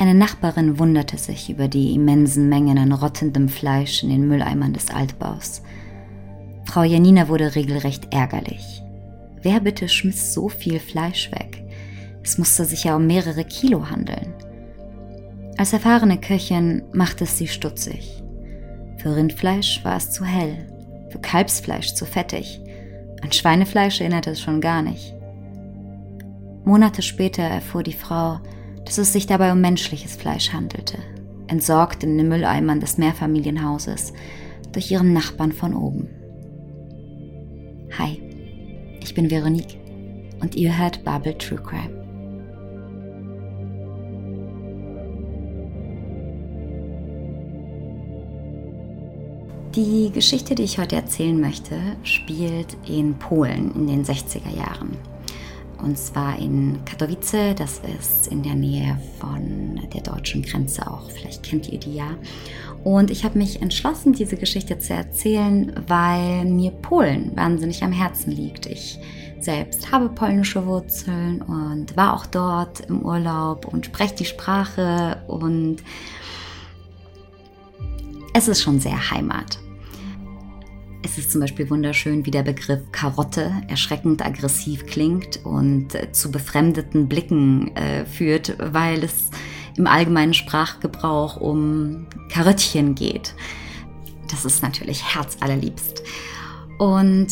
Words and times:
Eine 0.00 0.14
Nachbarin 0.14 0.78
wunderte 0.78 1.18
sich 1.18 1.50
über 1.50 1.68
die 1.68 1.94
immensen 1.94 2.48
Mengen 2.48 2.78
an 2.78 2.90
rottendem 2.90 3.50
Fleisch 3.50 4.02
in 4.02 4.08
den 4.08 4.26
Mülleimern 4.28 4.72
des 4.72 4.88
Altbaus. 4.88 5.60
Frau 6.64 6.84
Janina 6.84 7.28
wurde 7.28 7.54
regelrecht 7.54 8.08
ärgerlich. 8.10 8.82
Wer 9.42 9.60
bitte 9.60 9.90
schmiss 9.90 10.32
so 10.32 10.48
viel 10.48 10.80
Fleisch 10.80 11.30
weg? 11.32 11.62
Es 12.24 12.38
musste 12.38 12.64
sich 12.64 12.84
ja 12.84 12.96
um 12.96 13.06
mehrere 13.06 13.44
Kilo 13.44 13.90
handeln. 13.90 14.32
Als 15.58 15.74
erfahrene 15.74 16.16
Köchin 16.16 16.80
machte 16.94 17.24
es 17.24 17.36
sie 17.36 17.48
stutzig. 17.48 18.22
Für 18.96 19.16
Rindfleisch 19.16 19.84
war 19.84 19.98
es 19.98 20.12
zu 20.12 20.24
hell, 20.24 20.66
für 21.10 21.18
Kalbsfleisch 21.18 21.92
zu 21.92 22.06
fettig. 22.06 22.62
An 23.20 23.32
Schweinefleisch 23.32 24.00
erinnerte 24.00 24.30
es 24.30 24.40
schon 24.40 24.62
gar 24.62 24.80
nicht. 24.80 25.14
Monate 26.64 27.02
später 27.02 27.42
erfuhr 27.42 27.82
die 27.82 27.92
Frau, 27.92 28.40
dass 28.90 28.98
es 28.98 29.12
sich 29.12 29.28
dabei 29.28 29.52
um 29.52 29.60
menschliches 29.60 30.16
Fleisch 30.16 30.52
handelte, 30.52 30.98
entsorgt 31.46 32.02
in 32.02 32.18
den 32.18 32.28
Mülleimern 32.28 32.80
des 32.80 32.98
Mehrfamilienhauses 32.98 34.12
durch 34.72 34.90
ihren 34.90 35.12
Nachbarn 35.12 35.52
von 35.52 35.76
oben. 35.76 36.08
Hi, 37.96 38.20
ich 39.00 39.14
bin 39.14 39.30
Veronique 39.30 39.78
und 40.40 40.56
ihr 40.56 40.76
hört 40.76 41.04
Babel 41.04 41.34
True 41.34 41.60
Crime. 41.62 42.00
Die 49.76 50.10
Geschichte, 50.12 50.56
die 50.56 50.64
ich 50.64 50.80
heute 50.80 50.96
erzählen 50.96 51.40
möchte, 51.40 51.76
spielt 52.02 52.76
in 52.88 53.14
Polen 53.14 53.72
in 53.76 53.86
den 53.86 54.04
60er 54.04 54.52
Jahren 54.52 54.98
und 55.82 55.98
zwar 55.98 56.38
in 56.38 56.78
Katowice, 56.84 57.54
das 57.56 57.80
ist 57.98 58.28
in 58.28 58.42
der 58.42 58.54
Nähe 58.54 58.98
von 59.18 59.80
der 59.92 60.02
deutschen 60.02 60.42
Grenze 60.42 60.90
auch, 60.90 61.10
vielleicht 61.10 61.42
kennt 61.42 61.68
ihr 61.68 61.78
die 61.78 61.94
ja. 61.94 62.16
Und 62.84 63.10
ich 63.10 63.24
habe 63.24 63.38
mich 63.38 63.60
entschlossen, 63.60 64.12
diese 64.12 64.36
Geschichte 64.36 64.78
zu 64.78 64.94
erzählen, 64.94 65.72
weil 65.86 66.46
mir 66.46 66.70
Polen 66.70 67.32
wahnsinnig 67.36 67.82
am 67.82 67.92
Herzen 67.92 68.32
liegt. 68.32 68.66
Ich 68.66 68.98
selbst 69.38 69.90
habe 69.90 70.08
polnische 70.08 70.66
Wurzeln 70.66 71.42
und 71.42 71.96
war 71.96 72.14
auch 72.14 72.26
dort 72.26 72.80
im 72.80 73.02
Urlaub 73.02 73.66
und 73.66 73.86
spreche 73.86 74.14
die 74.14 74.24
Sprache 74.24 75.22
und 75.26 75.78
es 78.32 78.48
ist 78.48 78.62
schon 78.62 78.80
sehr 78.80 79.10
Heimat. 79.10 79.58
Es 81.02 81.16
ist 81.16 81.32
zum 81.32 81.40
Beispiel 81.40 81.70
wunderschön, 81.70 82.26
wie 82.26 82.30
der 82.30 82.42
Begriff 82.42 82.80
Karotte 82.92 83.52
erschreckend 83.68 84.24
aggressiv 84.24 84.86
klingt 84.86 85.44
und 85.44 85.94
äh, 85.94 86.12
zu 86.12 86.30
befremdeten 86.30 87.08
Blicken 87.08 87.74
äh, 87.74 88.04
führt, 88.04 88.56
weil 88.58 89.02
es 89.02 89.30
im 89.76 89.86
allgemeinen 89.86 90.34
Sprachgebrauch 90.34 91.36
um 91.36 92.06
Karöttchen 92.28 92.94
geht. 92.94 93.34
Das 94.30 94.44
ist 94.44 94.62
natürlich 94.62 95.14
herzallerliebst. 95.14 96.02
Und 96.78 97.28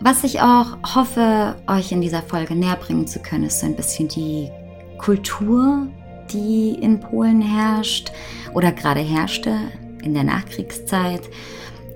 was 0.00 0.24
ich 0.24 0.40
auch 0.40 0.78
hoffe, 0.94 1.56
euch 1.68 1.92
in 1.92 2.00
dieser 2.00 2.22
Folge 2.22 2.54
näher 2.54 2.76
bringen 2.76 3.06
zu 3.06 3.20
können, 3.20 3.44
ist 3.44 3.60
so 3.60 3.66
ein 3.66 3.76
bisschen 3.76 4.08
die 4.08 4.50
Kultur, 4.98 5.86
die 6.32 6.70
in 6.80 7.00
Polen 7.00 7.40
herrscht 7.40 8.10
oder 8.52 8.72
gerade 8.72 9.00
herrschte 9.00 9.56
in 10.02 10.14
der 10.14 10.24
Nachkriegszeit 10.24 11.22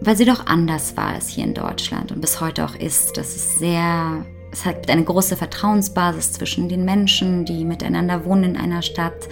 weil 0.01 0.17
sie 0.17 0.25
doch 0.25 0.47
anders 0.47 0.97
war 0.97 1.09
als 1.09 1.29
hier 1.29 1.45
in 1.45 1.55
Deutschland 1.55 2.13
und 2.13 2.21
bis 2.21 2.41
heute 2.41 2.65
auch 2.65 2.75
ist. 2.75 3.17
Das 3.17 3.35
ist 3.35 3.59
sehr, 3.59 4.25
es 4.53 4.65
hat 4.65 4.91
eine 4.91 5.05
große 5.05 5.37
Vertrauensbasis 5.37 6.33
zwischen 6.33 6.69
den 6.69 6.85
Menschen, 6.85 7.45
die 7.45 7.65
miteinander 7.65 8.25
wohnen 8.25 8.55
in 8.55 8.57
einer 8.57 8.83
Stadt. 8.83 9.29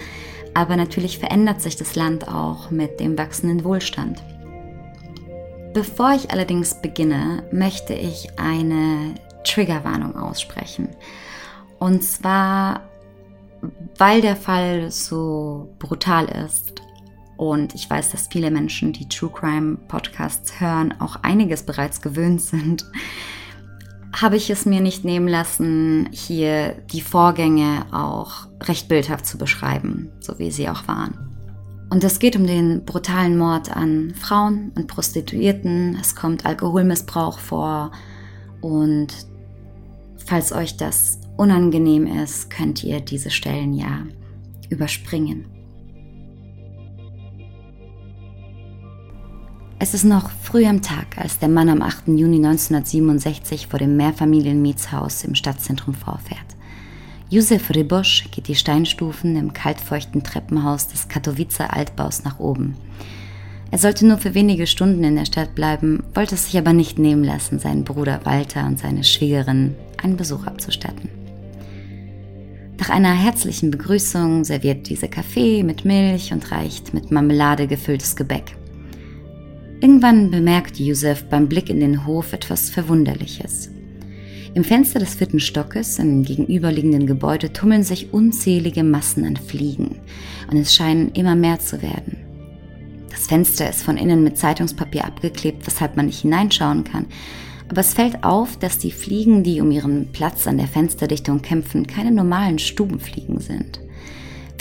Aber 0.53 0.75
natürlich 0.75 1.17
verändert 1.17 1.61
sich 1.61 1.75
das 1.75 1.95
Land 1.95 2.27
auch 2.27 2.69
mit 2.69 2.99
dem 2.99 3.17
wachsenden 3.17 3.63
Wohlstand. 3.63 4.21
Bevor 5.73 6.13
ich 6.13 6.29
allerdings 6.31 6.79
beginne, 6.81 7.43
möchte 7.51 7.93
ich 7.93 8.37
eine 8.37 9.15
Triggerwarnung 9.43 10.15
aussprechen. 10.15 10.89
Und 11.79 12.03
zwar, 12.03 12.81
weil 13.97 14.21
der 14.21 14.35
Fall 14.35 14.91
so 14.91 15.73
brutal 15.79 16.25
ist 16.25 16.83
und 17.37 17.75
ich 17.75 17.89
weiß, 17.89 18.11
dass 18.11 18.27
viele 18.27 18.51
Menschen, 18.51 18.93
die 18.93 19.07
True 19.07 19.31
Crime 19.31 19.77
Podcasts 19.87 20.59
hören, 20.59 20.93
auch 20.99 21.17
einiges 21.23 21.63
bereits 21.63 22.01
gewöhnt 22.01 22.41
sind. 22.41 22.85
Habe 24.15 24.37
ich 24.37 24.49
es 24.49 24.65
mir 24.65 24.81
nicht 24.81 25.03
nehmen 25.05 25.27
lassen, 25.27 26.09
hier 26.11 26.75
die 26.91 27.01
Vorgänge 27.01 27.85
auch 27.91 28.47
recht 28.61 28.87
bildhaft 28.87 29.25
zu 29.25 29.37
beschreiben, 29.37 30.11
so 30.19 30.37
wie 30.37 30.51
sie 30.51 30.69
auch 30.69 30.87
waren. 30.87 31.17
Und 31.89 32.03
es 32.03 32.19
geht 32.19 32.35
um 32.35 32.47
den 32.47 32.85
brutalen 32.85 33.37
Mord 33.37 33.75
an 33.75 34.13
Frauen 34.15 34.71
und 34.75 34.87
Prostituierten. 34.87 35.95
Es 35.99 36.15
kommt 36.15 36.45
Alkoholmissbrauch 36.45 37.37
vor. 37.37 37.91
Und 38.61 39.09
falls 40.25 40.51
euch 40.51 40.77
das 40.77 41.19
unangenehm 41.37 42.07
ist, 42.07 42.49
könnt 42.49 42.83
ihr 42.83 42.99
diese 42.99 43.29
Stellen 43.29 43.73
ja 43.73 44.07
überspringen. 44.69 45.52
Es 49.83 49.93
ist 49.93 50.05
noch 50.05 50.29
früh 50.41 50.65
am 50.65 50.81
Tag, 50.81 51.17
als 51.17 51.39
der 51.39 51.49
Mann 51.49 51.67
am 51.67 51.81
8. 51.81 52.07
Juni 52.07 52.37
1967 52.37 53.67
vor 53.67 53.79
dem 53.79 53.97
Mehrfamilienmietshaus 53.97 55.25
im 55.25 55.35
Stadtzentrum 55.35 55.93
vorfährt. 55.93 56.39
Józef 57.29 57.69
Rybosch 57.69 58.31
geht 58.31 58.47
die 58.47 58.55
Steinstufen 58.55 59.35
im 59.35 59.51
kaltfeuchten 59.51 60.23
Treppenhaus 60.23 60.87
des 60.87 61.09
Katowicer 61.09 61.73
Altbaus 61.75 62.23
nach 62.23 62.39
oben. 62.39 62.77
Er 63.71 63.77
sollte 63.77 64.07
nur 64.07 64.19
für 64.19 64.33
wenige 64.33 64.67
Stunden 64.67 65.03
in 65.03 65.17
der 65.17 65.25
Stadt 65.25 65.53
bleiben, 65.53 66.01
wollte 66.13 66.35
es 66.35 66.45
sich 66.45 66.57
aber 66.57 66.71
nicht 66.71 66.97
nehmen 66.97 67.25
lassen, 67.25 67.59
seinen 67.59 67.83
Bruder 67.83 68.21
Walter 68.23 68.65
und 68.65 68.79
seine 68.79 69.03
Schwiegerin 69.03 69.75
einen 70.01 70.15
Besuch 70.15 70.47
abzustatten. 70.47 71.09
Nach 72.79 72.89
einer 72.89 73.13
herzlichen 73.13 73.69
Begrüßung 73.69 74.45
serviert 74.45 74.87
diese 74.87 75.09
Kaffee 75.09 75.61
mit 75.61 75.83
Milch 75.83 76.31
und 76.31 76.53
reicht 76.53 76.93
mit 76.93 77.11
Marmelade 77.11 77.67
gefülltes 77.67 78.15
Gebäck. 78.15 78.55
Irgendwann 79.83 80.31
bemerkt 80.31 80.79
Yusuf 80.79 81.25
beim 81.25 81.49
Blick 81.49 81.69
in 81.69 81.81
den 81.81 82.05
Hof 82.07 82.31
etwas 82.31 82.69
Verwunderliches. 82.69 83.69
Im 84.53 84.63
Fenster 84.63 84.97
des 84.97 85.15
vierten 85.15 85.41
Stockes 85.41 85.99
im 85.99 86.23
gegenüberliegenden 86.23 87.05
Gebäude 87.05 87.51
tummeln 87.51 87.83
sich 87.83 88.13
unzählige 88.13 88.81
Massen 88.81 89.25
an 89.25 89.35
Fliegen 89.35 89.99
und 90.49 90.55
es 90.55 90.73
scheinen 90.73 91.11
immer 91.11 91.35
mehr 91.35 91.59
zu 91.59 91.81
werden. 91.81 92.15
Das 93.09 93.27
Fenster 93.27 93.69
ist 93.69 93.83
von 93.83 93.97
innen 93.97 94.23
mit 94.23 94.37
Zeitungspapier 94.37 95.03
abgeklebt, 95.03 95.67
weshalb 95.67 95.97
man 95.97 96.05
nicht 96.05 96.21
hineinschauen 96.21 96.85
kann, 96.85 97.07
aber 97.67 97.81
es 97.81 97.93
fällt 97.93 98.23
auf, 98.23 98.57
dass 98.57 98.77
die 98.77 98.91
Fliegen, 98.91 99.43
die 99.43 99.59
um 99.59 99.69
ihren 99.69 100.13
Platz 100.13 100.47
an 100.47 100.55
der 100.55 100.67
Fensterdichtung 100.67 101.41
kämpfen, 101.41 101.87
keine 101.87 102.11
normalen 102.11 102.57
Stubenfliegen 102.57 103.41
sind. 103.41 103.81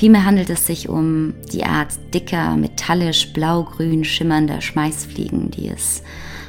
Vielmehr 0.02 0.24
handelt 0.24 0.50
es 0.50 0.66
sich 0.66 0.88
um 0.88 1.32
die 1.52 1.62
Art 1.62 1.92
dicker, 2.12 2.56
metallisch 2.56 3.32
blau-grün 3.32 4.04
schimmernder 4.04 4.60
Schmeißfliegen, 4.60 5.52
die 5.52 5.68
es 5.68 6.02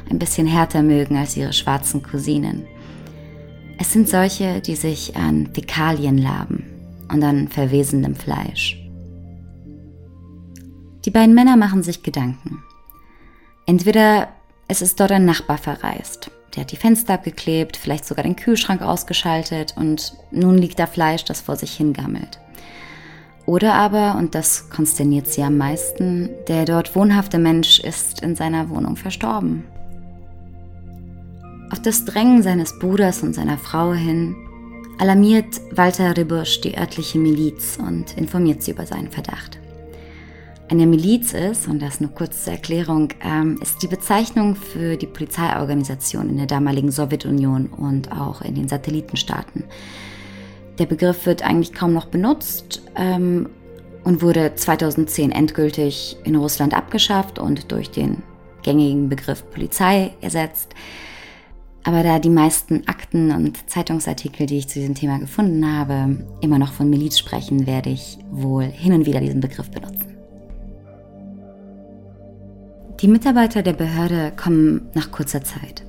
ein 0.10 0.18
bisschen 0.18 0.48
härter 0.48 0.82
mögen 0.82 1.18
als 1.18 1.38
ihre 1.38 1.54
schwarzen 1.54 2.02
Cousinen. 2.02 2.66
Es 3.78 3.94
sind 3.94 4.10
solche, 4.10 4.60
die 4.60 4.76
sich 4.76 5.16
an 5.16 5.52
Fäkalien 5.54 6.18
laben 6.18 6.64
und 7.12 7.24
an 7.24 7.48
verwesendem 7.48 8.16
Fleisch. 8.16 8.76
Die 11.06 11.12
beiden 11.12 11.36
Männer 11.36 11.56
machen 11.56 11.84
sich 11.84 12.02
Gedanken. 12.02 12.64
Entweder 13.68 14.30
es 14.68 14.82
ist 14.82 15.00
dort 15.00 15.12
ein 15.12 15.26
Nachbar 15.26 15.60
verreist, 15.60 16.32
der 16.56 16.62
hat 16.62 16.72
die 16.72 16.76
Fenster 16.76 17.14
abgeklebt, 17.14 17.78
vielleicht 17.78 18.06
sogar 18.06 18.24
den 18.24 18.36
Kühlschrank 18.36 18.82
ausgeschaltet 18.82 19.76
und 19.78 20.16
nun 20.32 20.58
liegt 20.58 20.80
da 20.80 20.88
Fleisch, 20.88 21.24
das 21.24 21.42
vor 21.42 21.56
sich 21.56 21.74
hingammelt. 21.74 22.40
Oder 23.46 23.74
aber, 23.74 24.16
und 24.18 24.36
das 24.36 24.70
konsterniert 24.70 25.28
sie 25.28 25.44
am 25.44 25.58
meisten, 25.58 26.30
der 26.48 26.66
dort 26.66 26.96
wohnhafte 26.96 27.40
Mensch 27.40 27.80
ist 27.80 28.22
in 28.22 28.36
seiner 28.36 28.70
Wohnung 28.70 28.96
verstorben. 28.96 29.64
Auf 31.70 31.82
das 31.82 32.06
Drängen 32.06 32.44
seines 32.44 32.78
Bruders 32.80 33.24
und 33.24 33.34
seiner 33.34 33.58
Frau 33.58 33.94
hin 33.94 34.36
alarmiert 35.00 35.60
Walter 35.72 36.16
Ribusch 36.16 36.62
die 36.62 36.78
örtliche 36.78 37.18
Miliz 37.18 37.78
und 37.78 38.16
informiert 38.18 38.62
sie 38.62 38.72
über 38.72 38.86
seinen 38.86 39.10
Verdacht. 39.10 39.60
Eine 40.70 40.88
Miliz 40.88 41.34
ist, 41.34 41.68
und 41.68 41.82
das 41.82 42.00
nur 42.00 42.12
kurz 42.12 42.46
zur 42.46 42.54
Erklärung, 42.54 43.10
ähm, 43.22 43.60
ist 43.62 43.84
die 43.84 43.88
Bezeichnung 43.88 44.56
für 44.56 44.96
die 44.96 45.08
Polizeiorganisation 45.08 46.30
in 46.30 46.38
der 46.38 46.46
damaligen 46.46 46.90
Sowjetunion 46.90 47.68
und 47.68 48.12
auch 48.12 48.42
in 48.42 48.56
den 48.56 48.70
Satellitenstaaten. 48.70 49.66
Der 50.80 50.86
Begriff 50.86 51.26
wird 51.26 51.44
eigentlich 51.44 51.74
kaum 51.74 51.94
noch 51.94 52.06
benutzt 52.06 52.82
ähm, 52.96 53.50
und 54.04 54.22
wurde 54.22 54.56
2010 54.56 55.32
endgültig 55.32 56.18
in 56.24 56.36
Russland 56.36 56.74
abgeschafft 56.74 57.40
und 57.40 57.72
durch 57.72 57.92
den 57.92 58.24
gängigen 58.64 59.10
Begriff 59.10 59.44
Polizei 59.52 60.14
ersetzt. 60.22 60.74
Aber 61.84 62.02
da 62.02 62.18
die 62.18 62.30
meisten 62.30 62.88
Akten 62.88 63.32
und 63.32 63.70
Zeitungsartikel, 63.70 64.46
die 64.46 64.58
ich 64.58 64.70
zu 64.70 64.80
diesem 64.80 64.96
Thema 64.96 65.20
gefunden 65.20 65.70
habe, 65.70 66.26
immer 66.42 66.58
noch 66.58 66.72
von 66.72 66.90
Miliz 66.90 67.20
sprechen, 67.20 67.68
werde 67.68 67.90
ich 67.90 68.18
wohl 68.32 68.64
hin 68.64 68.94
und 68.94 69.06
wieder 69.06 69.20
diesen 69.20 69.42
Begriff 69.42 69.70
benutzen. 69.70 70.18
Die 73.02 73.08
Mitarbeiter 73.10 73.62
der 73.64 73.74
Behörde 73.74 74.32
kommen 74.36 74.90
nach 74.94 75.12
kurzer 75.12 75.44
Zeit. 75.44 75.84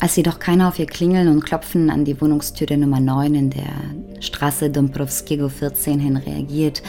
Als 0.00 0.16
jedoch 0.16 0.38
keiner 0.38 0.68
auf 0.68 0.78
ihr 0.78 0.86
Klingeln 0.86 1.28
und 1.28 1.44
Klopfen 1.44 1.90
an 1.90 2.06
die 2.06 2.18
Wohnungstür 2.18 2.66
der 2.66 2.78
Nummer 2.78 3.00
9 3.00 3.34
in 3.34 3.50
der 3.50 3.70
Straße 4.20 4.70
Dombrovskiego 4.70 5.50
14 5.50 6.00
hin 6.00 6.16
reagiert, 6.16 6.82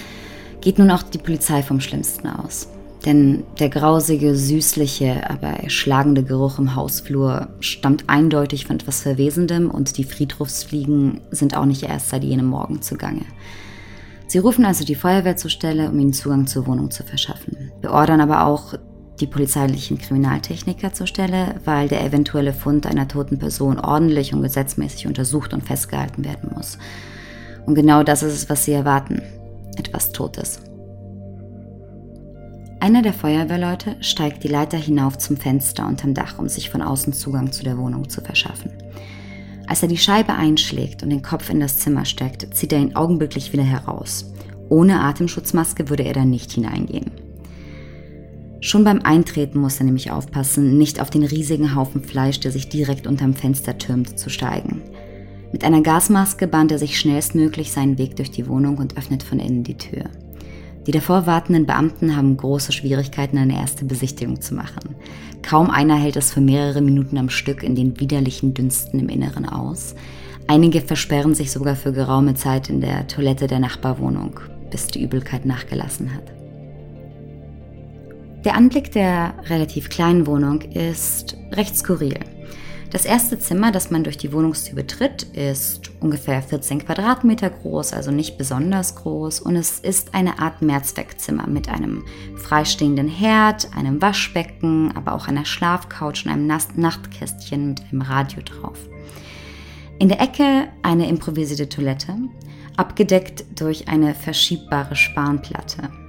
geht 0.61 0.79
nun 0.79 0.89
auch 0.91 1.03
die 1.03 1.17
Polizei 1.17 1.61
vom 1.61 1.81
Schlimmsten 1.81 2.27
aus. 2.27 2.69
Denn 3.05 3.43
der 3.59 3.67
grausige, 3.67 4.35
süßliche, 4.37 5.29
aber 5.29 5.47
erschlagende 5.47 6.23
Geruch 6.23 6.57
im 6.57 6.75
Hausflur 6.75 7.49
stammt 7.59 8.05
eindeutig 8.07 8.65
von 8.65 8.77
etwas 8.77 9.01
Verwesendem 9.01 9.69
und 9.69 9.97
die 9.97 10.05
Friedhofsfliegen 10.05 11.19
sind 11.31 11.57
auch 11.57 11.65
nicht 11.65 11.83
erst 11.83 12.11
seit 12.11 12.23
jenem 12.23 12.45
Morgen 12.45 12.81
zugange. 12.81 13.25
Sie 14.27 14.37
rufen 14.37 14.63
also 14.63 14.85
die 14.85 14.95
Feuerwehr 14.95 15.35
zur 15.35 15.49
Stelle, 15.49 15.89
um 15.89 15.99
ihnen 15.99 16.13
Zugang 16.13 16.47
zur 16.47 16.65
Wohnung 16.65 16.91
zu 16.91 17.03
verschaffen, 17.03 17.71
beordern 17.81 18.21
aber 18.21 18.45
auch 18.45 18.75
die 19.21 19.27
polizeilichen 19.27 19.97
Kriminaltechniker 19.97 20.93
zur 20.93 21.07
Stelle, 21.07 21.55
weil 21.63 21.87
der 21.87 22.03
eventuelle 22.03 22.53
Fund 22.53 22.85
einer 22.85 23.07
toten 23.07 23.39
Person 23.39 23.79
ordentlich 23.79 24.33
und 24.33 24.41
gesetzmäßig 24.41 25.07
untersucht 25.07 25.53
und 25.53 25.63
festgehalten 25.63 26.25
werden 26.25 26.51
muss. 26.53 26.77
Und 27.65 27.75
genau 27.75 28.03
das 28.03 28.23
ist 28.23 28.33
es, 28.33 28.49
was 28.49 28.65
sie 28.65 28.73
erwarten. 28.73 29.21
Etwas 29.77 30.11
Totes. 30.11 30.61
Einer 32.79 33.03
der 33.03 33.13
Feuerwehrleute 33.13 33.95
steigt 34.01 34.43
die 34.43 34.47
Leiter 34.47 34.77
hinauf 34.77 35.19
zum 35.19 35.37
Fenster 35.37 35.87
unterm 35.87 36.15
Dach, 36.15 36.39
um 36.39 36.49
sich 36.49 36.71
von 36.71 36.81
außen 36.81 37.13
Zugang 37.13 37.51
zu 37.51 37.63
der 37.63 37.77
Wohnung 37.77 38.09
zu 38.09 38.21
verschaffen. 38.21 38.71
Als 39.67 39.83
er 39.83 39.87
die 39.87 39.99
Scheibe 39.99 40.33
einschlägt 40.33 41.03
und 41.03 41.11
den 41.11 41.21
Kopf 41.21 41.49
in 41.51 41.59
das 41.59 41.77
Zimmer 41.77 42.05
steckt, 42.05 42.55
zieht 42.55 42.73
er 42.73 42.79
ihn 42.79 42.95
augenblicklich 42.95 43.53
wieder 43.53 43.63
heraus. 43.63 44.33
Ohne 44.67 45.01
Atemschutzmaske 45.01 45.89
würde 45.89 46.03
er 46.03 46.13
da 46.13 46.25
nicht 46.25 46.51
hineingehen. 46.51 47.11
Schon 48.63 48.83
beim 48.83 49.01
Eintreten 49.01 49.59
muss 49.59 49.79
er 49.79 49.85
nämlich 49.85 50.11
aufpassen, 50.11 50.77
nicht 50.77 51.01
auf 51.01 51.09
den 51.09 51.23
riesigen 51.23 51.75
Haufen 51.75 52.03
Fleisch, 52.03 52.39
der 52.39 52.51
sich 52.51 52.69
direkt 52.69 53.07
unterm 53.07 53.33
Fenster 53.33 53.79
türmt, 53.79 54.19
zu 54.19 54.29
steigen. 54.29 54.83
Mit 55.51 55.63
einer 55.63 55.81
Gasmaske 55.81 56.47
bahnt 56.47 56.71
er 56.71 56.77
sich 56.77 56.99
schnellstmöglich 56.99 57.71
seinen 57.71 57.97
Weg 57.97 58.15
durch 58.17 58.29
die 58.29 58.47
Wohnung 58.47 58.77
und 58.77 58.97
öffnet 58.97 59.23
von 59.23 59.39
innen 59.39 59.63
die 59.63 59.77
Tür. 59.77 60.03
Die 60.85 60.91
davor 60.91 61.25
wartenden 61.25 61.65
Beamten 61.65 62.15
haben 62.15 62.37
große 62.37 62.71
Schwierigkeiten, 62.71 63.39
eine 63.39 63.55
erste 63.55 63.83
Besichtigung 63.83 64.41
zu 64.41 64.53
machen. 64.53 64.95
Kaum 65.41 65.71
einer 65.71 65.95
hält 65.95 66.15
es 66.15 66.31
für 66.31 66.41
mehrere 66.41 66.81
Minuten 66.81 67.17
am 67.17 67.29
Stück 67.29 67.63
in 67.63 67.73
den 67.73 67.99
widerlichen 67.99 68.53
Dünsten 68.53 68.99
im 68.99 69.09
Inneren 69.09 69.49
aus. 69.49 69.95
Einige 70.45 70.81
versperren 70.81 71.33
sich 71.33 71.51
sogar 71.51 71.75
für 71.75 71.93
geraume 71.93 72.35
Zeit 72.35 72.69
in 72.69 72.79
der 72.79 73.07
Toilette 73.07 73.47
der 73.47 73.59
Nachbarwohnung, 73.59 74.39
bis 74.69 74.85
die 74.85 75.01
Übelkeit 75.01 75.47
nachgelassen 75.47 76.13
hat. 76.13 76.40
Der 78.43 78.55
Anblick 78.55 78.91
der 78.91 79.35
relativ 79.49 79.89
kleinen 79.89 80.25
Wohnung 80.25 80.61
ist 80.61 81.37
recht 81.51 81.77
skurril. 81.77 82.19
Das 82.89 83.05
erste 83.05 83.37
Zimmer, 83.39 83.71
das 83.71 83.91
man 83.91 84.03
durch 84.03 84.17
die 84.17 84.33
Wohnungstür 84.33 84.75
betritt, 84.75 85.23
ist 85.23 85.91
ungefähr 86.01 86.41
14 86.41 86.85
Quadratmeter 86.85 87.51
groß, 87.51 87.93
also 87.93 88.09
nicht 88.11 88.37
besonders 88.37 88.95
groß. 88.95 89.39
Und 89.41 89.55
es 89.55 89.79
ist 89.79 90.13
eine 90.15 90.39
Art 90.39 90.61
Mehrzweckzimmer 90.61 91.47
mit 91.47 91.69
einem 91.69 92.03
freistehenden 92.35 93.07
Herd, 93.07 93.69
einem 93.77 94.01
Waschbecken, 94.01 94.91
aber 94.97 95.13
auch 95.13 95.27
einer 95.27 95.45
Schlafcouch 95.45 96.25
und 96.25 96.31
einem 96.31 96.47
Nachtkästchen 96.47 97.69
mit 97.69 97.81
einem 97.91 98.01
Radio 98.01 98.41
drauf. 98.41 98.77
In 99.99 100.09
der 100.09 100.19
Ecke 100.19 100.67
eine 100.81 101.07
improvisierte 101.07 101.69
Toilette, 101.69 102.15
abgedeckt 102.75 103.45
durch 103.55 103.87
eine 103.87 104.15
verschiebbare 104.15 104.95
Spanplatte. 104.95 106.00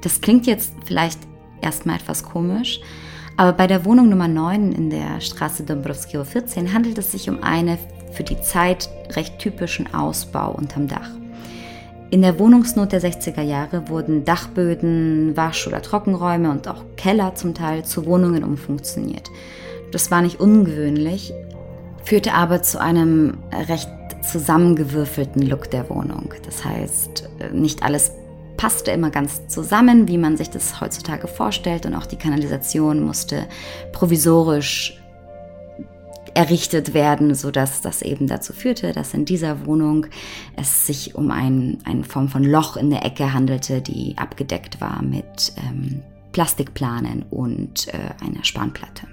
Das 0.00 0.20
klingt 0.20 0.46
jetzt 0.46 0.72
vielleicht 0.84 1.20
erstmal 1.60 1.96
etwas 1.96 2.22
komisch, 2.22 2.80
aber 3.36 3.52
bei 3.52 3.66
der 3.66 3.84
Wohnung 3.84 4.08
Nummer 4.08 4.28
9 4.28 4.72
in 4.72 4.90
der 4.90 5.20
Straße 5.20 5.62
Dombrovskio 5.62 6.24
14 6.24 6.72
handelt 6.72 6.98
es 6.98 7.12
sich 7.12 7.28
um 7.28 7.42
einen 7.42 7.78
für 8.12 8.24
die 8.24 8.40
Zeit 8.40 8.88
recht 9.10 9.38
typischen 9.38 9.94
Ausbau 9.94 10.52
unterm 10.52 10.88
Dach. 10.88 11.10
In 12.10 12.22
der 12.22 12.40
Wohnungsnot 12.40 12.90
der 12.90 13.00
60er 13.00 13.42
Jahre 13.42 13.88
wurden 13.88 14.24
Dachböden, 14.24 15.36
Wasch- 15.36 15.68
oder 15.68 15.80
Trockenräume 15.80 16.50
und 16.50 16.66
auch 16.66 16.82
Keller 16.96 17.36
zum 17.36 17.54
Teil 17.54 17.84
zu 17.84 18.04
Wohnungen 18.04 18.42
umfunktioniert. 18.42 19.30
Das 19.92 20.10
war 20.10 20.20
nicht 20.20 20.40
ungewöhnlich, 20.40 21.32
führte 22.02 22.34
aber 22.34 22.62
zu 22.62 22.80
einem 22.80 23.38
recht 23.68 23.88
zusammengewürfelten 24.28 25.42
Look 25.42 25.70
der 25.70 25.88
Wohnung. 25.88 26.34
Das 26.44 26.64
heißt, 26.64 27.28
nicht 27.52 27.84
alles 27.84 28.12
passte 28.60 28.90
immer 28.90 29.08
ganz 29.08 29.48
zusammen, 29.48 30.06
wie 30.06 30.18
man 30.18 30.36
sich 30.36 30.50
das 30.50 30.82
heutzutage 30.82 31.28
vorstellt. 31.28 31.86
Und 31.86 31.94
auch 31.94 32.04
die 32.04 32.16
Kanalisation 32.16 33.02
musste 33.02 33.48
provisorisch 33.90 35.00
errichtet 36.34 36.92
werden, 36.92 37.34
sodass 37.34 37.80
das 37.80 38.02
eben 38.02 38.26
dazu 38.26 38.52
führte, 38.52 38.92
dass 38.92 39.14
in 39.14 39.24
dieser 39.24 39.64
Wohnung 39.64 40.08
es 40.56 40.86
sich 40.86 41.14
um 41.14 41.30
ein, 41.30 41.78
eine 41.84 42.04
Form 42.04 42.28
von 42.28 42.44
Loch 42.44 42.76
in 42.76 42.90
der 42.90 43.02
Ecke 43.02 43.32
handelte, 43.32 43.80
die 43.80 44.18
abgedeckt 44.18 44.78
war 44.82 45.00
mit 45.00 45.54
ähm, 45.66 46.02
Plastikplanen 46.32 47.24
und 47.30 47.88
äh, 47.88 48.22
einer 48.22 48.44
Spanplatte. 48.44 49.06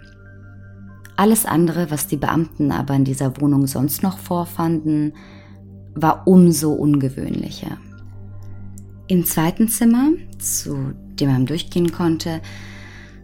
Alles 1.16 1.46
andere, 1.46 1.90
was 1.90 2.08
die 2.08 2.18
Beamten 2.18 2.74
aber 2.74 2.96
in 2.96 3.06
dieser 3.06 3.40
Wohnung 3.40 3.66
sonst 3.66 4.04
noch 4.04 4.18
vorfanden, 4.18 5.14
war 5.96 6.28
umso 6.28 6.74
ungewöhnlicher. 6.74 7.78
Im 9.10 9.24
zweiten 9.24 9.70
Zimmer, 9.70 10.10
zu 10.38 10.94
dem 11.20 11.32
man 11.32 11.46
durchgehen 11.46 11.94
konnte, 11.94 12.42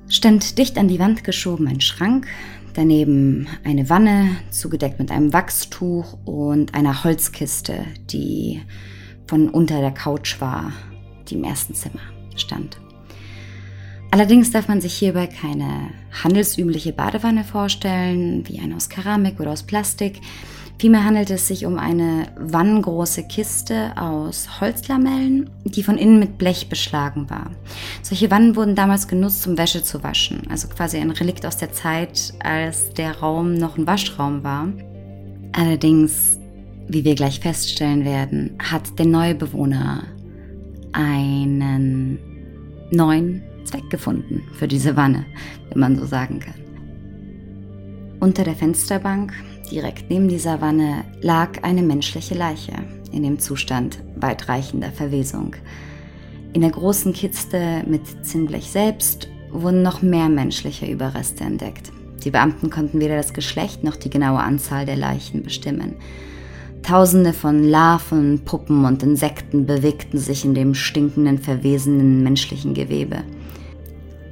stand 0.08 0.58
dicht 0.58 0.78
an 0.78 0.88
die 0.88 1.00
Wand 1.00 1.26
geschoben 1.26 1.68
ein 1.68 1.82
Schrank, 1.82 2.26
daneben 2.74 3.48
eine 3.66 3.90
Wanne, 3.90 4.38
zugedeckt 4.50 5.00
mit 5.00 5.12
einem 5.12 5.34
Wachstuch 5.34 6.18
und 6.24 6.74
einer 6.74 7.04
Holzkiste, 7.04 7.86
die 8.10 8.62
von 9.28 9.50
unter 9.50 9.82
der 9.82 9.92
Couch 9.92 10.40
war, 10.40 10.72
die 11.28 11.36
im 11.36 11.44
ersten 11.44 11.76
Zimmer 11.76 12.02
stand. 12.38 12.78
Allerdings 14.10 14.52
darf 14.52 14.70
man 14.70 14.80
sich 14.80 14.94
hierbei 14.94 15.28
keine 15.28 15.90
handelsübliche 16.24 16.94
Badewanne 16.94 17.44
vorstellen, 17.44 18.48
wie 18.48 18.60
eine 18.60 18.76
aus 18.76 18.88
Keramik 18.88 19.40
oder 19.40 19.52
aus 19.52 19.64
Plastik, 19.64 20.22
Vielmehr 20.80 21.06
handelt 21.06 21.30
es 21.30 21.48
sich 21.48 21.66
um 21.66 21.78
eine 21.78 22.28
wannengroße 22.38 23.24
Kiste 23.24 23.94
aus 23.96 24.60
Holzlamellen, 24.60 25.50
die 25.64 25.84
von 25.84 25.98
innen 25.98 26.20
mit 26.20 26.38
Blech 26.38 26.68
beschlagen 26.68 27.30
war. 27.30 27.52
Solche 28.02 28.30
Wannen 28.32 28.56
wurden 28.56 28.76
damals 28.76 29.08
genutzt, 29.08 29.48
um 29.48 29.58
Wäsche 29.58 29.84
zu 29.84 30.04
waschen, 30.04 30.42
also 30.50 30.68
quasi 30.68 30.98
ein 30.98 31.12
Relikt 31.12 31.46
aus 31.46 31.58
der 31.58 31.72
Zeit, 31.72 32.34
als 32.44 32.90
der 32.94 33.20
Raum 33.20 33.54
noch 33.54 33.78
ein 33.78 33.88
Waschraum 33.88 34.44
war. 34.44 34.68
Allerdings, 35.54 36.38
wie 36.88 37.06
wir 37.06 37.16
gleich 37.16 37.40
feststellen 37.40 38.04
werden, 38.04 38.58
hat 38.60 39.00
der 39.00 39.06
neue 39.06 39.36
Bewohner 39.36 40.04
einen 40.92 42.20
neuen 42.92 43.42
Zweck 43.64 43.90
gefunden 43.90 44.42
für 44.54 44.68
diese 44.68 44.96
Wanne, 44.96 45.26
wenn 45.70 45.80
man 45.80 45.98
so 45.98 46.06
sagen 46.06 46.40
kann. 46.40 46.56
Unter 48.20 48.44
der 48.44 48.56
Fensterbank 48.56 49.34
Direkt 49.72 50.10
neben 50.10 50.28
dieser 50.28 50.62
Wanne 50.62 51.04
lag 51.22 51.64
eine 51.64 51.82
menschliche 51.82 52.36
Leiche 52.36 52.74
in 53.12 53.24
dem 53.24 53.40
Zustand 53.40 54.00
weitreichender 54.16 54.92
Verwesung. 54.92 55.56
In 56.54 56.62
der 56.62 56.72
großen 56.72 57.14
Kiste 57.14 57.84
mit 57.88 58.26
Zinnblech 58.26 58.70
selbst 58.70 59.28
wurden 59.52 59.82
noch 59.82 60.02
mehr 60.02 60.30
menschliche 60.30 60.86
Überreste 60.86 61.44
entdeckt. 61.44 61.92
Die 62.24 62.32
Beamten 62.32 62.70
konnten 62.70 63.00
weder 63.00 63.18
das 63.18 63.34
Geschlecht 63.34 63.84
noch 63.84 63.96
die 63.96 64.10
genaue 64.10 64.40
Anzahl 64.40 64.86
der 64.86 64.96
Leichen 64.96 65.44
bestimmen. 65.44 65.96
Tausende 66.82 67.34
von 67.34 67.64
Larven, 67.64 68.42
Puppen 68.44 68.86
und 68.86 69.04
Insekten 69.04 69.66
bewegten 69.66 70.18
sich 70.18 70.44
in 70.44 70.54
dem 70.54 70.76
stinkenden, 70.76 71.40
verwesenden 71.40 72.24
menschlichen 72.24 72.74
Gewebe. 72.74 73.24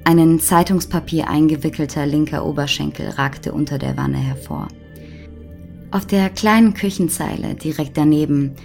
Ein 0.04 0.20
in 0.20 0.40
Zeitungspapier 0.40 1.30
eingewickelter 1.30 2.06
linker 2.06 2.46
Oberschenkel 2.46 3.10
ragte 3.10 3.54
unter 3.54 3.78
der 3.78 3.96
Wanne 3.96 4.18
hervor. 4.18 4.68
Auf 5.92 6.06
der 6.06 6.30
kleinen 6.30 6.74
Küchenzeile 6.74 7.54
direkt 7.56 7.98
daneben 7.98 8.56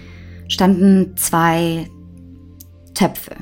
standen 0.49 1.17
zwei 1.17 1.91
Töpfe 2.95 3.35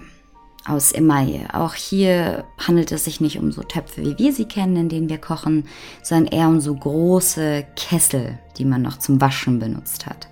aus 0.65 0.93
Emaille. 0.93 1.53
Auch 1.53 1.75
hier 1.75 2.45
handelt 2.57 2.91
es 2.93 3.05
sich 3.05 3.21
nicht 3.21 3.39
um 3.39 3.53
so 3.53 3.63
Töpfe, 3.63 4.03
wie 4.03 4.19
wir 4.19 4.33
sie 4.33 4.47
kennen, 4.47 4.77
in 4.77 4.89
denen 4.89 5.11
wir 5.11 5.19
kochen, 5.19 5.65
sondern 6.03 6.33
eher 6.33 6.49
um 6.49 6.61
so 6.61 6.75
große 6.75 7.67
Kessel, 7.77 8.39
die 8.57 8.65
man 8.65 8.81
noch 8.81 8.99
zum 8.99 9.21
Waschen 9.21 9.59
benutzt 9.59 10.07
hat. 10.07 10.29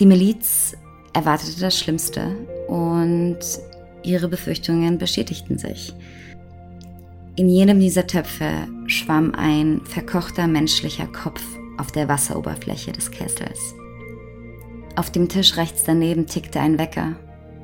Die 0.00 0.06
Miliz 0.06 0.76
erwartete 1.12 1.60
das 1.60 1.78
Schlimmste 1.78 2.34
und 2.66 3.38
ihre 4.02 4.26
Befürchtungen 4.26 4.98
bestätigten 4.98 5.58
sich. 5.58 5.94
In 7.36 7.48
jedem 7.48 7.78
dieser 7.78 8.08
Töpfe 8.08 8.50
schwamm 8.88 9.32
ein 9.36 9.80
verkochter 9.84 10.48
menschlicher 10.48 11.06
Kopf 11.06 11.42
auf 11.78 11.92
der 11.92 12.08
Wasseroberfläche 12.08 12.92
des 12.92 13.10
Kessels. 13.10 13.74
Auf 14.96 15.10
dem 15.10 15.28
Tisch 15.28 15.56
rechts 15.56 15.84
daneben 15.84 16.26
tickte 16.26 16.60
ein 16.60 16.78
Wecker. 16.78 17.16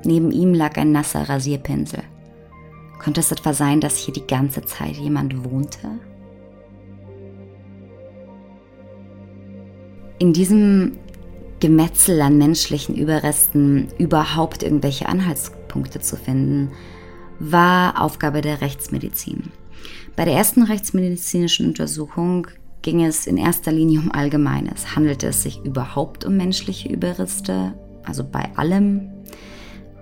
Neben 0.05 0.31
ihm 0.31 0.55
lag 0.55 0.77
ein 0.77 0.93
nasser 0.93 1.29
Rasierpinsel. 1.29 2.03
Konnte 2.99 3.21
es 3.21 3.31
etwa 3.31 3.53
sein, 3.53 3.81
dass 3.81 3.97
hier 3.97 4.15
die 4.15 4.27
ganze 4.27 4.63
Zeit 4.63 4.97
jemand 4.97 5.45
wohnte? 5.45 5.89
In 10.19 10.33
diesem 10.33 10.99
Gemetzel 11.61 12.21
an 12.21 12.39
menschlichen 12.39 12.97
Überresten 12.97 13.89
überhaupt 13.99 14.63
irgendwelche 14.63 15.09
Anhaltspunkte 15.09 16.01
zu 16.01 16.17
finden, 16.17 16.73
war 17.39 18.03
Aufgabe 18.03 18.41
der 18.41 18.61
Rechtsmedizin. 18.61 19.53
Bei 20.17 20.25
der 20.25 20.35
ersten 20.35 20.63
rechtsmedizinischen 20.63 21.67
Untersuchung 21.67 22.49
ging 22.83 23.05
es 23.05 23.27
in 23.27 23.37
erster 23.37 23.73
Linie 23.73 24.01
um 24.01 24.13
Allgemeines. 24.13 24.95
Handelte 24.95 25.29
es 25.29 25.43
sich 25.43 25.65
überhaupt 25.65 26.25
um 26.25 26.37
menschliche 26.37 26.89
Überreste? 26.89 27.75
Also 28.05 28.25
bei 28.25 28.49
allem? 28.57 29.11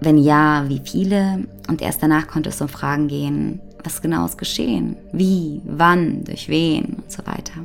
Wenn 0.00 0.18
ja, 0.18 0.64
wie 0.68 0.80
viele? 0.84 1.46
Und 1.68 1.82
erst 1.82 2.02
danach 2.02 2.26
konnte 2.26 2.50
es 2.50 2.60
um 2.60 2.68
Fragen 2.68 3.08
gehen, 3.08 3.60
was 3.82 4.02
genau 4.02 4.26
ist 4.26 4.38
geschehen? 4.38 4.96
Wie? 5.12 5.62
Wann? 5.64 6.24
Durch 6.24 6.48
wen? 6.48 6.96
Und 6.98 7.10
so 7.10 7.26
weiter. 7.26 7.64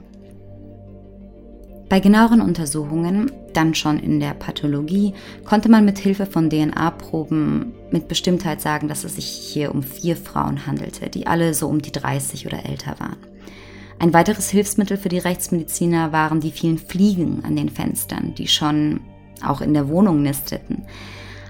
Bei 1.90 2.00
genaueren 2.00 2.40
Untersuchungen, 2.40 3.32
dann 3.54 3.76
schon 3.76 4.00
in 4.00 4.22
der 4.22 4.34
Pathologie, 4.34 5.14
konnte 5.44 5.68
man 5.68 5.84
mit 5.84 6.00
Hilfe 6.00 6.26
von 6.26 6.50
DNA-Proben 6.50 7.74
mit 7.92 8.08
Bestimmtheit 8.08 8.62
sagen, 8.62 8.88
dass 8.88 9.04
es 9.04 9.16
sich 9.16 9.26
hier 9.26 9.76
um 9.76 9.84
vier 9.84 10.16
Frauen 10.16 10.66
handelte, 10.66 11.10
die 11.10 11.28
alle 11.28 11.54
so 11.54 11.68
um 11.68 11.82
die 11.82 11.92
30 11.92 12.46
oder 12.46 12.66
älter 12.66 12.96
waren. 13.00 13.18
Ein 14.02 14.16
weiteres 14.16 14.50
Hilfsmittel 14.50 14.98
für 14.98 15.10
die 15.10 15.20
Rechtsmediziner 15.20 16.12
waren 16.12 16.40
die 16.40 16.50
vielen 16.50 16.80
Fliegen 16.80 17.46
an 17.46 17.56
den 17.56 17.70
Fenstern, 17.70 18.34
die 18.34 18.48
schon 18.48 19.02
auch 19.46 19.62
in 19.62 19.76
der 19.76 19.90
Wohnung 19.90 20.24
nisteten. 20.24 20.86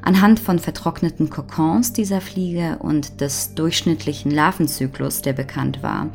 Anhand 0.01 0.37
von 0.37 0.59
vertrockneten 0.59 1.29
Kokons 1.29 1.93
dieser 1.93 2.19
Fliege 2.19 2.77
und 2.79 3.21
des 3.21 3.55
durchschnittlichen 3.55 4.31
Larvenzyklus, 4.31 5.21
der 5.21 5.31
bekannt 5.31 5.81
war, 5.81 6.09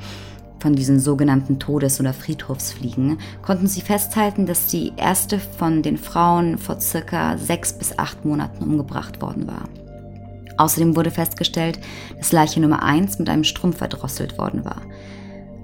von 0.59 0.75
diesen 0.75 1.01
sogenannten 1.01 1.59
Todes- 1.59 2.01
oder 2.01 2.13
Friedhofsfliegen, 2.13 3.17
konnten 3.41 3.67
sie 3.67 3.81
festhalten, 3.81 4.45
dass 4.45 4.67
die 4.67 4.93
erste 4.99 5.39
von 5.39 5.83
den 5.83 5.97
Frauen 5.97 6.59
vor 6.59 6.81
circa 6.83 7.39
sechs 7.39 7.73
bis 7.73 7.99
acht 7.99 8.27
Monaten 8.27 8.63
umgebracht 8.63 9.23
worden 9.23 9.47
war. 9.47 9.71
Außerdem 10.59 10.97
wurde 10.97 11.11
festgestellt, 11.11 11.81
dass 12.19 12.33
Leiche 12.33 12.61
Nummer 12.61 12.83
eins 12.83 13.19
mit 13.19 13.31
einem 13.31 13.45
Strumpf 13.45 13.79
verdrosselt 13.79 14.37
worden 14.37 14.67
war. 14.67 14.83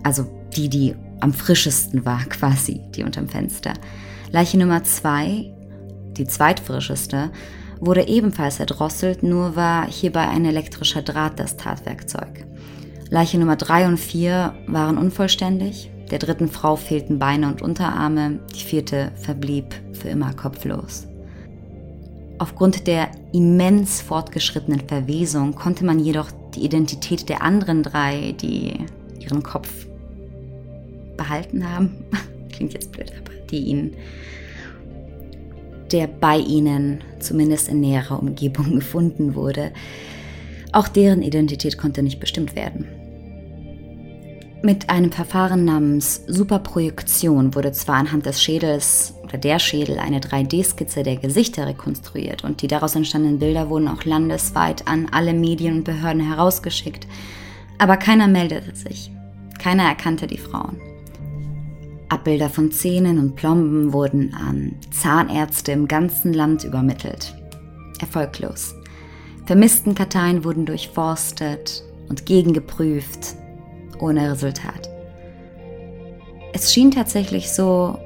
Also 0.03 0.27
die, 0.57 0.69
die 0.69 0.95
am 1.21 1.33
frischesten 1.33 2.05
war, 2.05 2.21
quasi, 2.29 2.81
die 2.95 3.05
unterm 3.05 3.29
Fenster. 3.29 3.73
Leiche 4.31 4.59
Nummer 4.59 4.83
zwei, 4.85 5.53
die 6.17 6.27
zweitfrischeste, 6.27 7.31
wurde 7.81 8.07
ebenfalls 8.07 8.61
erdrosselt, 8.61 9.23
nur 9.23 9.57
war 9.57 9.87
hierbei 9.87 10.29
ein 10.29 10.45
elektrischer 10.45 11.03
Draht 11.03 11.41
das 11.41 11.57
Tatwerkzeug. 11.57 12.47
Leiche 13.11 13.39
Nummer 13.39 13.57
3 13.57 13.89
und 13.89 13.99
4 13.99 14.55
waren 14.69 14.97
unvollständig. 14.97 15.91
Der 16.11 16.19
dritten 16.19 16.49
Frau 16.49 16.77
fehlten 16.77 17.19
Beine 17.19 17.49
und 17.49 17.61
Unterarme. 17.61 18.39
Die 18.55 18.65
vierte 18.65 19.13
verblieb 19.17 19.75
für 19.93 20.09
immer 20.09 20.33
kopflos. 20.33 21.07
Aufgrund 22.39 22.87
der 22.87 23.11
immens 23.33 24.01
fortgeschrittenen 24.01 24.89
Verwesung 24.89 25.55
konnte 25.55 25.85
man 25.85 25.99
jedoch 25.99 26.31
die 26.55 26.65
Identität 26.65 27.29
der 27.29 27.43
anderen 27.43 27.83
drei, 27.83 28.33
die 28.41 28.87
ihren 29.21 29.43
Kopf 29.43 29.69
behalten 31.23 31.69
haben, 31.69 32.05
klingt 32.52 32.73
jetzt 32.73 32.93
blöd, 32.93 33.12
aber 33.19 33.35
die 33.50 33.59
ihn, 33.59 33.95
der 35.93 36.07
bei 36.07 36.38
ihnen 36.38 37.02
zumindest 37.21 37.69
in 37.69 37.81
näherer 37.81 38.21
Umgebung 38.21 38.75
gefunden 38.75 39.35
wurde, 39.35 39.73
auch 40.73 40.88
deren 40.88 41.23
Identität 41.23 41.79
konnte 41.79 42.02
nicht 42.02 42.19
bestimmt 42.19 42.57
werden. 42.57 42.88
Mit 44.64 44.91
einem 44.91 45.11
Verfahren 45.11 45.64
namens 45.64 46.23
Superprojektion 46.29 47.55
wurde 47.55 47.73
zwar 47.73 47.97
anhand 47.97 48.26
des 48.26 48.41
Schädels 48.41 49.12
oder 49.25 49.37
der 49.37 49.59
Schädel 49.59 49.99
eine 49.99 50.21
3D-Skizze 50.21 51.02
der 51.02 51.17
Gesichter 51.17 51.67
rekonstruiert 51.67 52.45
und 52.45 52.62
die 52.62 52.69
daraus 52.69 52.95
entstandenen 52.95 53.41
Bilder 53.41 53.69
wurden 53.69 53.88
auch 53.88 54.05
landesweit 54.05 54.87
an 54.87 55.09
alle 55.11 55.35
Medien 55.35 55.79
und 55.79 55.85
Behörden 55.85 56.25
herausgeschickt, 56.26 57.09
aber 57.79 57.97
keiner 57.97 58.29
meldete 58.29 58.75
sich. 58.76 59.11
Keiner 59.59 59.85
erkannte 59.85 60.29
die 60.29 60.38
Frauen. 60.38 60.81
Abbilder 62.12 62.50
von 62.50 62.71
Zähnen 62.71 63.19
und 63.19 63.37
Plomben 63.37 63.95
wurden 63.95 64.35
an 64.35 64.75
Zahnärzte 64.90 65.73
im 65.73 65.88
ganzen 65.88 66.35
Land 66.35 66.62
übermittelt. 66.62 67.35
Erfolglos. 68.00 68.75
Vermissten 69.47 69.95
Karteien 69.95 70.45
wurden 70.45 70.66
durchforstet 70.66 71.83
und 72.11 72.26
gegengeprüft, 72.26 73.35
ohne 73.99 74.31
Resultat. 74.31 74.90
Es 76.52 76.75
schien 76.75 76.90
tatsächlich 76.90 77.50
so, 77.50 77.99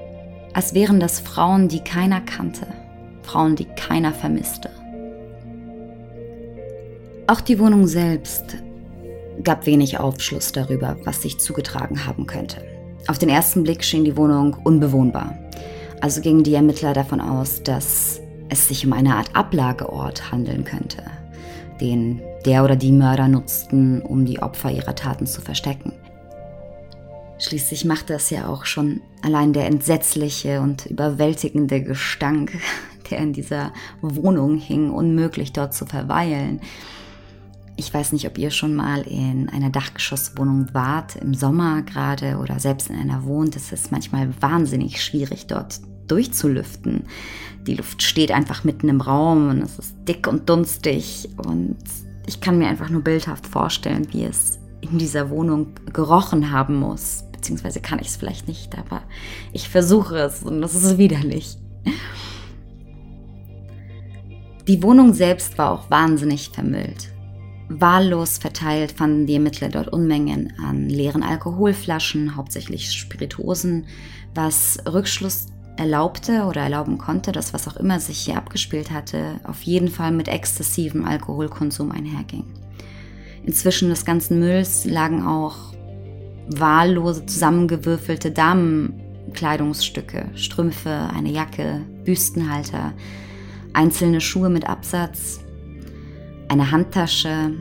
als 0.55 0.73
wären 0.73 1.01
das 1.01 1.19
Frauen, 1.19 1.67
die 1.67 1.81
keiner 1.81 2.21
kannte, 2.21 2.69
Frauen, 3.23 3.57
die 3.57 3.65
keiner 3.65 4.15
vermisste. 4.15 4.71
Auch 7.27 7.41
die 7.41 7.59
Wohnung 7.59 7.89
selbst 7.89 8.57
gab 9.43 9.67
wenig 9.67 9.99
Aufschluss 9.99 10.53
darüber, 10.53 10.97
was 11.03 11.23
sich 11.23 11.39
zugetragen 11.39 12.07
haben 12.07 12.29
könnte. 12.29 12.76
Auf 13.09 13.19
den 13.19 13.29
ersten 13.29 13.63
Blick 13.63 13.85
schien 13.85 14.05
die 14.05 14.17
Wohnung 14.17 14.57
unbewohnbar. 14.65 15.39
Also 16.01 16.21
gingen 16.21 16.43
die 16.43 16.55
Ermittler 16.55 16.93
davon 16.93 17.21
aus, 17.21 17.63
dass 17.63 18.21
es 18.49 18.69
sich 18.69 18.85
um 18.85 18.93
eine 18.93 19.15
Art 19.15 19.35
Ablageort 19.35 20.33
handeln 20.33 20.65
könnte, 20.65 21.03
den 21.81 22.21
der 22.45 22.65
oder 22.65 22.77
die 22.77 22.93
Mörder 22.93 23.29
nutzten, 23.29 24.03
um 24.03 24.25
die 24.25 24.41
Opfer 24.41 24.71
ihrer 24.71 24.95
Taten 24.95 25.27
zu 25.27 25.41
verstecken. 25.41 25.93
Schließlich 27.39 27.85
machte 27.85 28.15
es 28.15 28.31
ja 28.31 28.49
auch 28.49 28.65
schon 28.65 29.03
allein 29.23 29.53
der 29.53 29.67
entsetzliche 29.67 30.61
und 30.61 30.87
überwältigende 30.87 31.83
Gestank, 31.83 32.59
der 33.11 33.19
in 33.19 33.33
dieser 33.33 33.73
Wohnung 34.01 34.57
hing, 34.59 34.91
unmöglich 34.91 35.53
dort 35.53 35.75
zu 35.75 35.87
verweilen. 35.87 36.61
Ich 37.79 37.93
weiß 37.93 38.13
nicht, 38.13 38.27
ob 38.27 38.39
ihr 38.39 38.51
schon 38.51 38.75
mal 38.75 39.03
in 39.03 39.51
einer 39.51 39.69
Dachgeschosswohnung 39.69 40.69
wart, 40.73 41.17
im 41.17 41.35
Sommer 41.35 41.83
gerade 41.83 42.39
oder 42.39 42.59
selbst 42.59 42.89
in 42.89 42.97
einer 42.97 43.25
wohnt. 43.25 43.55
Es 43.55 43.71
ist 43.71 43.93
manchmal 43.93 44.31
wahnsinnig 44.41 45.03
schwierig, 45.03 45.47
dort 45.47 45.81
durchzulüften. 46.09 47.05
Die 47.67 47.75
Luft 47.75 48.03
steht 48.03 48.31
einfach 48.31 48.65
mitten 48.65 48.89
im 48.89 49.03
Raum 49.03 49.51
und 49.51 49.63
es 49.63 49.79
ist 49.79 49.95
dick 50.09 50.27
und 50.27 50.49
dunstig 50.49 51.29
und 51.37 51.77
ich 52.27 52.41
kann 52.41 52.59
mir 52.59 52.69
einfach 52.69 52.89
nur 52.89 53.03
bildhaft 53.03 53.47
vorstellen, 53.47 54.09
wie 54.13 54.25
es 54.25 54.59
in 54.81 54.99
dieser 54.99 55.29
Wohnung 55.29 55.69
gerochen 55.93 56.51
haben 56.51 56.77
muss. 56.77 57.25
Beziehungsweise 57.33 57.81
kann 57.81 57.99
ich 57.99 58.09
es 58.09 58.17
vielleicht 58.17 58.49
nicht, 58.49 58.77
aber 58.79 59.03
ich 59.53 59.69
versuche 59.69 60.17
es 60.19 60.43
und 60.43 60.63
das 60.63 60.75
ist 60.75 60.97
widerlich. 60.97 61.59
Die 64.67 64.83
Wohnung 64.83 65.13
selbst 65.13 65.59
war 65.59 65.71
auch 65.71 65.91
wahnsinnig 65.91 66.49
vermüllt. 66.49 67.13
Wahllos 67.69 68.39
verteilt 68.39 68.93
fanden 68.93 69.27
die 69.27 69.35
Ermittler 69.35 69.69
dort 69.69 69.89
Unmengen 69.89 70.53
an 70.65 70.89
leeren 70.89 71.23
Alkoholflaschen, 71.23 72.37
hauptsächlich 72.37 72.93
Spirituosen, 72.93 73.87
was 74.35 74.79
Rückschluss 74.87 75.47
erlaubte 75.77 76.45
oder 76.45 76.63
erlauben 76.63 76.99
konnte, 76.99 77.33
dass 77.33 77.53
was 77.53 77.69
auch 77.69 77.77
immer 77.77 78.01
sich 78.01 78.19
hier 78.19 78.37
abgespielt 78.37 78.91
hatte, 78.91 79.41
auf 79.45 79.63
jeden 79.63 79.89
Fall 79.89 80.13
mit 80.13 80.29
exzessivem 80.29 81.05
Alkoholkonsum 81.05 81.91
einherging. 81.91 82.45
Inzwischen 83.45 83.89
des 83.89 84.05
ganzen 84.05 84.39
Mülls 84.39 84.85
lagen 84.85 85.27
auch 85.27 85.75
wahllose 86.49 87.27
zusammengewürfelte 87.27 88.31
Damenkleidungsstücke, 88.31 90.31
Strümpfe, 90.35 91.11
eine 91.15 91.31
Jacke, 91.31 91.83
Büstenhalter, 92.05 92.93
einzelne 93.73 94.21
Schuhe 94.21 94.49
mit 94.49 94.69
Absatz, 94.69 95.41
eine 96.49 96.71
Handtasche, 96.71 97.53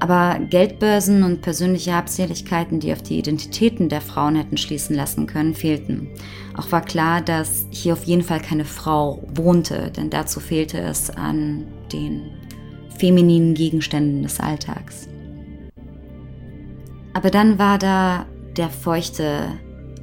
aber 0.00 0.38
Geldbörsen 0.50 1.22
und 1.22 1.40
persönliche 1.40 1.94
Habseligkeiten, 1.94 2.80
die 2.80 2.92
auf 2.92 3.02
die 3.02 3.18
Identitäten 3.18 3.88
der 3.88 4.00
Frauen 4.00 4.36
hätten 4.36 4.56
schließen 4.56 4.94
lassen 4.94 5.26
können, 5.26 5.54
fehlten. 5.54 6.08
Auch 6.56 6.72
war 6.72 6.82
klar, 6.82 7.20
dass 7.20 7.66
hier 7.70 7.94
auf 7.94 8.04
jeden 8.04 8.22
Fall 8.22 8.40
keine 8.40 8.64
Frau 8.64 9.22
wohnte, 9.34 9.90
denn 9.90 10.10
dazu 10.10 10.40
fehlte 10.40 10.78
es 10.78 11.10
an 11.10 11.66
den 11.92 12.30
femininen 12.98 13.54
Gegenständen 13.54 14.22
des 14.22 14.40
Alltags. 14.40 15.08
Aber 17.12 17.30
dann 17.30 17.58
war 17.58 17.78
da 17.78 18.26
der 18.56 18.70
feuchte 18.70 19.48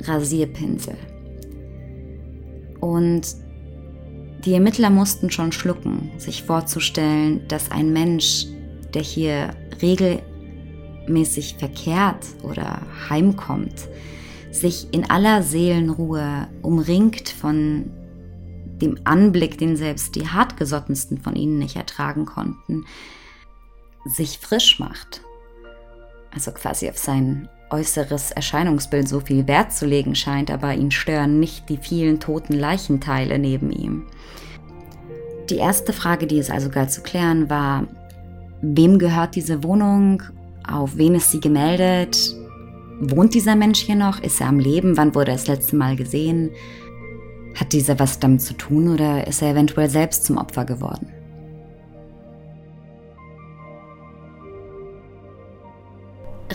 Rasierpinsel. 0.04 0.96
Und 2.80 3.36
die 4.46 4.54
Ermittler 4.54 4.90
mussten 4.90 5.30
schon 5.30 5.52
schlucken, 5.52 6.12
sich 6.18 6.44
vorzustellen, 6.44 7.48
dass 7.48 7.72
ein 7.72 7.94
Mensch, 7.94 8.48
der 8.94 9.02
hier 9.02 9.56
regelmäßig 9.82 11.56
verkehrt 11.58 12.26
oder 12.44 12.82
heimkommt, 13.10 13.88
sich 14.52 14.94
in 14.94 15.10
aller 15.10 15.44
Seelenruhe 15.44 16.48
umringt 16.62 17.30
von 17.30 17.92
dem 18.82 19.00
Anblick, 19.04 19.58
den 19.58 19.78
selbst 19.78 20.16
die 20.16 20.28
hartgesottensten 20.28 21.20
von 21.20 21.36
ihnen 21.36 21.60
nicht 21.60 21.76
ertragen 21.76 22.26
konnten, 22.26 22.86
sich 24.06 24.40
frisch 24.40 24.80
macht, 24.80 25.22
also 26.32 26.52
quasi 26.52 26.90
auf 26.90 26.98
sein 26.98 27.48
äußeres 27.70 28.32
Erscheinungsbild 28.32 29.08
so 29.08 29.20
viel 29.20 29.48
Wert 29.48 29.72
zu 29.72 29.86
legen 29.86 30.16
scheint, 30.16 30.52
aber 30.52 30.74
ihn 30.74 30.92
stören 30.92 31.40
nicht 31.40 31.70
die 31.70 31.78
vielen 31.78 32.20
toten 32.20 32.54
Leichenteile 32.54 33.40
neben 33.40 33.72
ihm. 33.72 34.08
Die 35.52 35.58
erste 35.58 35.92
Frage, 35.92 36.28
die 36.28 36.40
es 36.40 36.50
also 36.50 36.70
galt 36.70 36.92
zu 36.92 37.02
klären, 37.02 37.50
war, 37.50 37.86
wem 38.62 38.98
gehört 39.00 39.36
diese 39.36 39.66
Wohnung, 39.66 40.24
auf 40.66 40.96
wen 40.96 41.14
ist 41.14 41.30
sie 41.30 41.42
gemeldet, 41.42 42.34
wohnt 43.02 43.34
dieser 43.34 43.58
Mensch 43.58 43.82
hier 43.82 43.98
noch, 43.98 44.22
ist 44.22 44.40
er 44.40 44.48
am 44.48 44.60
Leben, 44.60 44.96
wann 44.96 45.14
wurde 45.14 45.32
er 45.32 45.36
das 45.36 45.48
letzte 45.48 45.76
Mal 45.76 45.98
gesehen, 45.98 46.52
hat 47.54 47.74
dieser 47.74 48.00
was 48.00 48.18
damit 48.18 48.42
zu 48.42 48.54
tun 48.54 48.88
oder 48.94 49.28
ist 49.28 49.42
er 49.42 49.52
eventuell 49.52 49.90
selbst 49.90 50.24
zum 50.24 50.38
Opfer 50.38 50.64
geworden? 50.64 51.12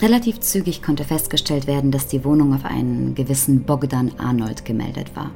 Relativ 0.01 0.41
zügig 0.41 0.83
konnte 0.83 1.05
festgestellt 1.05 1.67
werden, 1.67 1.91
dass 1.91 2.07
die 2.07 2.25
Wohnung 2.25 2.55
auf 2.55 2.65
einen 2.65 3.15
gewissen 3.15 3.65
Bogdan 3.65 4.13
Arnold 4.17 4.65
gemeldet 4.65 5.15
war. 5.15 5.33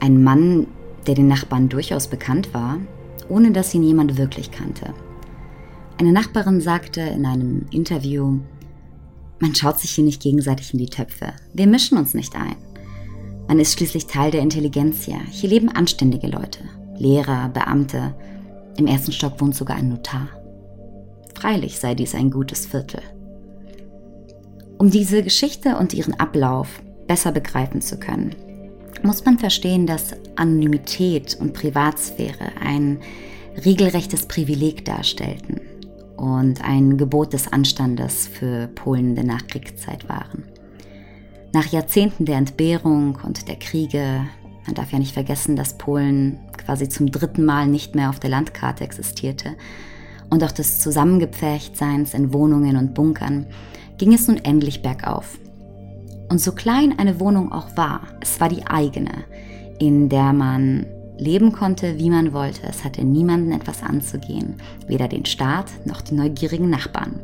Ein 0.00 0.24
Mann, 0.24 0.66
der 1.06 1.14
den 1.14 1.28
Nachbarn 1.28 1.68
durchaus 1.68 2.08
bekannt 2.08 2.54
war, 2.54 2.78
ohne 3.28 3.52
dass 3.52 3.74
ihn 3.74 3.82
jemand 3.82 4.18
wirklich 4.18 4.50
kannte. 4.50 4.94
Eine 5.98 6.12
Nachbarin 6.12 6.60
sagte 6.60 7.00
in 7.00 7.26
einem 7.26 7.66
Interview, 7.70 8.38
man 9.38 9.54
schaut 9.54 9.78
sich 9.78 9.90
hier 9.90 10.04
nicht 10.04 10.22
gegenseitig 10.22 10.72
in 10.72 10.78
die 10.78 10.86
Töpfe. 10.86 11.32
Wir 11.52 11.66
mischen 11.66 11.98
uns 11.98 12.14
nicht 12.14 12.36
ein. 12.36 12.56
Man 13.48 13.58
ist 13.58 13.72
schließlich 13.72 14.06
Teil 14.06 14.30
der 14.30 14.40
Intelligenz 14.40 15.04
hier. 15.04 15.20
Hier 15.30 15.50
leben 15.50 15.68
anständige 15.68 16.28
Leute. 16.28 16.60
Lehrer, 16.96 17.48
Beamte. 17.48 18.14
Im 18.76 18.86
ersten 18.86 19.12
Stock 19.12 19.40
wohnt 19.40 19.54
sogar 19.54 19.76
ein 19.76 19.88
Notar. 19.88 20.28
Freilich 21.34 21.78
sei 21.78 21.94
dies 21.94 22.14
ein 22.14 22.30
gutes 22.30 22.66
Viertel. 22.66 23.00
Um 24.78 24.90
diese 24.90 25.22
Geschichte 25.22 25.76
und 25.76 25.92
ihren 25.92 26.14
Ablauf 26.14 26.82
besser 27.06 27.32
begreifen 27.32 27.80
zu 27.80 27.98
können, 27.98 28.34
muss 29.02 29.24
man 29.24 29.38
verstehen, 29.38 29.86
dass 29.86 30.14
Anonymität 30.36 31.36
und 31.40 31.54
Privatsphäre 31.54 32.52
ein 32.60 32.98
regelrechtes 33.64 34.26
Privileg 34.26 34.84
darstellten 34.84 35.60
und 36.16 36.62
ein 36.64 36.96
Gebot 36.96 37.32
des 37.32 37.52
Anstandes 37.52 38.28
für 38.28 38.68
Polen 38.68 39.14
der 39.14 39.24
Nachkriegszeit 39.24 40.08
waren. 40.08 40.44
Nach 41.52 41.66
Jahrzehnten 41.66 42.24
der 42.24 42.38
Entbehrung 42.38 43.18
und 43.24 43.48
der 43.48 43.56
Kriege, 43.56 44.26
man 44.66 44.74
darf 44.74 44.92
ja 44.92 44.98
nicht 44.98 45.14
vergessen, 45.14 45.56
dass 45.56 45.76
Polen 45.76 46.38
quasi 46.56 46.88
zum 46.88 47.10
dritten 47.10 47.44
Mal 47.44 47.66
nicht 47.66 47.94
mehr 47.94 48.08
auf 48.08 48.20
der 48.20 48.30
Landkarte 48.30 48.84
existierte, 48.84 49.56
und 50.30 50.42
auch 50.44 50.52
des 50.52 50.78
Zusammengepferchtseins 50.80 52.14
in 52.14 52.32
Wohnungen 52.32 52.78
und 52.78 52.94
Bunkern, 52.94 53.46
ging 53.98 54.14
es 54.14 54.28
nun 54.28 54.38
endlich 54.38 54.80
bergauf. 54.80 55.38
Und 56.32 56.38
so 56.38 56.52
klein 56.52 56.98
eine 56.98 57.20
Wohnung 57.20 57.52
auch 57.52 57.76
war, 57.76 58.00
es 58.22 58.40
war 58.40 58.48
die 58.48 58.66
eigene, 58.66 59.24
in 59.78 60.08
der 60.08 60.32
man 60.32 60.86
leben 61.18 61.52
konnte, 61.52 61.98
wie 61.98 62.08
man 62.08 62.32
wollte. 62.32 62.62
Es 62.66 62.84
hatte 62.84 63.04
niemanden 63.04 63.52
etwas 63.52 63.82
anzugehen, 63.82 64.54
weder 64.86 65.08
den 65.08 65.26
Staat 65.26 65.66
noch 65.84 66.00
die 66.00 66.14
neugierigen 66.14 66.70
Nachbarn. 66.70 67.20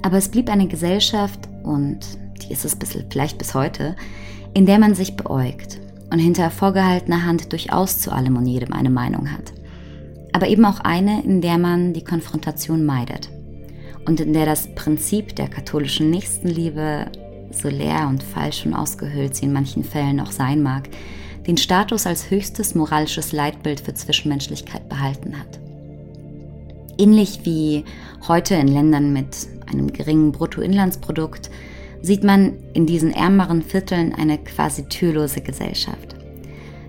Aber 0.00 0.16
es 0.16 0.30
blieb 0.30 0.48
eine 0.48 0.68
Gesellschaft, 0.68 1.38
und 1.64 1.98
die 2.40 2.50
ist 2.50 2.64
es 2.64 2.76
bis, 2.76 2.96
vielleicht 3.10 3.36
bis 3.36 3.52
heute, 3.52 3.94
in 4.54 4.64
der 4.64 4.78
man 4.78 4.94
sich 4.94 5.14
beäugt 5.14 5.78
und 6.10 6.18
hinter 6.18 6.50
vorgehaltener 6.50 7.26
Hand 7.26 7.52
durchaus 7.52 7.98
zu 7.98 8.10
allem 8.10 8.38
und 8.38 8.46
jedem 8.46 8.72
eine 8.72 8.88
Meinung 8.88 9.30
hat. 9.30 9.52
Aber 10.32 10.48
eben 10.48 10.64
auch 10.64 10.80
eine, 10.80 11.22
in 11.24 11.42
der 11.42 11.58
man 11.58 11.92
die 11.92 12.04
Konfrontation 12.04 12.86
meidet 12.86 13.28
und 14.06 14.18
in 14.20 14.32
der 14.32 14.46
das 14.46 14.74
Prinzip 14.74 15.36
der 15.36 15.48
katholischen 15.48 16.08
Nächstenliebe, 16.08 17.10
so 17.50 17.68
leer 17.68 18.06
und 18.08 18.22
falsch 18.22 18.66
und 18.66 18.74
ausgehöhlt 18.74 19.36
sie 19.36 19.46
in 19.46 19.52
manchen 19.52 19.84
Fällen 19.84 20.20
auch 20.20 20.32
sein 20.32 20.62
mag, 20.62 20.88
den 21.46 21.56
Status 21.56 22.06
als 22.06 22.30
höchstes 22.30 22.74
moralisches 22.74 23.32
Leitbild 23.32 23.80
für 23.80 23.94
Zwischenmenschlichkeit 23.94 24.88
behalten 24.88 25.38
hat. 25.38 25.60
Ähnlich 26.98 27.40
wie 27.44 27.84
heute 28.26 28.54
in 28.54 28.68
Ländern 28.68 29.12
mit 29.12 29.46
einem 29.70 29.92
geringen 29.92 30.32
Bruttoinlandsprodukt 30.32 31.50
sieht 32.02 32.24
man 32.24 32.54
in 32.72 32.86
diesen 32.86 33.12
ärmeren 33.12 33.62
Vierteln 33.62 34.14
eine 34.14 34.38
quasi 34.38 34.84
türlose 34.88 35.40
Gesellschaft. 35.40 36.15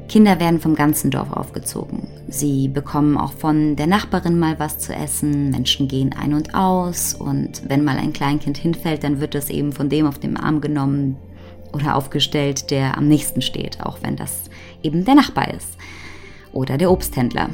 Kinder 0.07 0.39
werden 0.39 0.59
vom 0.59 0.75
ganzen 0.75 1.11
Dorf 1.11 1.31
aufgezogen. 1.31 2.07
Sie 2.29 2.69
bekommen 2.69 3.17
auch 3.17 3.33
von 3.33 3.75
der 3.75 3.87
Nachbarin 3.87 4.39
mal 4.39 4.57
was 4.57 4.79
zu 4.79 4.93
essen, 4.93 5.49
Menschen 5.49 5.87
gehen 5.87 6.13
ein 6.13 6.33
und 6.33 6.55
aus 6.55 7.13
und 7.13 7.63
wenn 7.67 7.83
mal 7.83 7.97
ein 7.97 8.13
Kleinkind 8.13 8.57
hinfällt, 8.57 9.03
dann 9.03 9.19
wird 9.19 9.35
es 9.35 9.49
eben 9.49 9.73
von 9.73 9.89
dem 9.89 10.07
auf 10.07 10.19
dem 10.19 10.37
Arm 10.37 10.61
genommen 10.61 11.17
oder 11.73 11.95
aufgestellt, 11.95 12.71
der 12.71 12.97
am 12.97 13.07
nächsten 13.07 13.41
steht, 13.41 13.81
auch 13.81 13.99
wenn 14.01 14.15
das 14.15 14.49
eben 14.81 15.03
der 15.03 15.15
Nachbar 15.15 15.53
ist 15.53 15.77
oder 16.53 16.77
der 16.77 16.91
Obsthändler. 16.91 17.49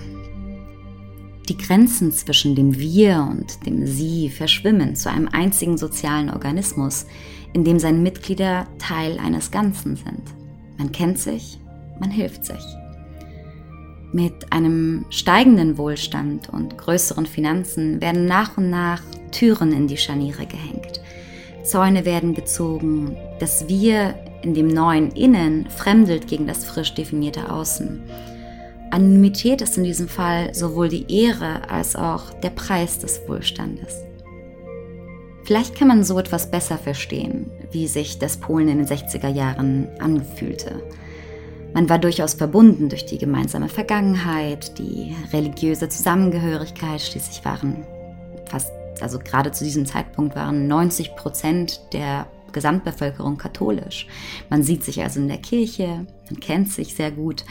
Die 1.49 1.57
Grenzen 1.57 2.11
zwischen 2.11 2.55
dem 2.55 2.77
Wir 2.77 3.27
und 3.29 3.65
dem 3.65 3.85
Sie 3.85 4.29
verschwimmen 4.29 4.95
zu 4.95 5.09
einem 5.09 5.27
einzigen 5.27 5.77
sozialen 5.77 6.29
Organismus, 6.29 7.05
in 7.51 7.65
dem 7.65 7.79
seine 7.79 7.97
Mitglieder 7.97 8.67
Teil 8.79 9.19
eines 9.19 9.51
Ganzen 9.51 9.97
sind. 9.97 10.21
Man 10.77 10.91
kennt 10.91 11.19
sich, 11.19 11.59
man 11.99 12.11
hilft 12.11 12.45
sich. 12.45 12.63
Mit 14.11 14.51
einem 14.51 15.05
steigenden 15.09 15.77
Wohlstand 15.77 16.49
und 16.49 16.77
größeren 16.77 17.25
Finanzen 17.25 17.99
werden 17.99 18.25
nach 18.25 18.57
und 18.57 18.69
nach 18.69 19.01
Türen 19.31 19.71
in 19.71 19.87
die 19.87 19.97
Scharniere 19.97 20.45
gehängt. 20.45 21.01
Zäune 21.63 22.05
werden 22.05 22.35
gezogen, 22.35 23.17
das 23.39 23.67
Wir 23.67 24.15
in 24.43 24.53
dem 24.53 24.67
neuen 24.67 25.11
Innen 25.11 25.67
fremdelt 25.69 26.27
gegen 26.27 26.45
das 26.45 26.65
frisch 26.65 26.93
definierte 26.93 27.51
Außen. 27.51 28.01
Anonymität 28.91 29.61
ist 29.61 29.77
in 29.77 29.83
diesem 29.83 30.07
Fall 30.07 30.53
sowohl 30.53 30.89
die 30.89 31.11
Ehre 31.11 31.67
als 31.69 31.95
auch 31.95 32.31
der 32.41 32.51
Preis 32.51 32.99
des 32.99 33.21
Wohlstandes. 33.27 34.03
Vielleicht 35.43 35.75
kann 35.75 35.87
man 35.87 36.03
so 36.03 36.19
etwas 36.19 36.51
besser 36.51 36.77
verstehen, 36.77 37.49
wie 37.71 37.87
sich 37.87 38.19
das 38.19 38.37
Polen 38.37 38.67
in 38.67 38.77
den 38.77 38.87
60er 38.87 39.29
Jahren 39.29 39.87
anfühlte. 39.99 40.83
Man 41.73 41.89
war 41.89 41.97
durchaus 41.97 42.35
verbunden 42.35 42.89
durch 42.89 43.05
die 43.05 43.17
gemeinsame 43.17 43.67
Vergangenheit, 43.67 44.77
die 44.77 45.15
religiöse 45.33 45.89
Zusammengehörigkeit. 45.89 47.01
Schließlich 47.01 47.43
waren 47.43 47.85
fast, 48.45 48.71
also 49.01 49.17
gerade 49.17 49.51
zu 49.51 49.63
diesem 49.63 49.85
Zeitpunkt 49.87 50.35
waren 50.35 50.67
90 50.67 51.15
Prozent 51.15 51.81
der 51.93 52.27
Gesamtbevölkerung 52.51 53.37
katholisch. 53.37 54.07
Man 54.51 54.61
sieht 54.61 54.83
sich 54.83 55.01
also 55.01 55.19
in 55.19 55.27
der 55.27 55.39
Kirche, 55.39 56.05
man 56.29 56.39
kennt 56.39 56.71
sich 56.71 56.93
sehr 56.93 57.09
gut, 57.09 57.43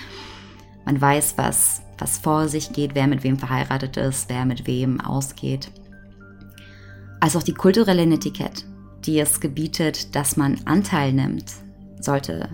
man 0.85 1.01
weiß, 1.01 1.35
was, 1.37 1.83
was 1.99 2.19
vor 2.19 2.49
sich 2.49 2.73
geht, 2.73 2.95
wer 2.95 3.09
mit 3.09 3.25
wem 3.25 3.39
verheiratet 3.39 3.97
ist, 3.97 4.29
wer 4.29 4.45
mit 4.45 4.69
wem 4.69 5.01
ausgeht. 5.01 5.71
Als 7.21 7.35
auch 7.35 7.43
die 7.43 7.55
kulturelle 7.55 8.07
Netiquette, 8.07 8.65
die 9.05 9.19
es 9.19 9.41
gebietet, 9.41 10.15
dass 10.15 10.37
man 10.37 10.61
Anteil 10.65 11.13
nimmt, 11.13 11.53
sollte 12.01 12.49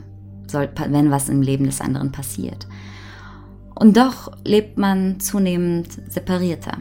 soll, 0.50 0.68
wenn 0.88 1.10
was 1.10 1.28
im 1.28 1.42
Leben 1.42 1.64
des 1.64 1.80
anderen 1.80 2.12
passiert. 2.12 2.66
Und 3.74 3.96
doch 3.96 4.32
lebt 4.44 4.76
man 4.78 5.20
zunehmend 5.20 5.88
separierter. 6.08 6.78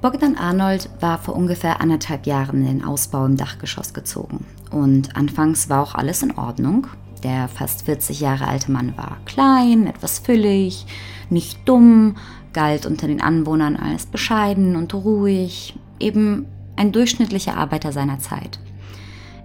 Bogdan 0.00 0.36
Arnold 0.36 0.90
war 1.00 1.18
vor 1.18 1.36
ungefähr 1.36 1.80
anderthalb 1.80 2.26
Jahren 2.26 2.66
in 2.66 2.78
den 2.78 2.84
Ausbau 2.84 3.24
im 3.24 3.36
Dachgeschoss 3.36 3.94
gezogen. 3.94 4.44
Und 4.70 5.16
anfangs 5.16 5.68
war 5.68 5.80
auch 5.80 5.94
alles 5.94 6.22
in 6.22 6.36
Ordnung. 6.36 6.88
Der 7.22 7.46
fast 7.46 7.84
40 7.84 8.20
Jahre 8.20 8.48
alte 8.48 8.72
Mann 8.72 8.96
war 8.96 9.18
klein, 9.26 9.86
etwas 9.86 10.18
füllig, 10.18 10.86
nicht 11.30 11.60
dumm, 11.68 12.16
galt 12.52 12.84
unter 12.84 13.06
den 13.06 13.20
Anwohnern 13.20 13.76
als 13.76 14.06
bescheiden 14.06 14.74
und 14.74 14.92
ruhig, 14.92 15.78
eben 16.00 16.46
ein 16.74 16.90
durchschnittlicher 16.90 17.56
Arbeiter 17.56 17.92
seiner 17.92 18.18
Zeit. 18.18 18.58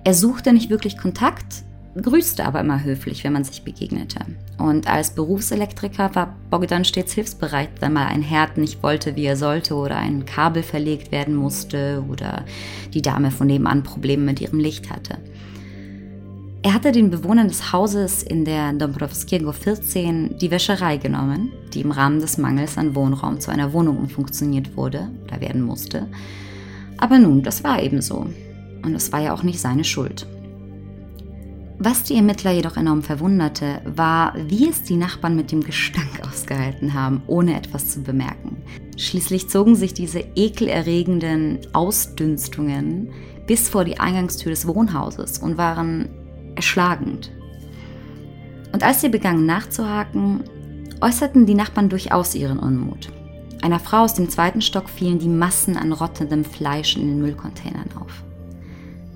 Er 0.04 0.14
suchte 0.14 0.54
nicht 0.54 0.70
wirklich 0.70 0.98
Kontakt, 0.98 1.64
grüßte 2.02 2.46
aber 2.46 2.60
immer 2.62 2.84
höflich, 2.84 3.24
wenn 3.24 3.34
man 3.34 3.44
sich 3.44 3.64
begegnete. 3.64 4.20
Und 4.58 4.88
als 4.88 5.12
Berufselektriker 5.12 6.16
war 6.16 6.36
Bogdan 6.50 6.86
stets 6.86 7.14
hilfsbereit, 7.14 7.70
wenn 7.80 7.94
mal 7.94 8.08
ein 8.08 8.22
Herd 8.22 8.58
nicht 8.58 8.84
wollte, 8.84 9.16
wie 9.16 9.26
er 9.26 9.36
sollte, 9.36 9.76
oder 9.76 9.98
ein 9.98 10.26
Kabel 10.26 10.64
verlegt 10.64 11.12
werden 11.12 11.36
musste, 11.36 12.04
oder 12.10 12.46
die 12.94 13.02
Dame 13.02 13.32
von 13.32 13.48
nebenan 13.48 13.84
Probleme 13.84 14.24
mit 14.24 14.42
ihrem 14.42 14.60
Licht 14.60 14.90
hatte. 14.90 15.18
Er 16.64 16.74
hatte 16.74 16.92
den 16.92 17.10
Bewohnern 17.10 17.48
des 17.48 17.72
Hauses 17.72 18.24
in 18.24 18.44
der 18.44 18.74
Dobrowskiego 18.74 19.52
14 19.52 20.38
die 20.38 20.52
Wäscherei 20.52 20.98
genommen, 20.98 21.52
die 21.74 21.82
im 21.82 21.92
Rahmen 21.92 22.20
des 22.20 22.38
Mangels 22.38 22.78
an 22.78 22.96
Wohnraum 22.96 23.40
zu 23.40 23.52
einer 23.52 23.74
Wohnung 23.74 23.98
umfunktioniert 23.98 24.76
wurde 24.76 25.08
oder 25.24 25.40
werden 25.40 25.62
musste. 25.62 26.08
Aber 26.98 27.20
nun, 27.20 27.44
das 27.44 27.64
war 27.64 27.82
eben 27.82 28.02
so. 28.02 28.26
Und 28.84 28.96
es 28.96 29.12
war 29.12 29.22
ja 29.22 29.34
auch 29.34 29.44
nicht 29.44 29.60
seine 29.60 29.84
Schuld. 29.84 30.28
Was 31.80 32.02
die 32.02 32.16
Ermittler 32.16 32.52
jedoch 32.52 32.76
enorm 32.76 33.04
verwunderte, 33.04 33.82
war, 33.86 34.34
wie 34.48 34.68
es 34.68 34.82
die 34.82 34.96
Nachbarn 34.96 35.36
mit 35.36 35.52
dem 35.52 35.62
Gestank 35.62 36.22
ausgehalten 36.28 36.94
haben, 36.96 37.22
ohne 37.28 37.56
etwas 37.56 37.90
zu 37.90 38.02
bemerken. 38.02 38.58
Schließlich 38.98 39.48
zogen 39.48 39.76
sich 39.76 39.94
diese 39.94 40.24
ekelerregenden 40.36 41.60
Ausdünstungen 41.74 43.12
bis 43.46 43.70
vor 43.70 43.86
die 43.86 44.00
Eingangstür 44.00 44.50
des 44.50 44.66
Wohnhauses 44.66 45.38
und 45.38 45.60
waren 45.60 46.10
erschlagend. 46.56 47.32
Und 48.74 48.84
als 48.84 49.02
sie 49.02 49.10
begannen 49.10 49.46
nachzuhaken, 49.46 50.44
äußerten 51.00 51.46
die 51.46 51.54
Nachbarn 51.54 51.90
durchaus 51.90 52.34
ihren 52.34 52.58
Unmut. 52.58 53.10
Einer 53.62 53.80
Frau 53.80 54.00
aus 54.00 54.16
dem 54.16 54.30
zweiten 54.30 54.62
Stock 54.62 54.90
fielen 54.90 55.20
die 55.20 55.30
Massen 55.30 55.78
an 55.78 55.94
rottendem 55.94 56.44
Fleisch 56.44 56.96
in 56.98 57.08
den 57.08 57.22
Müllcontainern 57.22 57.90
auf 58.02 58.24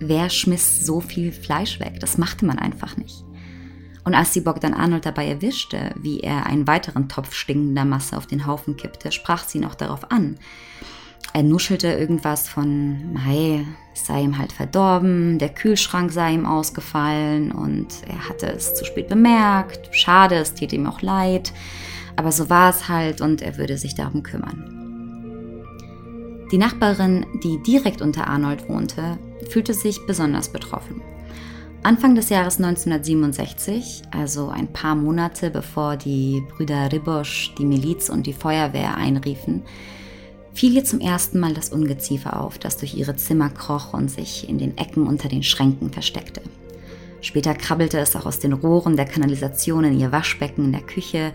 wer 0.01 0.29
schmiss 0.29 0.85
so 0.85 0.99
viel 0.99 1.31
Fleisch 1.31 1.79
weg? 1.79 1.99
Das 1.99 2.17
machte 2.17 2.45
man 2.45 2.59
einfach 2.59 2.97
nicht. 2.97 3.23
Und 4.03 4.15
als 4.15 4.33
sie 4.33 4.41
Bogdan 4.41 4.73
Arnold 4.73 5.05
dabei 5.05 5.27
erwischte, 5.27 5.93
wie 5.95 6.21
er 6.21 6.47
einen 6.47 6.67
weiteren 6.67 7.07
Topf 7.07 7.33
stinkender 7.33 7.85
Masse 7.85 8.17
auf 8.17 8.25
den 8.25 8.47
Haufen 8.47 8.75
kippte, 8.75 9.11
sprach 9.11 9.43
sie 9.43 9.59
noch 9.59 9.75
darauf 9.75 10.11
an. 10.11 10.37
Er 11.33 11.43
nuschelte 11.43 11.87
irgendwas 11.87 12.49
von, 12.49 13.15
hey, 13.23 13.65
es 13.93 14.05
sei 14.05 14.21
ihm 14.21 14.37
halt 14.37 14.51
verdorben, 14.51 15.37
der 15.39 15.49
Kühlschrank 15.49 16.11
sei 16.11 16.33
ihm 16.33 16.45
ausgefallen 16.45 17.51
und 17.51 17.87
er 18.07 18.27
hatte 18.27 18.47
es 18.47 18.75
zu 18.75 18.83
spät 18.83 19.07
bemerkt. 19.07 19.95
Schade, 19.95 20.35
es 20.35 20.55
täte 20.55 20.75
ihm 20.75 20.87
auch 20.87 21.01
leid, 21.01 21.53
aber 22.15 22.31
so 22.31 22.49
war 22.49 22.69
es 22.71 22.89
halt 22.89 23.21
und 23.21 23.41
er 23.41 23.57
würde 23.57 23.77
sich 23.77 23.95
darum 23.95 24.23
kümmern. 24.23 24.81
Die 26.51 26.57
Nachbarin, 26.57 27.25
die 27.43 27.63
direkt 27.63 28.01
unter 28.01 28.27
Arnold 28.27 28.67
wohnte, 28.67 29.17
fühlte 29.51 29.73
sich 29.73 30.05
besonders 30.07 30.49
betroffen. 30.49 31.01
Anfang 31.83 32.13
des 32.13 32.29
Jahres 32.29 32.57
1967, 32.57 34.03
also 34.11 34.49
ein 34.49 34.71
paar 34.71 34.95
Monate 34.95 35.49
bevor 35.49 35.97
die 35.97 36.43
Brüder 36.55 36.91
Ribosch 36.91 37.55
die 37.57 37.65
Miliz 37.65 38.09
und 38.09 38.27
die 38.27 38.33
Feuerwehr 38.33 38.97
einriefen, 38.97 39.63
fiel 40.53 40.75
ihr 40.75 40.85
zum 40.85 40.99
ersten 40.99 41.39
Mal 41.39 41.53
das 41.53 41.69
Ungeziefer 41.69 42.39
auf, 42.39 42.59
das 42.59 42.77
durch 42.77 42.93
ihre 42.93 43.15
Zimmer 43.15 43.49
kroch 43.49 43.93
und 43.93 44.11
sich 44.11 44.47
in 44.47 44.59
den 44.59 44.77
Ecken 44.77 45.07
unter 45.07 45.27
den 45.27 45.41
Schränken 45.41 45.91
versteckte. 45.91 46.41
Später 47.21 47.55
krabbelte 47.55 47.97
es 47.99 48.15
auch 48.15 48.25
aus 48.25 48.39
den 48.39 48.53
Rohren 48.53 48.95
der 48.95 49.05
Kanalisation 49.05 49.83
in 49.83 49.99
ihr 49.99 50.11
Waschbecken 50.11 50.65
in 50.65 50.71
der 50.71 50.81
Küche 50.81 51.33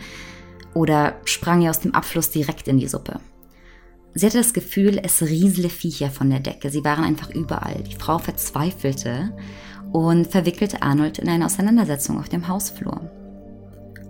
oder 0.75 1.17
sprang 1.25 1.63
ihr 1.63 1.71
aus 1.71 1.81
dem 1.81 1.95
Abfluss 1.95 2.31
direkt 2.31 2.69
in 2.69 2.79
die 2.79 2.89
Suppe. 2.89 3.21
Sie 4.19 4.25
hatte 4.25 4.39
das 4.39 4.55
Gefühl, 4.55 4.99
es 5.03 5.21
riesle 5.21 5.69
Viecher 5.69 6.09
von 6.09 6.31
der 6.31 6.41
Decke. 6.41 6.71
Sie 6.71 6.83
waren 6.85 7.05
einfach 7.05 7.29
überall. 7.29 7.83
Die 7.83 7.97
Frau 7.97 8.17
verzweifelte 8.17 9.31
und 9.93 10.27
verwickelte 10.27 10.81
Arnold 10.81 11.19
in 11.19 11.29
eine 11.29 11.45
Auseinandersetzung 11.45 12.19
auf 12.19 12.31
dem 12.31 12.49
Hausflur. 12.49 13.11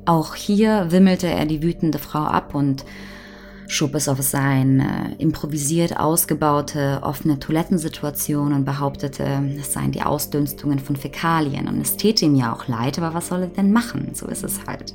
Auch 0.04 0.36
hier 0.36 0.92
wimmelte 0.92 1.26
er 1.26 1.44
die 1.44 1.60
wütende 1.60 1.98
Frau 1.98 2.20
ab 2.20 2.54
und 2.54 2.84
schob 3.66 3.96
es 3.96 4.08
auf 4.08 4.22
seine 4.22 5.16
improvisiert 5.18 5.98
ausgebaute 5.98 7.00
offene 7.02 7.40
Toilettensituation 7.40 8.52
und 8.52 8.64
behauptete, 8.64 9.42
es 9.58 9.72
seien 9.72 9.90
die 9.90 10.02
Ausdünstungen 10.02 10.78
von 10.78 10.94
Fäkalien 10.94 11.66
und 11.66 11.80
es 11.80 11.96
täte 11.96 12.26
ihm 12.26 12.36
ja 12.36 12.54
auch 12.54 12.68
leid, 12.68 12.96
aber 12.98 13.12
was 13.12 13.26
soll 13.26 13.40
er 13.40 13.48
denn 13.48 13.72
machen? 13.72 14.10
So 14.14 14.28
ist 14.28 14.44
es 14.44 14.60
halt. 14.68 14.94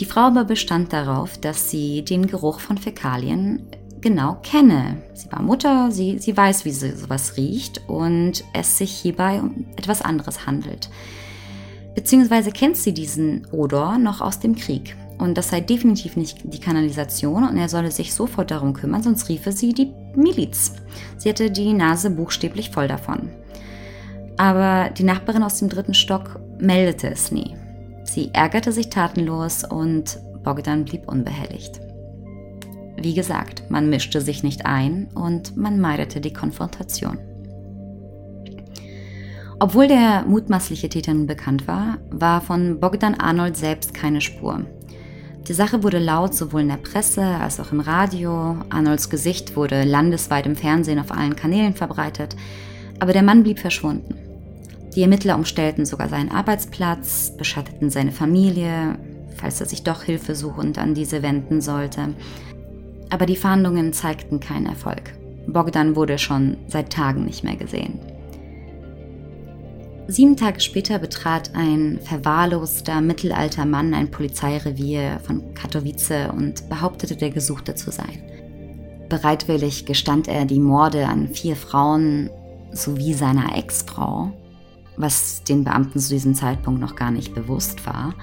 Die 0.00 0.04
Frau 0.04 0.22
aber 0.22 0.44
bestand 0.44 0.92
darauf, 0.92 1.38
dass 1.38 1.70
sie 1.70 2.04
den 2.04 2.26
Geruch 2.26 2.60
von 2.60 2.78
Fäkalien 2.78 3.62
genau 4.00 4.38
kenne. 4.42 5.02
Sie 5.14 5.30
war 5.30 5.40
Mutter, 5.40 5.90
sie, 5.90 6.18
sie 6.18 6.36
weiß, 6.36 6.64
wie 6.64 6.72
sie 6.72 6.92
sowas 6.92 7.36
riecht 7.36 7.80
und 7.88 8.44
es 8.52 8.76
sich 8.76 8.90
hierbei 8.90 9.40
um 9.40 9.66
etwas 9.76 10.02
anderes 10.02 10.46
handelt. 10.46 10.90
Beziehungsweise 11.94 12.50
kennt 12.50 12.76
sie 12.76 12.92
diesen 12.92 13.46
Odor 13.52 13.98
noch 13.98 14.20
aus 14.20 14.40
dem 14.40 14.56
Krieg. 14.56 14.96
Und 15.16 15.38
das 15.38 15.50
sei 15.50 15.60
definitiv 15.60 16.16
nicht 16.16 16.38
die 16.42 16.58
Kanalisation 16.58 17.48
und 17.48 17.56
er 17.56 17.68
solle 17.68 17.92
sich 17.92 18.12
sofort 18.12 18.50
darum 18.50 18.74
kümmern, 18.74 19.02
sonst 19.02 19.28
riefe 19.28 19.52
sie 19.52 19.72
die 19.72 19.92
Miliz. 20.16 20.72
Sie 21.16 21.28
hätte 21.28 21.52
die 21.52 21.72
Nase 21.72 22.10
buchstäblich 22.10 22.70
voll 22.70 22.88
davon. 22.88 23.30
Aber 24.36 24.90
die 24.90 25.04
Nachbarin 25.04 25.44
aus 25.44 25.60
dem 25.60 25.68
dritten 25.68 25.94
Stock 25.94 26.40
meldete 26.58 27.08
es 27.08 27.30
nie. 27.30 27.54
Sie 28.14 28.30
ärgerte 28.32 28.70
sich 28.70 28.90
tatenlos 28.90 29.64
und 29.64 30.20
Bogdan 30.44 30.84
blieb 30.84 31.08
unbehelligt. 31.08 31.80
Wie 32.96 33.12
gesagt, 33.12 33.68
man 33.70 33.90
mischte 33.90 34.20
sich 34.20 34.44
nicht 34.44 34.66
ein 34.66 35.08
und 35.16 35.56
man 35.56 35.80
meidete 35.80 36.20
die 36.20 36.32
Konfrontation. 36.32 37.18
Obwohl 39.58 39.88
der 39.88 40.22
mutmaßliche 40.28 40.88
Täter 40.88 41.12
nun 41.12 41.26
bekannt 41.26 41.66
war, 41.66 41.98
war 42.08 42.40
von 42.40 42.78
Bogdan 42.78 43.16
Arnold 43.16 43.56
selbst 43.56 43.94
keine 43.94 44.20
Spur. 44.20 44.64
Die 45.48 45.52
Sache 45.52 45.82
wurde 45.82 45.98
laut 45.98 46.36
sowohl 46.36 46.60
in 46.60 46.68
der 46.68 46.76
Presse 46.76 47.24
als 47.24 47.58
auch 47.58 47.72
im 47.72 47.80
Radio. 47.80 48.58
Arnolds 48.70 49.10
Gesicht 49.10 49.56
wurde 49.56 49.82
landesweit 49.82 50.46
im 50.46 50.54
Fernsehen 50.54 51.00
auf 51.00 51.10
allen 51.10 51.34
Kanälen 51.34 51.74
verbreitet, 51.74 52.36
aber 53.00 53.12
der 53.12 53.24
Mann 53.24 53.42
blieb 53.42 53.58
verschwunden. 53.58 54.23
Die 54.94 55.02
Ermittler 55.02 55.34
umstellten 55.34 55.86
sogar 55.86 56.08
seinen 56.08 56.30
Arbeitsplatz, 56.30 57.32
beschatteten 57.36 57.90
seine 57.90 58.12
Familie, 58.12 58.96
falls 59.36 59.60
er 59.60 59.66
sich 59.66 59.82
doch 59.82 60.04
hilfesuchend 60.04 60.78
an 60.78 60.94
diese 60.94 61.22
wenden 61.22 61.60
sollte. 61.60 62.14
Aber 63.10 63.26
die 63.26 63.36
Fahndungen 63.36 63.92
zeigten 63.92 64.38
keinen 64.38 64.66
Erfolg. 64.66 65.14
Bogdan 65.48 65.96
wurde 65.96 66.18
schon 66.18 66.56
seit 66.68 66.92
Tagen 66.92 67.24
nicht 67.24 67.42
mehr 67.42 67.56
gesehen. 67.56 67.98
Sieben 70.06 70.36
Tage 70.36 70.60
später 70.60 70.98
betrat 70.98 71.50
ein 71.54 71.98
verwahrloster 72.02 73.00
mittelalter 73.00 73.64
Mann 73.64 73.94
ein 73.94 74.10
Polizeirevier 74.10 75.18
von 75.24 75.54
Katowice 75.54 76.30
und 76.30 76.68
behauptete, 76.68 77.16
der 77.16 77.30
Gesuchte 77.30 77.74
zu 77.74 77.90
sein. 77.90 78.22
Bereitwillig 79.08 79.86
gestand 79.86 80.28
er 80.28 80.44
die 80.44 80.60
Morde 80.60 81.06
an 81.06 81.28
vier 81.28 81.56
Frauen 81.56 82.30
sowie 82.72 83.14
seiner 83.14 83.56
Ex-Frau 83.56 84.32
was 84.96 85.44
den 85.44 85.64
Beamten 85.64 85.98
zu 85.98 86.10
diesem 86.10 86.34
Zeitpunkt 86.34 86.80
noch 86.80 86.96
gar 86.96 87.10
nicht 87.10 87.34
bewusst 87.34 87.86
war, 87.86 88.14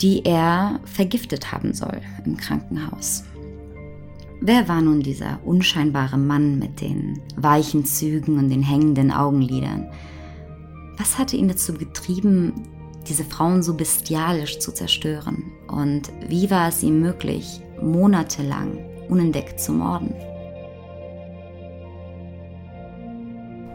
die 0.00 0.24
er 0.24 0.80
vergiftet 0.84 1.52
haben 1.52 1.74
soll 1.74 2.00
im 2.24 2.36
Krankenhaus. 2.36 3.24
Wer 4.40 4.68
war 4.68 4.80
nun 4.80 5.00
dieser 5.00 5.38
unscheinbare 5.44 6.16
Mann 6.16 6.58
mit 6.58 6.80
den 6.80 7.20
weichen 7.36 7.84
Zügen 7.84 8.38
und 8.38 8.48
den 8.48 8.62
hängenden 8.62 9.12
Augenlidern? 9.12 9.90
Was 10.96 11.18
hatte 11.18 11.36
ihn 11.36 11.48
dazu 11.48 11.74
getrieben, 11.74 12.54
diese 13.06 13.24
Frauen 13.24 13.62
so 13.62 13.74
bestialisch 13.74 14.58
zu 14.58 14.72
zerstören? 14.72 15.52
Und 15.68 16.10
wie 16.26 16.50
war 16.50 16.68
es 16.68 16.82
ihm 16.82 17.00
möglich, 17.00 17.60
monatelang 17.82 18.78
unentdeckt 19.10 19.60
zu 19.60 19.72
morden? 19.72 20.14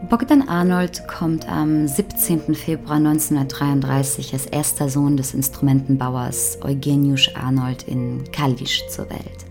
Bogdan 0.08 0.48
Arnold 0.48 1.08
kommt 1.08 1.48
am 1.48 1.88
17. 1.88 2.54
Februar 2.54 2.98
1933 2.98 4.34
als 4.34 4.46
erster 4.46 4.88
Sohn 4.88 5.16
des 5.16 5.34
Instrumentenbauers 5.34 6.58
Eugeniusz 6.62 7.28
Arnold 7.34 7.82
in 7.88 8.22
Kalisz 8.30 8.86
zur 8.88 9.10
Welt. 9.10 9.46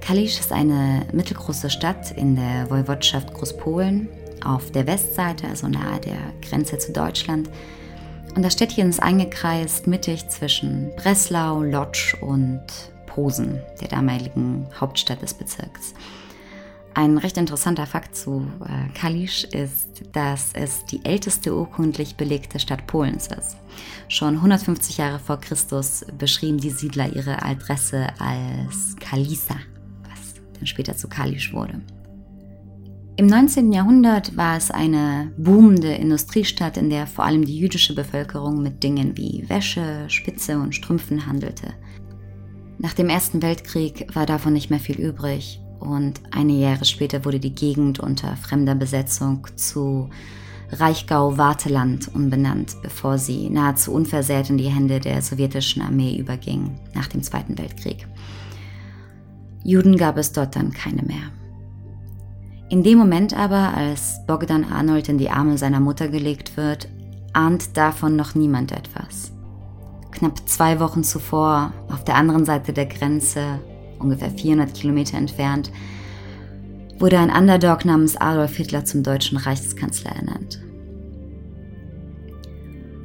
Kalisz 0.00 0.40
ist 0.40 0.50
eine 0.52 1.06
mittelgroße 1.12 1.70
Stadt 1.70 2.10
in 2.10 2.34
der 2.34 2.68
Woiwodschaft 2.68 3.32
Großpolen 3.32 4.08
auf 4.44 4.72
der 4.72 4.88
Westseite, 4.88 5.46
also 5.46 5.68
nahe 5.68 6.00
der 6.00 6.18
Grenze 6.42 6.78
zu 6.78 6.90
Deutschland. 6.90 7.48
Und 8.34 8.42
das 8.42 8.54
Städtchen 8.54 8.88
ist 8.88 9.00
eingekreist 9.00 9.86
mittig 9.86 10.28
zwischen 10.30 10.90
Breslau, 10.96 11.62
Lodz 11.62 12.16
und 12.20 12.62
Posen, 13.06 13.60
der 13.80 13.88
damaligen 13.88 14.66
Hauptstadt 14.80 15.22
des 15.22 15.34
Bezirks. 15.34 15.94
Ein 16.94 17.18
recht 17.18 17.36
interessanter 17.36 17.86
Fakt 17.86 18.16
zu 18.16 18.46
äh, 18.64 18.92
Kalisz 18.98 19.44
ist, 19.44 20.02
dass 20.12 20.50
es 20.54 20.84
die 20.86 21.04
älteste 21.04 21.54
urkundlich 21.54 22.16
belegte 22.16 22.58
Stadt 22.58 22.86
Polens 22.88 23.28
ist. 23.28 23.56
Schon 24.08 24.36
150 24.36 24.98
Jahre 24.98 25.20
vor 25.20 25.38
Christus 25.40 26.04
beschrieben 26.18 26.58
die 26.58 26.70
Siedler 26.70 27.14
ihre 27.14 27.42
Adresse 27.44 28.08
als 28.18 28.96
Kalisa, 28.98 29.54
was 30.02 30.34
dann 30.54 30.66
später 30.66 30.96
zu 30.96 31.08
Kalisz 31.08 31.52
wurde. 31.52 31.80
Im 33.16 33.26
19. 33.26 33.72
Jahrhundert 33.72 34.36
war 34.36 34.56
es 34.56 34.70
eine 34.70 35.30
boomende 35.36 35.92
Industriestadt, 35.92 36.76
in 36.76 36.90
der 36.90 37.06
vor 37.06 37.24
allem 37.24 37.44
die 37.44 37.58
jüdische 37.58 37.94
Bevölkerung 37.94 38.62
mit 38.62 38.82
Dingen 38.82 39.16
wie 39.16 39.44
Wäsche, 39.48 40.08
Spitze 40.08 40.58
und 40.58 40.74
Strümpfen 40.74 41.26
handelte. 41.26 41.74
Nach 42.78 42.94
dem 42.94 43.10
Ersten 43.10 43.42
Weltkrieg 43.42 44.06
war 44.14 44.26
davon 44.26 44.54
nicht 44.54 44.70
mehr 44.70 44.80
viel 44.80 44.98
übrig 44.98 45.60
und 45.80 46.20
einige 46.30 46.60
Jahre 46.60 46.84
später 46.84 47.24
wurde 47.24 47.40
die 47.40 47.54
Gegend 47.54 47.98
unter 47.98 48.36
fremder 48.36 48.74
Besetzung 48.74 49.46
zu 49.56 50.10
Reichgau-Warteland 50.72 52.14
umbenannt, 52.14 52.76
bevor 52.82 53.18
sie 53.18 53.50
nahezu 53.50 53.92
unversehrt 53.92 54.50
in 54.50 54.58
die 54.58 54.68
Hände 54.68 55.00
der 55.00 55.20
sowjetischen 55.22 55.82
Armee 55.82 56.16
überging 56.16 56.78
nach 56.94 57.08
dem 57.08 57.22
Zweiten 57.22 57.58
Weltkrieg. 57.58 58.06
Juden 59.64 59.96
gab 59.96 60.16
es 60.16 60.32
dort 60.32 60.56
dann 60.56 60.72
keine 60.72 61.02
mehr. 61.02 61.32
In 62.68 62.84
dem 62.84 62.98
Moment 62.98 63.36
aber, 63.36 63.74
als 63.74 64.20
Bogdan 64.26 64.64
Arnold 64.64 65.08
in 65.08 65.18
die 65.18 65.30
Arme 65.30 65.58
seiner 65.58 65.80
Mutter 65.80 66.08
gelegt 66.08 66.56
wird, 66.56 66.88
ahnt 67.32 67.76
davon 67.76 68.14
noch 68.14 68.34
niemand 68.34 68.70
etwas. 68.70 69.32
Knapp 70.12 70.48
zwei 70.48 70.78
Wochen 70.78 71.02
zuvor, 71.02 71.72
auf 71.88 72.04
der 72.04 72.14
anderen 72.14 72.44
Seite 72.44 72.72
der 72.72 72.86
Grenze, 72.86 73.60
ungefähr 74.00 74.30
400 74.30 74.74
Kilometer 74.74 75.16
entfernt, 75.18 75.70
wurde 76.98 77.18
ein 77.18 77.30
Underdog 77.30 77.84
namens 77.84 78.16
Adolf 78.16 78.56
Hitler 78.56 78.84
zum 78.84 79.02
deutschen 79.02 79.38
Reichskanzler 79.38 80.12
ernannt. 80.12 80.60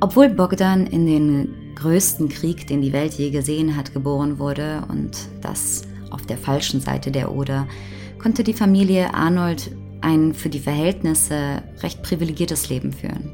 Obwohl 0.01 0.29
Bogdan 0.29 0.85
in 0.87 1.05
den 1.05 1.75
größten 1.75 2.29
Krieg, 2.29 2.67
den 2.67 2.81
die 2.81 2.93
Welt 2.93 3.13
je 3.13 3.29
gesehen 3.29 3.75
hat, 3.75 3.93
geboren 3.93 4.39
wurde 4.39 4.83
und 4.89 5.17
das 5.41 5.83
auf 6.11 6.25
der 6.25 6.37
falschen 6.37 6.81
Seite 6.81 7.11
der 7.11 7.33
Oder, 7.33 7.67
konnte 8.19 8.43
die 8.43 8.53
Familie 8.53 9.13
Arnold 9.13 9.71
ein 10.01 10.33
für 10.33 10.49
die 10.49 10.59
Verhältnisse 10.59 11.63
recht 11.81 12.03
privilegiertes 12.03 12.69
Leben 12.69 12.93
führen. 12.93 13.31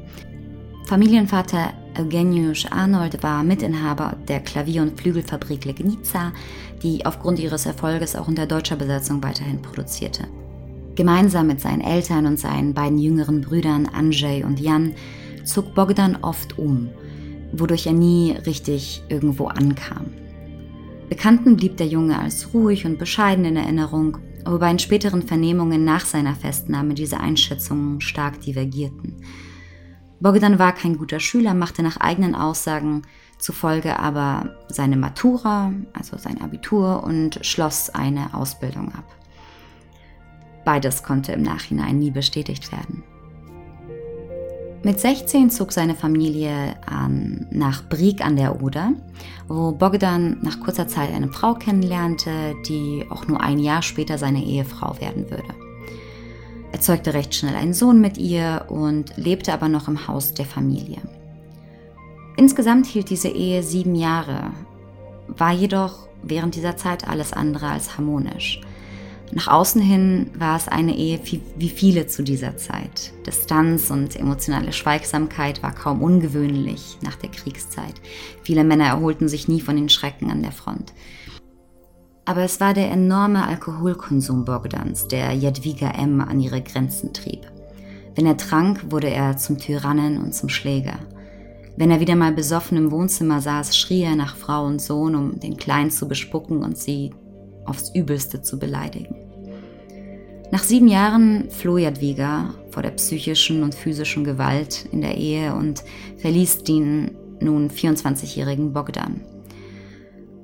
Familienvater 0.86 1.72
Eugeniusz 1.98 2.66
Arnold 2.70 3.22
war 3.22 3.42
Mitinhaber 3.42 4.16
der 4.28 4.40
Klavier- 4.40 4.82
und 4.82 5.00
Flügelfabrik 5.00 5.64
Legnica, 5.64 6.32
die 6.82 7.06
aufgrund 7.06 7.38
ihres 7.38 7.66
Erfolges 7.66 8.16
auch 8.16 8.28
unter 8.28 8.46
deutscher 8.46 8.76
Besatzung 8.76 9.22
weiterhin 9.22 9.62
produzierte. 9.62 10.24
Gemeinsam 10.94 11.46
mit 11.46 11.60
seinen 11.60 11.80
Eltern 11.80 12.26
und 12.26 12.38
seinen 12.38 12.74
beiden 12.74 12.98
jüngeren 12.98 13.40
Brüdern 13.40 13.86
Andrzej 13.86 14.44
und 14.44 14.60
Jan 14.60 14.94
zog 15.44 15.74
Bogdan 15.74 16.18
oft 16.22 16.58
um, 16.58 16.90
wodurch 17.52 17.86
er 17.86 17.94
nie 17.94 18.32
richtig 18.32 19.02
irgendwo 19.08 19.46
ankam. 19.46 20.06
Bekannten 21.08 21.56
blieb 21.56 21.76
der 21.76 21.86
Junge 21.86 22.18
als 22.18 22.54
ruhig 22.54 22.86
und 22.86 22.98
bescheiden 22.98 23.44
in 23.44 23.56
Erinnerung, 23.56 24.18
wobei 24.44 24.70
in 24.70 24.78
späteren 24.78 25.22
Vernehmungen 25.22 25.84
nach 25.84 26.04
seiner 26.04 26.34
Festnahme 26.34 26.94
diese 26.94 27.20
Einschätzungen 27.20 28.00
stark 28.00 28.40
divergierten. 28.40 29.16
Bogdan 30.20 30.58
war 30.58 30.72
kein 30.72 30.96
guter 30.96 31.20
Schüler, 31.20 31.52
machte 31.52 31.82
nach 31.82 31.96
eigenen 31.96 32.34
Aussagen 32.34 33.02
zufolge 33.42 33.98
aber 33.98 34.56
seine 34.68 34.96
Matura, 34.96 35.72
also 35.92 36.16
sein 36.16 36.40
Abitur, 36.40 37.02
und 37.02 37.44
schloss 37.44 37.90
eine 37.90 38.34
Ausbildung 38.34 38.92
ab. 38.94 39.04
Beides 40.64 41.02
konnte 41.02 41.32
im 41.32 41.42
Nachhinein 41.42 41.98
nie 41.98 42.12
bestätigt 42.12 42.70
werden. 42.70 43.02
Mit 44.84 44.98
16 44.98 45.50
zog 45.50 45.72
seine 45.72 45.94
Familie 45.94 46.74
an, 46.86 47.46
nach 47.50 47.88
Brieg 47.88 48.24
an 48.24 48.36
der 48.36 48.62
Oder, 48.62 48.92
wo 49.46 49.72
Bogdan 49.72 50.38
nach 50.42 50.58
kurzer 50.60 50.88
Zeit 50.88 51.12
eine 51.12 51.28
Frau 51.28 51.54
kennenlernte, 51.54 52.54
die 52.66 53.06
auch 53.10 53.28
nur 53.28 53.40
ein 53.40 53.58
Jahr 53.58 53.82
später 53.82 54.18
seine 54.18 54.42
Ehefrau 54.42 55.00
werden 55.00 55.30
würde. 55.30 55.54
Er 56.72 56.80
zeugte 56.80 57.14
recht 57.14 57.34
schnell 57.34 57.54
einen 57.54 57.74
Sohn 57.74 58.00
mit 58.00 58.18
ihr 58.18 58.66
und 58.68 59.16
lebte 59.16 59.52
aber 59.52 59.68
noch 59.68 59.86
im 59.86 60.08
Haus 60.08 60.34
der 60.34 60.46
Familie. 60.46 60.98
Insgesamt 62.36 62.86
hielt 62.86 63.10
diese 63.10 63.28
Ehe 63.28 63.62
sieben 63.62 63.94
Jahre, 63.94 64.52
war 65.28 65.52
jedoch 65.52 66.08
während 66.22 66.54
dieser 66.54 66.76
Zeit 66.76 67.06
alles 67.08 67.32
andere 67.32 67.68
als 67.68 67.96
harmonisch. 67.96 68.60
Nach 69.34 69.48
außen 69.48 69.80
hin 69.80 70.30
war 70.38 70.56
es 70.56 70.68
eine 70.68 70.94
Ehe 70.94 71.18
wie 71.56 71.68
viele 71.70 72.06
zu 72.06 72.22
dieser 72.22 72.58
Zeit. 72.58 73.14
Distanz 73.26 73.90
und 73.90 74.14
emotionale 74.14 74.74
Schweigsamkeit 74.74 75.62
war 75.62 75.74
kaum 75.74 76.02
ungewöhnlich 76.02 76.98
nach 77.02 77.16
der 77.16 77.30
Kriegszeit. 77.30 77.94
Viele 78.42 78.62
Männer 78.62 78.88
erholten 78.88 79.28
sich 79.28 79.48
nie 79.48 79.62
von 79.62 79.76
den 79.76 79.88
Schrecken 79.88 80.30
an 80.30 80.42
der 80.42 80.52
Front. 80.52 80.92
Aber 82.26 82.42
es 82.42 82.60
war 82.60 82.74
der 82.74 82.90
enorme 82.90 83.46
Alkoholkonsum 83.46 84.44
Bogdans, 84.44 85.08
der 85.08 85.32
Jadwiga 85.32 85.90
M. 85.92 86.20
an 86.20 86.38
ihre 86.38 86.60
Grenzen 86.60 87.14
trieb. 87.14 87.50
Wenn 88.14 88.26
er 88.26 88.36
trank, 88.36 88.92
wurde 88.92 89.08
er 89.08 89.38
zum 89.38 89.56
Tyrannen 89.56 90.22
und 90.22 90.34
zum 90.34 90.50
Schläger. 90.50 90.98
Wenn 91.76 91.90
er 91.90 92.00
wieder 92.00 92.16
mal 92.16 92.32
besoffen 92.32 92.76
im 92.76 92.90
Wohnzimmer 92.90 93.40
saß, 93.40 93.76
schrie 93.76 94.02
er 94.02 94.16
nach 94.16 94.36
Frau 94.36 94.66
und 94.66 94.80
Sohn, 94.80 95.14
um 95.14 95.40
den 95.40 95.56
Kleinen 95.56 95.90
zu 95.90 96.06
bespucken 96.06 96.62
und 96.62 96.76
sie 96.76 97.10
aufs 97.64 97.94
Übelste 97.94 98.42
zu 98.42 98.58
beleidigen. 98.58 99.16
Nach 100.50 100.62
sieben 100.62 100.88
Jahren 100.88 101.48
floh 101.50 101.78
Jadwiga 101.78 102.52
vor 102.70 102.82
der 102.82 102.90
psychischen 102.90 103.62
und 103.62 103.74
physischen 103.74 104.22
Gewalt 104.22 104.86
in 104.92 105.00
der 105.00 105.16
Ehe 105.16 105.54
und 105.54 105.82
verließ 106.18 106.64
den 106.64 107.12
nun 107.40 107.70
24-jährigen 107.70 108.74
Bogdan. 108.74 109.22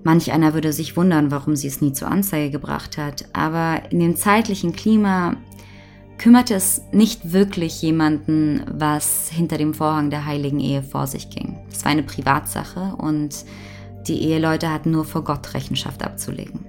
Manch 0.05 0.33
einer 0.33 0.55
würde 0.55 0.73
sich 0.73 0.97
wundern, 0.97 1.31
warum 1.31 1.57
sie 1.57 1.67
es 1.67 1.83
nie 1.83 1.93
zur 1.93 2.09
Anzeige 2.09 2.51
gebracht 2.51 2.97
hat, 2.97 3.27
aber 3.35 3.83
in 3.91 3.99
dem 3.99 4.17
zeitlichen 4.17 4.73
Klima 4.73 5.37
kümmerte 6.18 6.54
es 6.54 6.83
nicht 6.92 7.33
wirklich 7.33 7.81
jemanden, 7.81 8.62
was 8.70 9.31
hinter 9.31 9.57
dem 9.57 9.72
Vorhang 9.72 10.11
der 10.11 10.26
heiligen 10.26 10.61
Ehe 10.61 10.83
vor 10.83 11.07
sich 11.07 11.31
ging. 11.31 11.59
Es 11.70 11.85
war 11.85 11.92
eine 11.92 12.02
Privatsache 12.02 12.96
und 12.96 13.44
die 14.07 14.22
Eheleute 14.22 14.70
hatten 14.70 14.90
nur 14.90 15.04
vor 15.04 15.24
Gott 15.24 15.54
Rechenschaft 15.54 16.02
abzulegen. 16.02 16.66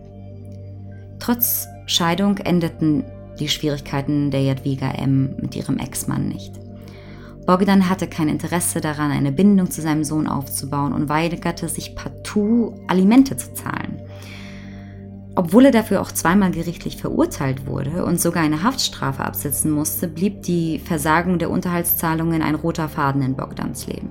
Trotz 1.19 1.67
Scheidung 1.85 2.37
endeten 2.37 3.03
die 3.39 3.49
Schwierigkeiten 3.49 4.31
der 4.31 4.43
Jadwiga 4.43 4.91
M. 4.91 5.35
mit 5.41 5.55
ihrem 5.55 5.77
Ex-Mann 5.77 6.27
nicht. 6.27 6.53
Bogdan 7.45 7.89
hatte 7.89 8.07
kein 8.07 8.29
Interesse 8.29 8.79
daran, 8.79 9.11
eine 9.11 9.31
Bindung 9.31 9.71
zu 9.71 9.81
seinem 9.81 10.03
Sohn 10.03 10.27
aufzubauen 10.27 10.93
und 10.93 11.09
weigerte 11.09 11.67
sich 11.67 11.95
partout, 11.95 12.75
Alimente 12.87 13.37
zu 13.37 13.53
zahlen. 13.53 13.98
Obwohl 15.39 15.67
er 15.67 15.71
dafür 15.71 16.01
auch 16.01 16.11
zweimal 16.11 16.51
gerichtlich 16.51 16.97
verurteilt 16.97 17.65
wurde 17.65 18.03
und 18.03 18.19
sogar 18.19 18.43
eine 18.43 18.61
Haftstrafe 18.61 19.23
absitzen 19.23 19.71
musste, 19.71 20.09
blieb 20.09 20.41
die 20.41 20.79
Versagung 20.79 21.39
der 21.39 21.49
Unterhaltszahlungen 21.49 22.41
ein 22.41 22.55
roter 22.55 22.89
Faden 22.89 23.21
in 23.21 23.37
Bogdans 23.37 23.87
Leben. 23.87 24.09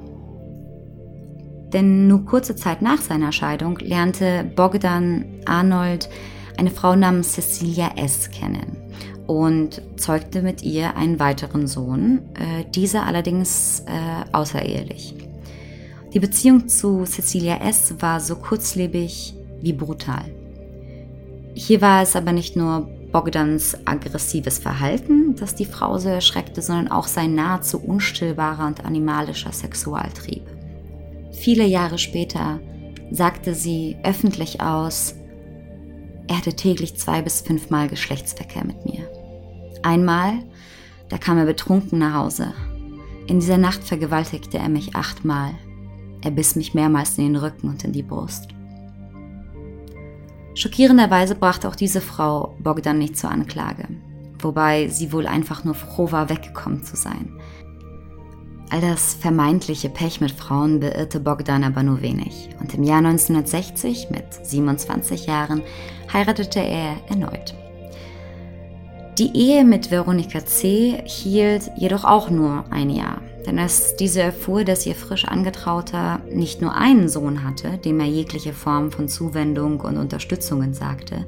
Denn 1.71 2.09
nur 2.09 2.25
kurze 2.25 2.57
Zeit 2.57 2.81
nach 2.81 3.03
seiner 3.03 3.33
Scheidung 3.33 3.77
lernte 3.79 4.51
Bogdan 4.57 5.27
Arnold 5.45 6.09
eine 6.57 6.71
Frau 6.71 6.97
namens 6.97 7.35
Cecilia 7.35 7.91
S. 7.97 8.31
kennen 8.31 8.79
und 9.27 9.83
zeugte 9.99 10.41
mit 10.41 10.62
ihr 10.62 10.97
einen 10.97 11.21
weiteren 11.21 11.67
Sohn, 11.67 12.21
äh, 12.37 12.64
dieser 12.75 13.05
allerdings 13.05 13.81
äh, 13.81 14.33
außerehelich. 14.33 15.14
Die 16.14 16.21
Beziehung 16.21 16.69
zu 16.69 17.05
Cecilia 17.05 17.59
S. 17.59 17.97
war 17.99 18.19
so 18.19 18.37
kurzlebig 18.37 19.35
wie 19.61 19.75
brutal. 19.75 20.38
Hier 21.61 21.81
war 21.81 22.03
es 22.03 22.14
aber 22.14 22.31
nicht 22.31 22.55
nur 22.55 22.88
Bogdans 23.11 23.77
aggressives 23.85 24.61
Verhalten, 24.61 25.35
das 25.35 25.57
die 25.57 25.64
Frau 25.64 25.99
so 25.99 26.09
erschreckte, 26.09 26.62
sondern 26.62 26.87
auch 26.87 27.09
sein 27.09 27.35
nahezu 27.35 27.81
unstillbarer 27.81 28.64
und 28.64 28.85
animalischer 28.85 29.51
Sexualtrieb. 29.51 30.44
Viele 31.33 31.64
Jahre 31.64 31.99
später 31.99 32.61
sagte 33.11 33.57
sie 33.57 33.97
öffentlich 34.05 34.61
aus, 34.61 35.16
er 36.29 36.37
hatte 36.37 36.55
täglich 36.55 36.97
zwei 36.97 37.23
bis 37.23 37.40
fünfmal 37.40 37.88
Geschlechtsverkehr 37.88 38.64
mit 38.64 38.85
mir. 38.85 39.11
Einmal, 39.83 40.35
da 41.09 41.18
kam 41.18 41.38
er 41.38 41.47
betrunken 41.47 41.99
nach 41.99 42.14
Hause. 42.14 42.55
In 43.27 43.40
dieser 43.40 43.59
Nacht 43.59 43.83
vergewaltigte 43.83 44.59
er 44.59 44.68
mich 44.68 44.94
achtmal. 44.94 45.55
Er 46.23 46.31
biss 46.31 46.55
mich 46.55 46.75
mehrmals 46.75 47.18
in 47.18 47.25
den 47.25 47.37
Rücken 47.37 47.68
und 47.68 47.83
in 47.83 47.92
die 47.92 48.05
Brust. 48.05 48.49
Schockierenderweise 50.59 51.37
brachte 51.37 51.68
auch 51.68 51.77
diese 51.77 52.01
Frau 52.01 52.57
Bogdan 52.59 52.99
nicht 52.99 53.16
zur 53.16 53.31
Anklage, 53.31 53.87
wobei 54.40 54.88
sie 54.88 55.12
wohl 55.12 55.29
einfach 55.29 55.62
nur 55.62 55.75
froh 55.75 56.11
war, 56.11 56.29
weggekommen 56.29 56.83
zu 56.83 56.97
sein. 56.97 57.38
All 58.68 58.81
das 58.81 59.14
vermeintliche 59.14 59.88
Pech 59.88 60.21
mit 60.21 60.33
Frauen 60.33 60.81
beirrte 60.81 61.21
Bogdan 61.21 61.62
aber 61.62 61.85
nur 61.85 62.03
wenig 62.03 62.49
und 62.59 62.75
im 62.75 62.83
Jahr 62.83 62.99
1960, 62.99 64.11
mit 64.11 64.25
27 64.44 65.27
Jahren, 65.27 65.62
heiratete 66.12 66.59
er 66.59 66.97
erneut. 67.09 67.55
Die 69.16 69.37
Ehe 69.37 69.64
mit 69.64 69.92
Veronika 69.92 70.44
C. 70.44 71.05
hielt 71.05 71.71
jedoch 71.77 72.03
auch 72.05 72.31
nur 72.31 72.64
ein 72.71 72.90
Jahr, 72.90 73.23
denn 73.49 73.59
als 73.59 73.97
diese 73.97 74.21
erfuhr, 74.21 74.63
dass 74.63 74.85
ihr 74.85 74.95
frisch 74.95 75.25
angetrauter 75.25 76.21
nicht 76.31 76.61
nur 76.61 76.75
einen 76.75 77.09
Sohn 77.09 77.45
hatte, 77.45 77.79
dem 77.79 77.99
er 77.99 78.07
jegliche 78.07 78.53
Form 78.53 78.93
von 78.93 79.09
Zuwendung 79.09 79.81
und 79.81 79.97
Unterstützung 79.97 80.63
entsagte, 80.63 81.27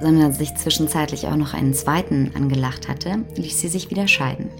sondern 0.00 0.32
sich 0.32 0.56
zwischenzeitlich 0.56 1.28
auch 1.28 1.36
noch 1.36 1.54
einen 1.54 1.72
zweiten 1.72 2.32
angelacht 2.34 2.88
hatte, 2.88 3.20
ließ 3.36 3.60
sie 3.60 3.68
sich 3.68 3.90
wieder 3.90 4.08
scheiden. 4.08 4.50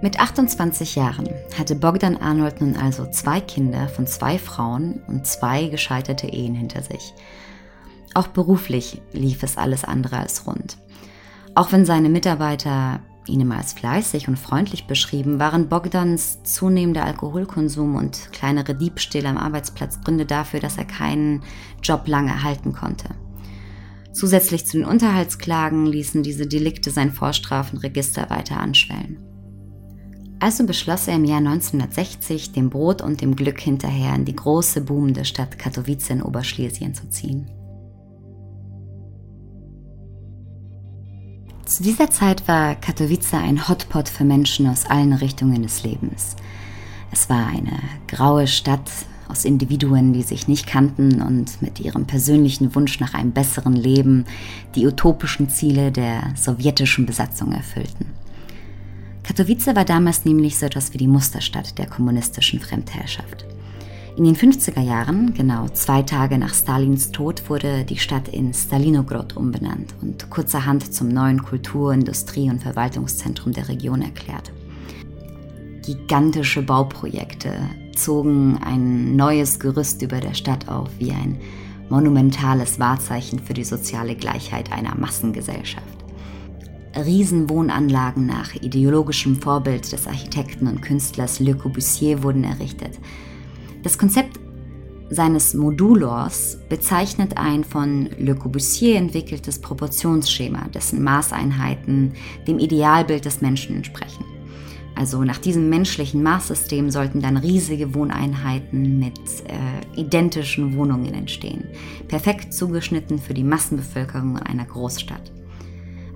Mit 0.00 0.20
28 0.20 0.94
Jahren 0.94 1.28
hatte 1.58 1.74
Bogdan 1.74 2.16
Arnold 2.16 2.60
nun 2.60 2.76
also 2.76 3.10
zwei 3.10 3.40
Kinder 3.40 3.88
von 3.88 4.06
zwei 4.06 4.38
Frauen 4.38 5.02
und 5.08 5.26
zwei 5.26 5.66
gescheiterte 5.66 6.28
Ehen 6.28 6.54
hinter 6.54 6.82
sich. 6.82 7.14
Auch 8.14 8.28
beruflich 8.28 9.02
lief 9.12 9.42
es 9.42 9.58
alles 9.58 9.82
andere 9.82 10.18
als 10.18 10.46
rund. 10.46 10.78
Auch 11.56 11.72
wenn 11.72 11.84
seine 11.84 12.10
Mitarbeiter 12.10 13.00
ihn 13.28 13.50
als 13.52 13.72
fleißig 13.72 14.28
und 14.28 14.38
freundlich 14.38 14.86
beschrieben, 14.86 15.38
waren 15.38 15.68
Bogdans 15.68 16.42
zunehmender 16.42 17.04
Alkoholkonsum 17.04 17.94
und 17.94 18.32
kleinere 18.32 18.74
Diebstähle 18.74 19.28
am 19.28 19.38
Arbeitsplatz 19.38 20.00
Gründe 20.02 20.26
dafür, 20.26 20.60
dass 20.60 20.78
er 20.78 20.84
keinen 20.84 21.42
Job 21.82 22.06
lang 22.06 22.28
erhalten 22.28 22.72
konnte. 22.72 23.08
Zusätzlich 24.12 24.66
zu 24.66 24.78
den 24.78 24.86
Unterhaltsklagen 24.86 25.86
ließen 25.86 26.22
diese 26.22 26.46
Delikte 26.46 26.90
sein 26.90 27.12
Vorstrafenregister 27.12 28.30
weiter 28.30 28.58
anschwellen. 28.58 29.18
Also 30.38 30.66
beschloss 30.66 31.08
er 31.08 31.16
im 31.16 31.24
Jahr 31.24 31.38
1960, 31.38 32.52
dem 32.52 32.70
Brot 32.70 33.02
und 33.02 33.20
dem 33.20 33.36
Glück 33.36 33.60
hinterher 33.60 34.14
in 34.14 34.24
die 34.24 34.36
große 34.36 34.82
boomende 34.82 35.24
Stadt 35.24 35.58
Katowice 35.58 36.10
in 36.10 36.22
Oberschlesien 36.22 36.94
zu 36.94 37.08
ziehen. 37.08 37.50
Zu 41.66 41.82
dieser 41.82 42.08
Zeit 42.10 42.46
war 42.46 42.76
Katowice 42.76 43.34
ein 43.34 43.68
Hotpot 43.68 44.08
für 44.08 44.22
Menschen 44.22 44.68
aus 44.68 44.86
allen 44.86 45.12
Richtungen 45.12 45.64
des 45.64 45.82
Lebens. 45.82 46.36
Es 47.10 47.28
war 47.28 47.48
eine 47.48 47.80
graue 48.06 48.46
Stadt 48.46 48.88
aus 49.26 49.44
Individuen, 49.44 50.12
die 50.12 50.22
sich 50.22 50.46
nicht 50.46 50.68
kannten 50.68 51.20
und 51.20 51.60
mit 51.62 51.80
ihrem 51.80 52.06
persönlichen 52.06 52.76
Wunsch 52.76 53.00
nach 53.00 53.14
einem 53.14 53.32
besseren 53.32 53.74
Leben 53.74 54.26
die 54.76 54.86
utopischen 54.86 55.48
Ziele 55.48 55.90
der 55.90 56.34
sowjetischen 56.36 57.04
Besatzung 57.04 57.50
erfüllten. 57.50 58.06
Katowice 59.24 59.74
war 59.74 59.84
damals 59.84 60.24
nämlich 60.24 60.56
so 60.56 60.66
etwas 60.66 60.94
wie 60.94 60.98
die 60.98 61.08
Musterstadt 61.08 61.78
der 61.78 61.86
kommunistischen 61.86 62.60
Fremdherrschaft. 62.60 63.44
In 64.16 64.24
den 64.24 64.34
50er 64.34 64.80
Jahren, 64.80 65.34
genau 65.34 65.68
zwei 65.68 66.00
Tage 66.00 66.38
nach 66.38 66.54
Stalins 66.54 67.12
Tod, 67.12 67.50
wurde 67.50 67.84
die 67.84 67.98
Stadt 67.98 68.28
in 68.28 68.54
Stalinograd 68.54 69.36
umbenannt 69.36 69.94
und 70.00 70.30
kurzerhand 70.30 70.94
zum 70.94 71.08
neuen 71.08 71.42
Kultur-, 71.42 71.92
Industrie- 71.92 72.48
und 72.48 72.62
Verwaltungszentrum 72.62 73.52
der 73.52 73.68
Region 73.68 74.00
erklärt. 74.00 74.52
Gigantische 75.84 76.62
Bauprojekte 76.62 77.52
zogen 77.94 78.56
ein 78.64 79.16
neues 79.16 79.60
Gerüst 79.60 80.00
über 80.00 80.18
der 80.18 80.32
Stadt 80.32 80.66
auf, 80.66 80.88
wie 80.98 81.12
ein 81.12 81.38
monumentales 81.90 82.80
Wahrzeichen 82.80 83.38
für 83.38 83.52
die 83.52 83.64
soziale 83.64 84.14
Gleichheit 84.14 84.72
einer 84.72 84.94
Massengesellschaft. 84.94 85.84
Riesenwohnanlagen 86.96 88.24
nach 88.24 88.54
ideologischem 88.54 89.36
Vorbild 89.42 89.92
des 89.92 90.06
Architekten 90.06 90.68
und 90.68 90.80
Künstlers 90.80 91.38
Le 91.38 91.54
Corbusier 91.54 92.22
wurden 92.22 92.44
errichtet. 92.44 92.98
Das 93.86 93.98
Konzept 93.98 94.40
seines 95.10 95.54
Modulors 95.54 96.58
bezeichnet 96.68 97.36
ein 97.36 97.62
von 97.62 98.10
Le 98.18 98.34
Corbusier 98.34 98.96
entwickeltes 98.96 99.60
Proportionsschema, 99.60 100.66
dessen 100.74 101.04
Maßeinheiten 101.04 102.14
dem 102.48 102.58
Idealbild 102.58 103.24
des 103.24 103.42
Menschen 103.42 103.76
entsprechen. 103.76 104.24
Also 104.96 105.22
nach 105.22 105.38
diesem 105.38 105.68
menschlichen 105.68 106.20
Maßsystem 106.20 106.90
sollten 106.90 107.20
dann 107.20 107.36
riesige 107.36 107.94
Wohneinheiten 107.94 108.98
mit 108.98 109.20
äh, 109.46 110.00
identischen 110.00 110.74
Wohnungen 110.74 111.14
entstehen, 111.14 111.62
perfekt 112.08 112.52
zugeschnitten 112.52 113.20
für 113.20 113.34
die 113.34 113.44
Massenbevölkerung 113.44 114.36
einer 114.38 114.64
Großstadt. 114.64 115.35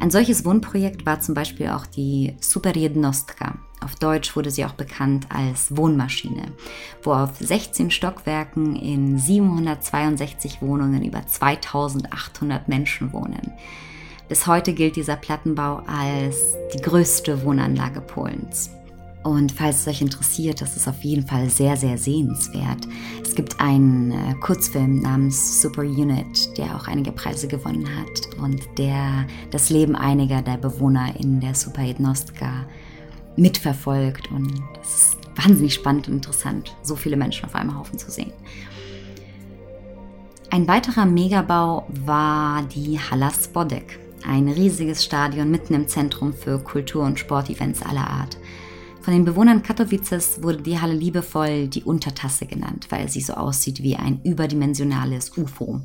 Ein 0.01 0.11
solches 0.11 0.47
Wohnprojekt 0.47 1.05
war 1.05 1.21
zum 1.21 1.35
Beispiel 1.35 1.69
auch 1.69 1.85
die 1.85 2.35
Superjednostka. 2.41 3.59
Auf 3.83 3.97
Deutsch 3.97 4.35
wurde 4.35 4.51
sie 4.51 4.65
auch 4.65 4.73
bekannt 4.73 5.27
als 5.29 5.77
Wohnmaschine, 5.77 6.53
wo 7.03 7.13
auf 7.13 7.37
16 7.39 7.91
Stockwerken 7.91 8.77
in 8.77 9.19
762 9.19 10.63
Wohnungen 10.63 11.05
über 11.05 11.27
2800 11.27 12.67
Menschen 12.67 13.13
wohnen. 13.13 13.53
Bis 14.31 14.47
heute 14.47 14.73
gilt 14.73 14.97
dieser 14.97 15.17
Plattenbau 15.17 15.83
als 15.87 16.55
die 16.75 16.81
größte 16.81 17.45
Wohnanlage 17.45 18.01
Polens. 18.01 18.71
Und 19.23 19.53
falls 19.53 19.81
es 19.81 19.87
euch 19.87 20.01
interessiert, 20.01 20.63
das 20.63 20.77
ist 20.77 20.89
auf 20.89 21.03
jeden 21.03 21.27
Fall 21.27 21.51
sehr, 21.51 21.77
sehr 21.77 21.99
sehenswert. 21.99 22.89
Es 23.23 23.35
gibt 23.35 23.61
einen 23.61 24.13
äh, 24.13 24.35
Kurzfilm 24.41 25.01
namens 25.01 25.61
Super 25.61 25.83
Unit, 25.83 26.57
der 26.57 26.75
auch 26.75 26.89
einige 26.89 27.13
Preise 27.13 27.47
gewonnen 27.47 27.87
hat 27.99 28.39
und 28.39 28.63
der 28.79 29.27
das 29.51 29.69
Leben 29.69 29.95
einiger 29.95 30.41
der 30.41 30.57
Bewohner 30.57 31.15
in 31.19 31.39
der 31.41 31.55
Super 31.55 31.83
Jednostka 31.83 32.67
mitverfolgt. 33.37 34.31
Und 34.31 34.63
es 34.83 34.97
ist 34.97 35.19
wahnsinnig 35.37 35.75
spannend 35.75 36.09
und 36.09 36.15
interessant, 36.15 36.75
so 36.83 36.97
viele 36.97 37.17
Menschen 37.17 37.45
auf 37.45 37.55
einem 37.55 37.79
Haufen 37.79 37.99
zu 37.99 38.11
sehen. 38.11 38.33
Ein 40.49 40.67
weiterer 40.67 41.05
Megabau 41.05 41.87
war 42.07 42.63
die 42.63 42.99
Hala 42.99 43.31
Spodek, 43.31 44.01
ein 44.27 44.49
riesiges 44.49 45.05
Stadion 45.05 45.51
mitten 45.51 45.75
im 45.75 45.87
Zentrum 45.87 46.33
für 46.33 46.59
Kultur- 46.59 47.05
und 47.05 47.19
Sportevents 47.19 47.83
aller 47.83 48.09
Art. 48.09 48.37
Von 49.03 49.15
den 49.15 49.25
Bewohnern 49.25 49.63
Katowices 49.63 50.43
wurde 50.43 50.63
die 50.63 50.79
Halle 50.79 50.93
liebevoll 50.93 51.69
die 51.69 51.85
Untertasse 51.85 52.47
genannt, 52.47 52.89
weil 52.91 53.09
sie 53.09 53.23
so 53.23 53.33
aussieht 53.33 53.83
wie 53.83 53.97
ein 53.97 54.21
überdimensionales 54.25 55.37
UFO. 55.39 55.81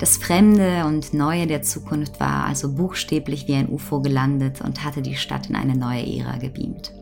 Das 0.00 0.16
Fremde 0.16 0.84
und 0.86 1.14
Neue 1.14 1.46
der 1.46 1.62
Zukunft 1.62 2.18
war 2.18 2.46
also 2.46 2.74
buchstäblich 2.74 3.46
wie 3.46 3.54
ein 3.54 3.68
UFO 3.68 4.00
gelandet 4.00 4.60
und 4.60 4.84
hatte 4.84 5.00
die 5.00 5.14
Stadt 5.14 5.48
in 5.48 5.54
eine 5.54 5.76
neue 5.76 6.04
Ära 6.04 6.36
gebeamt. 6.38 6.92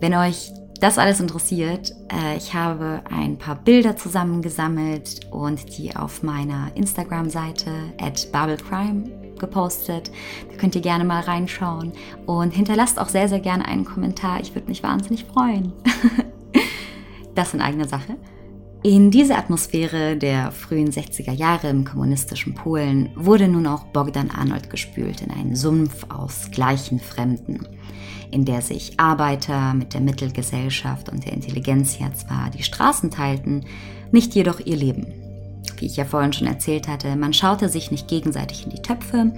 Wenn 0.00 0.14
euch 0.14 0.50
das 0.80 0.96
alles 0.96 1.20
interessiert, 1.20 1.92
äh, 2.10 2.38
ich 2.38 2.54
habe 2.54 3.02
ein 3.10 3.36
paar 3.36 3.56
Bilder 3.56 3.96
zusammengesammelt 3.96 5.26
und 5.30 5.76
die 5.76 5.94
auf 5.94 6.22
meiner 6.22 6.74
Instagram-Seite 6.74 7.70
at 8.00 8.32
babelcrime 8.32 9.04
gepostet. 9.40 10.12
Da 10.50 10.56
könnt 10.56 10.76
ihr 10.76 10.80
gerne 10.80 11.04
mal 11.04 11.22
reinschauen 11.22 11.92
und 12.26 12.54
hinterlasst 12.54 13.00
auch 13.00 13.08
sehr, 13.08 13.28
sehr 13.28 13.40
gerne 13.40 13.64
einen 13.66 13.84
Kommentar. 13.84 14.40
Ich 14.40 14.54
würde 14.54 14.68
mich 14.68 14.84
wahnsinnig 14.84 15.24
freuen. 15.24 15.72
das 17.34 17.54
in 17.54 17.60
eigener 17.60 17.88
Sache. 17.88 18.16
In 18.82 19.10
diese 19.10 19.36
Atmosphäre 19.36 20.16
der 20.16 20.52
frühen 20.52 20.90
60er 20.90 21.32
Jahre 21.32 21.68
im 21.68 21.84
kommunistischen 21.84 22.54
Polen 22.54 23.10
wurde 23.14 23.46
nun 23.46 23.66
auch 23.66 23.84
Bogdan 23.84 24.30
Arnold 24.30 24.70
gespült 24.70 25.20
in 25.20 25.30
einen 25.30 25.54
Sumpf 25.54 26.06
aus 26.08 26.50
gleichen 26.50 26.98
Fremden, 26.98 27.68
in 28.30 28.46
der 28.46 28.62
sich 28.62 28.98
Arbeiter 28.98 29.74
mit 29.74 29.92
der 29.92 30.00
Mittelgesellschaft 30.00 31.10
und 31.10 31.26
der 31.26 31.34
Intelligenzia 31.34 32.14
zwar 32.14 32.48
die 32.48 32.62
Straßen 32.62 33.10
teilten, 33.10 33.66
nicht 34.12 34.34
jedoch 34.34 34.60
ihr 34.60 34.76
Leben 34.76 35.19
wie 35.80 35.86
ich 35.86 35.96
ja 35.96 36.04
vorhin 36.04 36.32
schon 36.32 36.46
erzählt 36.46 36.88
hatte, 36.88 37.16
man 37.16 37.32
schaute 37.32 37.68
sich 37.68 37.90
nicht 37.90 38.08
gegenseitig 38.08 38.64
in 38.64 38.70
die 38.70 38.82
Töpfe, 38.82 39.32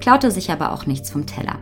klaute 0.00 0.30
sich 0.30 0.50
aber 0.50 0.72
auch 0.72 0.86
nichts 0.86 1.10
vom 1.10 1.26
Teller. 1.26 1.58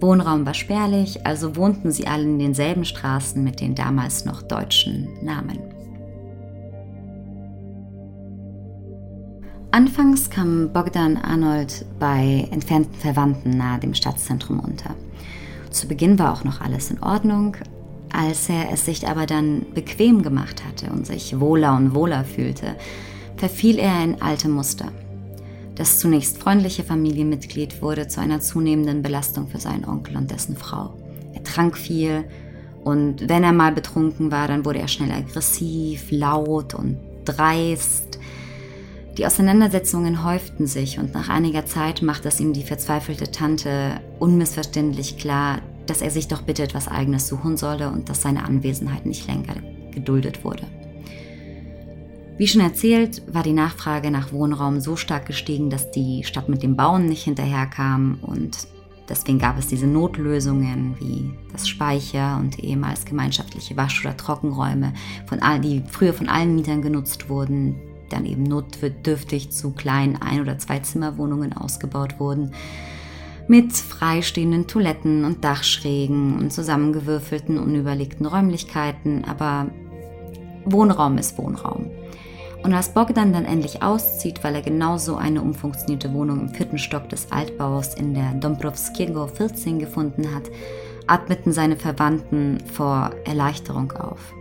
Wohnraum 0.00 0.44
war 0.44 0.54
spärlich, 0.54 1.26
also 1.26 1.56
wohnten 1.56 1.90
sie 1.90 2.06
alle 2.06 2.24
in 2.24 2.38
denselben 2.38 2.84
Straßen 2.84 3.42
mit 3.42 3.60
den 3.60 3.74
damals 3.74 4.24
noch 4.24 4.42
deutschen 4.42 5.08
Namen. 5.22 5.58
Anfangs 9.70 10.30
kam 10.30 10.72
Bogdan 10.72 11.16
Arnold 11.18 11.84
bei 11.98 12.48
entfernten 12.50 12.94
Verwandten 12.94 13.58
nahe 13.58 13.78
dem 13.78 13.94
Stadtzentrum 13.94 14.60
unter. 14.60 14.94
Zu 15.70 15.88
Beginn 15.88 16.18
war 16.18 16.32
auch 16.32 16.44
noch 16.44 16.62
alles 16.62 16.90
in 16.90 17.02
Ordnung, 17.02 17.56
als 18.10 18.48
er 18.48 18.72
es 18.72 18.86
sich 18.86 19.06
aber 19.06 19.26
dann 19.26 19.66
bequem 19.74 20.22
gemacht 20.22 20.62
hatte 20.66 20.90
und 20.90 21.06
sich 21.06 21.40
wohler 21.40 21.76
und 21.76 21.94
wohler 21.94 22.24
fühlte, 22.24 22.76
verfiel 23.36 23.78
er 23.78 24.02
in 24.02 24.20
alte 24.22 24.48
Muster. 24.48 24.92
Das 25.74 25.98
zunächst 25.98 26.38
freundliche 26.38 26.84
Familienmitglied 26.84 27.82
wurde 27.82 28.08
zu 28.08 28.20
einer 28.20 28.40
zunehmenden 28.40 29.02
Belastung 29.02 29.48
für 29.48 29.58
seinen 29.58 29.84
Onkel 29.84 30.16
und 30.16 30.30
dessen 30.30 30.56
Frau. 30.56 30.94
Er 31.34 31.44
trank 31.44 31.76
viel 31.76 32.24
und 32.82 33.28
wenn 33.28 33.44
er 33.44 33.52
mal 33.52 33.72
betrunken 33.72 34.30
war, 34.30 34.48
dann 34.48 34.64
wurde 34.64 34.78
er 34.78 34.88
schnell 34.88 35.12
aggressiv, 35.12 36.06
laut 36.10 36.72
und 36.72 36.98
dreist. 37.26 38.18
Die 39.18 39.26
Auseinandersetzungen 39.26 40.24
häuften 40.24 40.66
sich 40.66 40.98
und 40.98 41.12
nach 41.12 41.28
einiger 41.28 41.66
Zeit 41.66 42.02
machte 42.02 42.28
es 42.28 42.40
ihm 42.40 42.52
die 42.52 42.62
verzweifelte 42.62 43.30
Tante 43.30 44.00
unmissverständlich 44.18 45.18
klar, 45.18 45.60
dass 45.86 46.00
er 46.00 46.10
sich 46.10 46.28
doch 46.28 46.42
bitte 46.42 46.62
etwas 46.62 46.88
Eigenes 46.88 47.28
suchen 47.28 47.56
solle 47.56 47.90
und 47.90 48.08
dass 48.08 48.22
seine 48.22 48.44
Anwesenheit 48.44 49.04
nicht 49.04 49.26
länger 49.26 49.56
geduldet 49.92 50.44
wurde. 50.44 50.66
Wie 52.38 52.46
schon 52.46 52.60
erzählt, 52.60 53.22
war 53.32 53.42
die 53.42 53.54
Nachfrage 53.54 54.10
nach 54.10 54.30
Wohnraum 54.30 54.80
so 54.80 54.96
stark 54.96 55.24
gestiegen, 55.24 55.70
dass 55.70 55.90
die 55.90 56.22
Stadt 56.22 56.50
mit 56.50 56.62
dem 56.62 56.76
Bauen 56.76 57.06
nicht 57.06 57.22
hinterherkam 57.22 58.18
und 58.20 58.68
deswegen 59.08 59.38
gab 59.38 59.58
es 59.58 59.68
diese 59.68 59.86
Notlösungen 59.86 60.96
wie 61.00 61.32
das 61.50 61.66
Speicher 61.66 62.36
und 62.38 62.58
ehemals 62.58 63.06
gemeinschaftliche 63.06 63.76
Wasch- 63.78 64.04
oder 64.04 64.18
Trockenräume, 64.18 64.92
von 65.26 65.40
all, 65.40 65.60
die 65.60 65.82
früher 65.88 66.12
von 66.12 66.28
allen 66.28 66.54
Mietern 66.54 66.82
genutzt 66.82 67.30
wurden, 67.30 67.76
dann 68.10 68.26
eben 68.26 68.42
notdürftig 68.42 69.50
zu 69.50 69.70
kleinen 69.70 70.16
Ein- 70.16 70.42
oder 70.42 70.58
Zwei-Zimmerwohnungen 70.58 71.54
ausgebaut 71.54 72.20
wurden 72.20 72.52
mit 73.48 73.72
freistehenden 73.72 74.66
Toiletten 74.66 75.24
und 75.24 75.44
Dachschrägen 75.44 76.36
und 76.36 76.52
zusammengewürfelten, 76.52 77.58
unüberlegten 77.58 78.26
Räumlichkeiten, 78.26 79.24
aber 79.24 79.70
Wohnraum 80.64 81.16
ist 81.16 81.38
Wohnraum. 81.38 81.90
Und 82.62 82.74
als 82.74 82.88
Bogdan 82.88 83.32
dann 83.32 83.44
endlich 83.44 83.82
auszieht, 83.82 84.42
weil 84.42 84.54
er 84.54 84.62
genauso 84.62 85.16
eine 85.16 85.40
umfunktionierte 85.40 86.12
Wohnung 86.12 86.40
im 86.40 86.48
vierten 86.48 86.78
Stock 86.78 87.08
des 87.08 87.30
Altbaus 87.30 87.94
in 87.94 88.14
der 88.14 88.32
Dombrovskiego 88.34 89.26
14 89.28 89.78
gefunden 89.78 90.34
hat, 90.34 90.44
atmeten 91.06 91.52
seine 91.52 91.76
Verwandten 91.76 92.58
vor 92.72 93.10
Erleichterung 93.24 93.92
auf. 93.92 94.32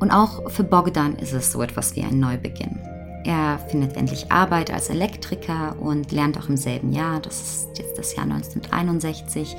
Und 0.00 0.10
auch 0.10 0.50
für 0.50 0.64
Bogdan 0.64 1.16
ist 1.16 1.32
es 1.32 1.50
so 1.50 1.62
etwas 1.62 1.96
wie 1.96 2.02
ein 2.02 2.20
Neubeginn. 2.20 2.78
Er 3.24 3.58
findet 3.58 3.96
endlich 3.96 4.30
Arbeit 4.30 4.72
als 4.72 4.90
Elektriker 4.90 5.76
und 5.80 6.12
lernt 6.12 6.38
auch 6.38 6.48
im 6.48 6.56
selben 6.56 6.92
Jahr, 6.92 7.20
das 7.20 7.40
ist 7.40 7.78
jetzt 7.78 7.98
das 7.98 8.14
Jahr 8.14 8.24
1961, 8.24 9.56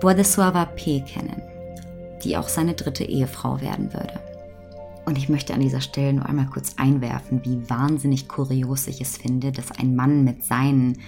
Władysława 0.00 0.66
P. 0.76 1.00
kennen, 1.00 1.42
die 2.22 2.36
auch 2.36 2.48
seine 2.48 2.74
dritte 2.74 3.04
Ehefrau 3.04 3.60
werden 3.60 3.92
würde. 3.92 4.27
Und 5.08 5.16
ich 5.16 5.30
möchte 5.30 5.54
an 5.54 5.60
dieser 5.60 5.80
Stelle 5.80 6.12
nur 6.12 6.26
einmal 6.26 6.48
kurz 6.48 6.74
einwerfen, 6.76 7.40
wie 7.42 7.70
wahnsinnig 7.70 8.28
kurios 8.28 8.86
ich 8.88 9.00
es 9.00 9.16
finde, 9.16 9.52
dass 9.52 9.72
ein 9.72 9.96
Mann 9.96 10.22
mit 10.22 10.44
seinen 10.44 10.98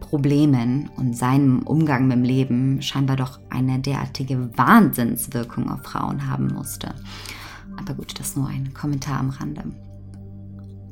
Problemen 0.00 0.90
und 0.96 1.16
seinem 1.16 1.62
Umgang 1.62 2.08
mit 2.08 2.18
dem 2.18 2.24
Leben 2.24 2.82
scheinbar 2.82 3.16
doch 3.16 3.40
eine 3.48 3.78
derartige 3.78 4.50
Wahnsinnswirkung 4.58 5.70
auf 5.70 5.82
Frauen 5.82 6.28
haben 6.30 6.48
musste. 6.48 6.94
Aber 7.78 7.94
gut, 7.94 8.20
das 8.20 8.36
nur 8.36 8.48
ein 8.48 8.74
Kommentar 8.74 9.18
am 9.18 9.30
Rande. 9.30 9.62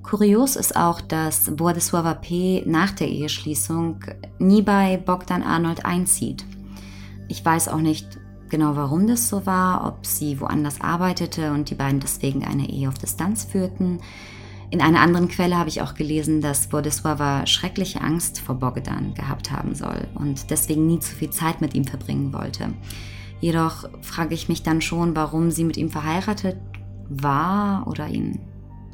Kurios 0.02 0.56
ist 0.56 0.76
auch, 0.76 1.02
dass 1.02 1.50
Władysława 1.58 2.14
P. 2.14 2.62
nach 2.64 2.92
der 2.92 3.10
Eheschließung 3.10 4.00
nie 4.38 4.62
bei 4.62 4.96
Bogdan 4.96 5.42
Arnold 5.42 5.84
einzieht. 5.84 6.46
Ich 7.28 7.44
weiß 7.44 7.68
auch 7.68 7.82
nicht 7.82 8.18
genau, 8.48 8.76
warum 8.76 9.06
das 9.06 9.28
so 9.28 9.46
war, 9.46 9.86
ob 9.86 10.06
sie 10.06 10.40
woanders 10.40 10.80
arbeitete 10.80 11.52
und 11.52 11.70
die 11.70 11.74
beiden 11.74 12.00
deswegen 12.00 12.44
eine 12.44 12.68
Ehe 12.68 12.88
auf 12.88 12.98
Distanz 12.98 13.44
führten. 13.44 14.00
In 14.70 14.80
einer 14.80 15.00
anderen 15.00 15.28
Quelle 15.28 15.56
habe 15.56 15.68
ich 15.68 15.80
auch 15.80 15.94
gelesen, 15.94 16.40
dass 16.40 16.72
Władysława 16.72 17.46
schreckliche 17.46 18.00
Angst 18.00 18.40
vor 18.40 18.56
Bogdan 18.56 19.14
gehabt 19.14 19.52
haben 19.52 19.74
soll 19.74 20.08
und 20.14 20.50
deswegen 20.50 20.86
nie 20.86 20.98
zu 20.98 21.14
viel 21.14 21.30
Zeit 21.30 21.60
mit 21.60 21.74
ihm 21.74 21.84
verbringen 21.84 22.32
wollte. 22.32 22.70
Jedoch 23.40 23.88
frage 24.02 24.34
ich 24.34 24.48
mich 24.48 24.62
dann 24.62 24.80
schon, 24.80 25.14
warum 25.14 25.50
sie 25.50 25.64
mit 25.64 25.76
ihm 25.76 25.90
verheiratet 25.90 26.56
war 27.08 27.86
oder 27.86 28.08
ihn 28.08 28.40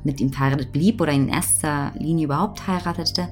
mit 0.04 0.20
ihm 0.20 0.32
verheiratet 0.32 0.72
blieb 0.72 1.00
oder 1.00 1.12
in 1.12 1.28
erster 1.28 1.92
Linie 1.98 2.26
überhaupt 2.26 2.66
heiratete, 2.66 3.28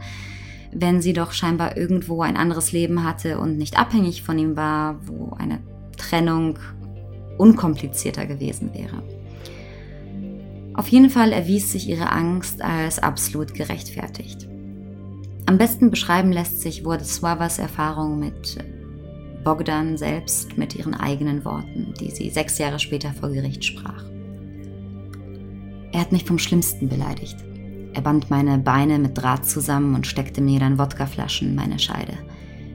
wenn 0.72 1.02
sie 1.02 1.12
doch 1.12 1.32
scheinbar 1.32 1.76
irgendwo 1.76 2.22
ein 2.22 2.36
anderes 2.36 2.72
Leben 2.72 3.02
hatte 3.04 3.38
und 3.38 3.58
nicht 3.58 3.78
abhängig 3.78 4.22
von 4.22 4.38
ihm 4.38 4.56
war, 4.56 4.96
wo 5.06 5.34
eine 5.36 5.58
Trennung 6.00 6.58
unkomplizierter 7.38 8.26
gewesen 8.26 8.72
wäre. 8.74 9.02
Auf 10.74 10.88
jeden 10.88 11.10
Fall 11.10 11.32
erwies 11.32 11.72
sich 11.72 11.88
ihre 11.88 12.10
Angst 12.10 12.62
als 12.62 12.98
absolut 12.98 13.54
gerechtfertigt. 13.54 14.48
Am 15.46 15.58
besten 15.58 15.90
beschreiben 15.90 16.32
lässt 16.32 16.60
sich 16.60 16.84
Władysławas 16.84 17.58
Erfahrung 17.58 18.18
mit 18.18 18.58
Bogdan 19.44 19.96
selbst 19.96 20.56
mit 20.56 20.74
ihren 20.76 20.94
eigenen 20.94 21.44
Worten, 21.44 21.94
die 21.98 22.10
sie 22.10 22.30
sechs 22.30 22.58
Jahre 22.58 22.78
später 22.78 23.12
vor 23.12 23.30
Gericht 23.30 23.64
sprach. 23.64 24.04
Er 25.92 26.00
hat 26.00 26.12
mich 26.12 26.24
vom 26.24 26.38
Schlimmsten 26.38 26.88
beleidigt. 26.88 27.36
Er 27.92 28.02
band 28.02 28.30
meine 28.30 28.58
Beine 28.58 28.98
mit 28.98 29.18
Draht 29.18 29.44
zusammen 29.44 29.94
und 29.94 30.06
steckte 30.06 30.40
mir 30.40 30.60
dann 30.60 30.78
Wodkaflaschen 30.78 31.48
in 31.48 31.54
meine 31.56 31.78
Scheide. 31.78 32.16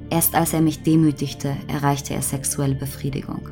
Erst 0.10 0.36
als 0.36 0.54
er 0.54 0.62
mich 0.62 0.84
demütigte, 0.84 1.56
erreichte 1.68 2.14
er 2.14 2.22
sexuelle 2.22 2.76
Befriedigung. 2.76 3.50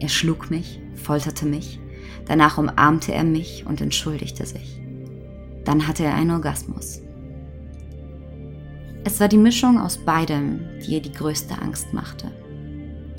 Er 0.00 0.08
schlug 0.08 0.50
mich, 0.50 0.80
folterte 0.94 1.46
mich, 1.46 1.78
danach 2.26 2.58
umarmte 2.58 3.12
er 3.12 3.24
mich 3.24 3.66
und 3.66 3.80
entschuldigte 3.80 4.46
sich. 4.46 4.80
Dann 5.64 5.86
hatte 5.86 6.04
er 6.04 6.14
einen 6.14 6.30
Orgasmus. 6.30 7.02
Es 9.04 9.20
war 9.20 9.28
die 9.28 9.38
Mischung 9.38 9.78
aus 9.78 9.98
beidem, 9.98 10.60
die 10.80 10.94
ihr 10.94 11.02
die 11.02 11.12
größte 11.12 11.60
Angst 11.60 11.92
machte. 11.92 12.30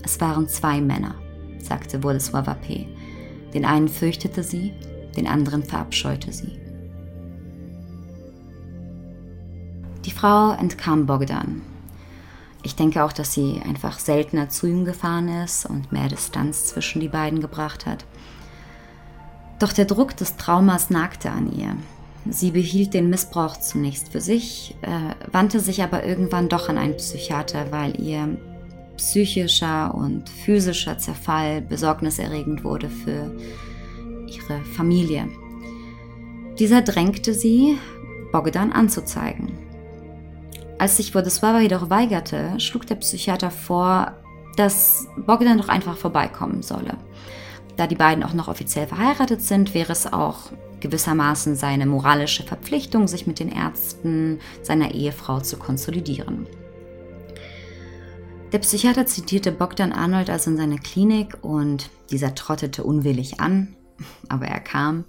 Es 0.03 0.19
waren 0.19 0.47
zwei 0.47 0.81
Männer, 0.81 1.15
sagte 1.59 2.03
Władysława 2.03 2.55
P. 2.55 2.87
Den 3.53 3.65
einen 3.65 3.87
fürchtete 3.87 4.43
sie, 4.43 4.73
den 5.15 5.27
anderen 5.27 5.63
verabscheute 5.63 6.31
sie. 6.31 6.59
Die 10.05 10.11
Frau 10.11 10.53
entkam 10.53 11.05
Bogdan. 11.05 11.61
Ich 12.63 12.75
denke 12.75 13.03
auch, 13.03 13.11
dass 13.11 13.33
sie 13.33 13.61
einfach 13.65 13.99
seltener 13.99 14.49
zu 14.49 14.67
ihm 14.67 14.85
gefahren 14.85 15.27
ist 15.43 15.65
und 15.65 15.91
mehr 15.91 16.07
Distanz 16.07 16.65
zwischen 16.65 16.99
die 16.99 17.07
beiden 17.07 17.41
gebracht 17.41 17.85
hat. 17.85 18.05
Doch 19.59 19.73
der 19.73 19.85
Druck 19.85 20.15
des 20.17 20.37
Traumas 20.37 20.89
nagte 20.89 21.31
an 21.31 21.51
ihr. 21.51 21.75
Sie 22.29 22.51
behielt 22.51 22.93
den 22.93 23.09
Missbrauch 23.09 23.57
zunächst 23.57 24.09
für 24.09 24.21
sich, 24.21 24.75
äh, 24.81 25.15
wandte 25.31 25.59
sich 25.59 25.81
aber 25.81 26.05
irgendwann 26.05 26.49
doch 26.49 26.69
an 26.69 26.77
einen 26.77 26.97
Psychiater, 26.97 27.71
weil 27.71 27.99
ihr 27.99 28.37
psychischer 28.97 29.95
und 29.95 30.29
physischer 30.29 30.99
Zerfall 30.99 31.61
besorgniserregend 31.61 32.63
wurde 32.63 32.89
für 32.89 33.35
ihre 34.27 34.63
Familie. 34.75 35.27
Dieser 36.59 36.83
drängte 36.83 37.33
sie, 37.33 37.77
Bogdan 38.31 38.71
anzuzeigen. 38.71 39.60
Als 40.81 40.97
sich 40.97 41.13
Władysława 41.13 41.59
jedoch 41.59 41.91
weigerte, 41.91 42.59
schlug 42.59 42.87
der 42.87 42.95
Psychiater 42.95 43.51
vor, 43.51 44.13
dass 44.55 45.05
Bogdan 45.15 45.59
doch 45.59 45.69
einfach 45.69 45.95
vorbeikommen 45.95 46.63
solle. 46.63 46.97
Da 47.77 47.85
die 47.85 47.93
beiden 47.93 48.23
auch 48.23 48.33
noch 48.33 48.47
offiziell 48.47 48.87
verheiratet 48.87 49.43
sind, 49.43 49.75
wäre 49.75 49.91
es 49.91 50.11
auch 50.11 50.51
gewissermaßen 50.79 51.55
seine 51.55 51.85
moralische 51.85 52.41
Verpflichtung, 52.41 53.07
sich 53.07 53.27
mit 53.27 53.37
den 53.37 53.51
Ärzten 53.51 54.39
seiner 54.63 54.95
Ehefrau 54.95 55.39
zu 55.41 55.57
konsolidieren. 55.57 56.47
Der 58.51 58.57
Psychiater 58.57 59.05
zitierte 59.05 59.51
Bogdan 59.51 59.93
Arnold 59.93 60.31
also 60.31 60.49
in 60.49 60.57
seine 60.57 60.79
Klinik 60.79 61.37
und 61.43 61.91
dieser 62.09 62.33
trottete 62.33 62.83
unwillig 62.83 63.39
an, 63.39 63.75
aber 64.29 64.47
er 64.47 64.59
kam. 64.59 65.05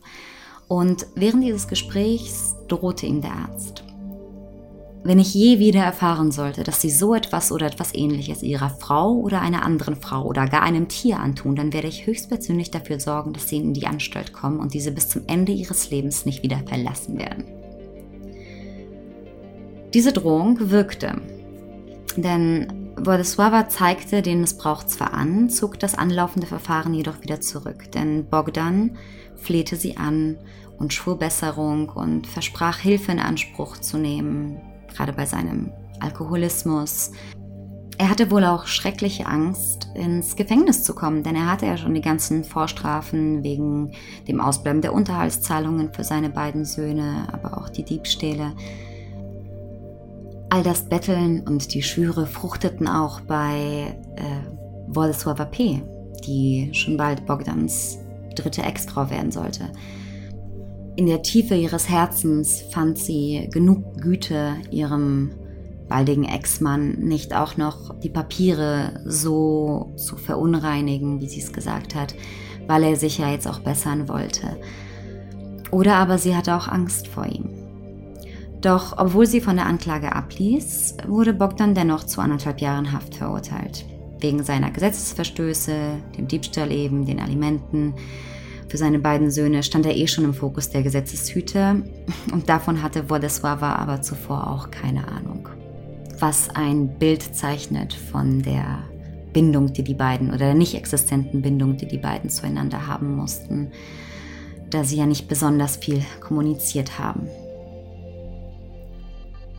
Und 0.68 1.06
während 1.14 1.42
dieses 1.42 1.66
Gesprächs 1.66 2.56
drohte 2.68 3.06
ihm 3.06 3.22
der 3.22 3.32
Arzt. 3.32 3.81
Wenn 5.04 5.18
ich 5.18 5.34
je 5.34 5.58
wieder 5.58 5.80
erfahren 5.80 6.30
sollte, 6.30 6.62
dass 6.62 6.80
Sie 6.80 6.90
so 6.90 7.12
etwas 7.12 7.50
oder 7.50 7.66
etwas 7.66 7.92
ähnliches 7.92 8.40
Ihrer 8.44 8.70
Frau 8.70 9.14
oder 9.14 9.40
einer 9.40 9.64
anderen 9.64 9.96
Frau 9.96 10.24
oder 10.24 10.46
gar 10.46 10.62
einem 10.62 10.86
Tier 10.86 11.18
antun, 11.18 11.56
dann 11.56 11.72
werde 11.72 11.88
ich 11.88 12.06
höchstpersönlich 12.06 12.70
dafür 12.70 13.00
sorgen, 13.00 13.32
dass 13.32 13.48
Sie 13.48 13.56
in 13.56 13.74
die 13.74 13.88
Anstalt 13.88 14.32
kommen 14.32 14.60
und 14.60 14.74
diese 14.74 14.92
bis 14.92 15.08
zum 15.08 15.22
Ende 15.26 15.50
Ihres 15.50 15.90
Lebens 15.90 16.24
nicht 16.24 16.44
wieder 16.44 16.60
verlassen 16.68 17.18
werden. 17.18 17.44
Diese 19.92 20.12
Drohung 20.12 20.70
wirkte, 20.70 21.20
denn 22.16 22.94
Władysława 22.94 23.68
zeigte 23.68 24.22
den 24.22 24.40
Missbrauch 24.40 24.84
zwar 24.84 25.12
an, 25.14 25.50
zog 25.50 25.80
das 25.80 25.96
anlaufende 25.96 26.46
Verfahren 26.46 26.94
jedoch 26.94 27.22
wieder 27.22 27.40
zurück, 27.40 27.90
denn 27.90 28.26
Bogdan 28.26 28.96
flehte 29.34 29.74
sie 29.74 29.96
an 29.96 30.38
und 30.78 30.92
schwur 30.92 31.18
Besserung 31.18 31.88
und 31.88 32.28
versprach 32.28 32.78
Hilfe 32.78 33.10
in 33.10 33.18
Anspruch 33.18 33.78
zu 33.78 33.98
nehmen, 33.98 34.60
gerade 34.94 35.12
bei 35.12 35.26
seinem 35.26 35.72
Alkoholismus. 36.00 37.12
Er 37.98 38.08
hatte 38.08 38.30
wohl 38.30 38.44
auch 38.44 38.66
schreckliche 38.66 39.26
Angst, 39.26 39.88
ins 39.94 40.34
Gefängnis 40.34 40.82
zu 40.82 40.94
kommen, 40.94 41.22
denn 41.22 41.36
er 41.36 41.50
hatte 41.50 41.66
ja 41.66 41.76
schon 41.76 41.94
die 41.94 42.00
ganzen 42.00 42.42
Vorstrafen 42.42 43.44
wegen 43.44 43.92
dem 44.26 44.40
Ausbleiben 44.40 44.80
der 44.80 44.94
Unterhaltszahlungen 44.94 45.92
für 45.92 46.02
seine 46.02 46.30
beiden 46.30 46.64
Söhne, 46.64 47.28
aber 47.32 47.58
auch 47.58 47.68
die 47.68 47.84
Diebstähle. 47.84 48.54
All 50.50 50.62
das 50.62 50.88
Betteln 50.88 51.46
und 51.46 51.74
die 51.74 51.82
Schwüre 51.82 52.26
fruchteten 52.26 52.88
auch 52.88 53.20
bei 53.20 53.96
äh, 54.16 54.90
Władysława 54.92 55.44
P., 55.44 55.82
die 56.26 56.70
schon 56.72 56.96
bald 56.96 57.24
Bogdans 57.26 57.98
dritte 58.34 58.62
Ex-Frau 58.62 59.10
werden 59.10 59.30
sollte. 59.30 59.72
In 60.94 61.06
der 61.06 61.22
Tiefe 61.22 61.54
ihres 61.54 61.88
Herzens 61.88 62.62
fand 62.70 62.98
sie 62.98 63.48
genug 63.50 64.00
Güte, 64.00 64.56
ihrem 64.70 65.30
baldigen 65.88 66.24
Ex-Mann 66.24 66.98
nicht 66.98 67.34
auch 67.34 67.56
noch 67.56 67.98
die 68.00 68.10
Papiere 68.10 69.00
so 69.04 69.92
zu 69.96 70.16
verunreinigen, 70.16 71.20
wie 71.20 71.28
sie 71.28 71.40
es 71.40 71.52
gesagt 71.52 71.94
hat, 71.94 72.14
weil 72.66 72.82
er 72.82 72.96
sich 72.96 73.18
ja 73.18 73.30
jetzt 73.30 73.48
auch 73.48 73.60
bessern 73.60 74.08
wollte. 74.08 74.58
Oder 75.70 75.96
aber 75.96 76.18
sie 76.18 76.36
hatte 76.36 76.54
auch 76.54 76.68
Angst 76.68 77.08
vor 77.08 77.26
ihm. 77.26 77.48
Doch 78.60 78.96
obwohl 78.98 79.26
sie 79.26 79.40
von 79.40 79.56
der 79.56 79.66
Anklage 79.66 80.14
abließ, 80.14 80.98
wurde 81.08 81.32
Bogdan 81.32 81.74
dennoch 81.74 82.04
zu 82.04 82.20
anderthalb 82.20 82.60
Jahren 82.60 82.92
Haft 82.92 83.16
verurteilt. 83.16 83.86
Wegen 84.20 84.44
seiner 84.44 84.70
Gesetzesverstöße, 84.70 85.74
dem 86.16 86.28
Diebstahl 86.28 86.70
eben, 86.70 87.06
den 87.06 87.18
Alimenten. 87.18 87.94
Für 88.72 88.78
seine 88.78 89.00
beiden 89.00 89.30
Söhne 89.30 89.62
stand 89.62 89.84
er 89.84 89.94
eh 89.94 90.06
schon 90.06 90.24
im 90.24 90.32
Fokus 90.32 90.70
der 90.70 90.82
Gesetzeshüter 90.82 91.76
und 92.32 92.48
davon 92.48 92.82
hatte 92.82 93.02
Władysława 93.10 93.74
aber 93.74 94.00
zuvor 94.00 94.46
auch 94.46 94.70
keine 94.70 95.06
Ahnung. 95.08 95.50
Was 96.18 96.48
ein 96.48 96.98
Bild 96.98 97.20
zeichnet 97.36 97.92
von 97.92 98.40
der 98.40 98.78
Bindung, 99.34 99.74
die 99.74 99.84
die 99.84 99.92
beiden 99.92 100.28
oder 100.28 100.38
der 100.38 100.54
nicht 100.54 100.74
existenten 100.74 101.42
Bindung, 101.42 101.76
die 101.76 101.86
die 101.86 101.98
beiden 101.98 102.30
zueinander 102.30 102.86
haben 102.86 103.14
mussten. 103.14 103.72
da 104.70 104.84
sie 104.84 104.96
ja 104.96 105.04
nicht 105.04 105.28
besonders 105.28 105.76
viel 105.76 106.02
kommuniziert 106.20 106.98
haben. 106.98 107.28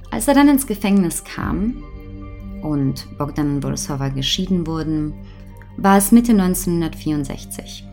Als 0.10 0.28
er 0.28 0.34
dann 0.34 0.50
ins 0.50 0.66
Gefängnis 0.66 1.24
kam 1.24 1.84
und 2.64 3.16
Bogdan 3.20 3.54
und 3.54 3.60
Borisova 3.60 4.10
geschieden 4.10 4.66
wurden, 4.66 5.14
war 5.78 6.00
es 6.00 6.12
Mitte 6.12 6.32
1964. 6.32 7.93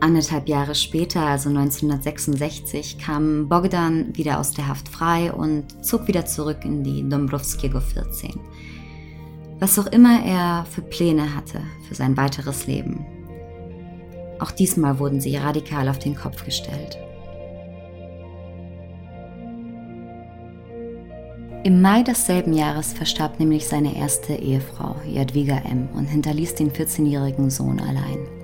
Anderthalb 0.00 0.48
Jahre 0.48 0.76
später, 0.76 1.22
also 1.22 1.48
1966, 1.48 2.98
kam 2.98 3.48
Bogdan 3.48 4.16
wieder 4.16 4.38
aus 4.38 4.52
der 4.52 4.68
Haft 4.68 4.88
frei 4.88 5.32
und 5.32 5.84
zog 5.84 6.06
wieder 6.06 6.24
zurück 6.24 6.58
in 6.64 6.84
die 6.84 7.08
Dombrovskiego 7.08 7.80
14. 7.80 8.38
Was 9.58 9.76
auch 9.78 9.86
immer 9.86 10.24
er 10.24 10.66
für 10.70 10.82
Pläne 10.82 11.34
hatte 11.34 11.60
für 11.88 11.96
sein 11.96 12.16
weiteres 12.16 12.68
Leben. 12.68 13.04
Auch 14.38 14.52
diesmal 14.52 15.00
wurden 15.00 15.20
sie 15.20 15.36
radikal 15.36 15.88
auf 15.88 15.98
den 15.98 16.14
Kopf 16.14 16.44
gestellt. 16.44 16.96
Im 21.64 21.82
Mai 21.82 22.04
desselben 22.04 22.52
Jahres 22.52 22.92
verstarb 22.92 23.40
nämlich 23.40 23.66
seine 23.66 23.96
erste 23.96 24.32
Ehefrau, 24.32 24.94
Jadwiga 25.04 25.58
M., 25.68 25.88
und 25.92 26.06
hinterließ 26.06 26.54
den 26.54 26.70
14-jährigen 26.70 27.50
Sohn 27.50 27.80
allein. 27.80 28.37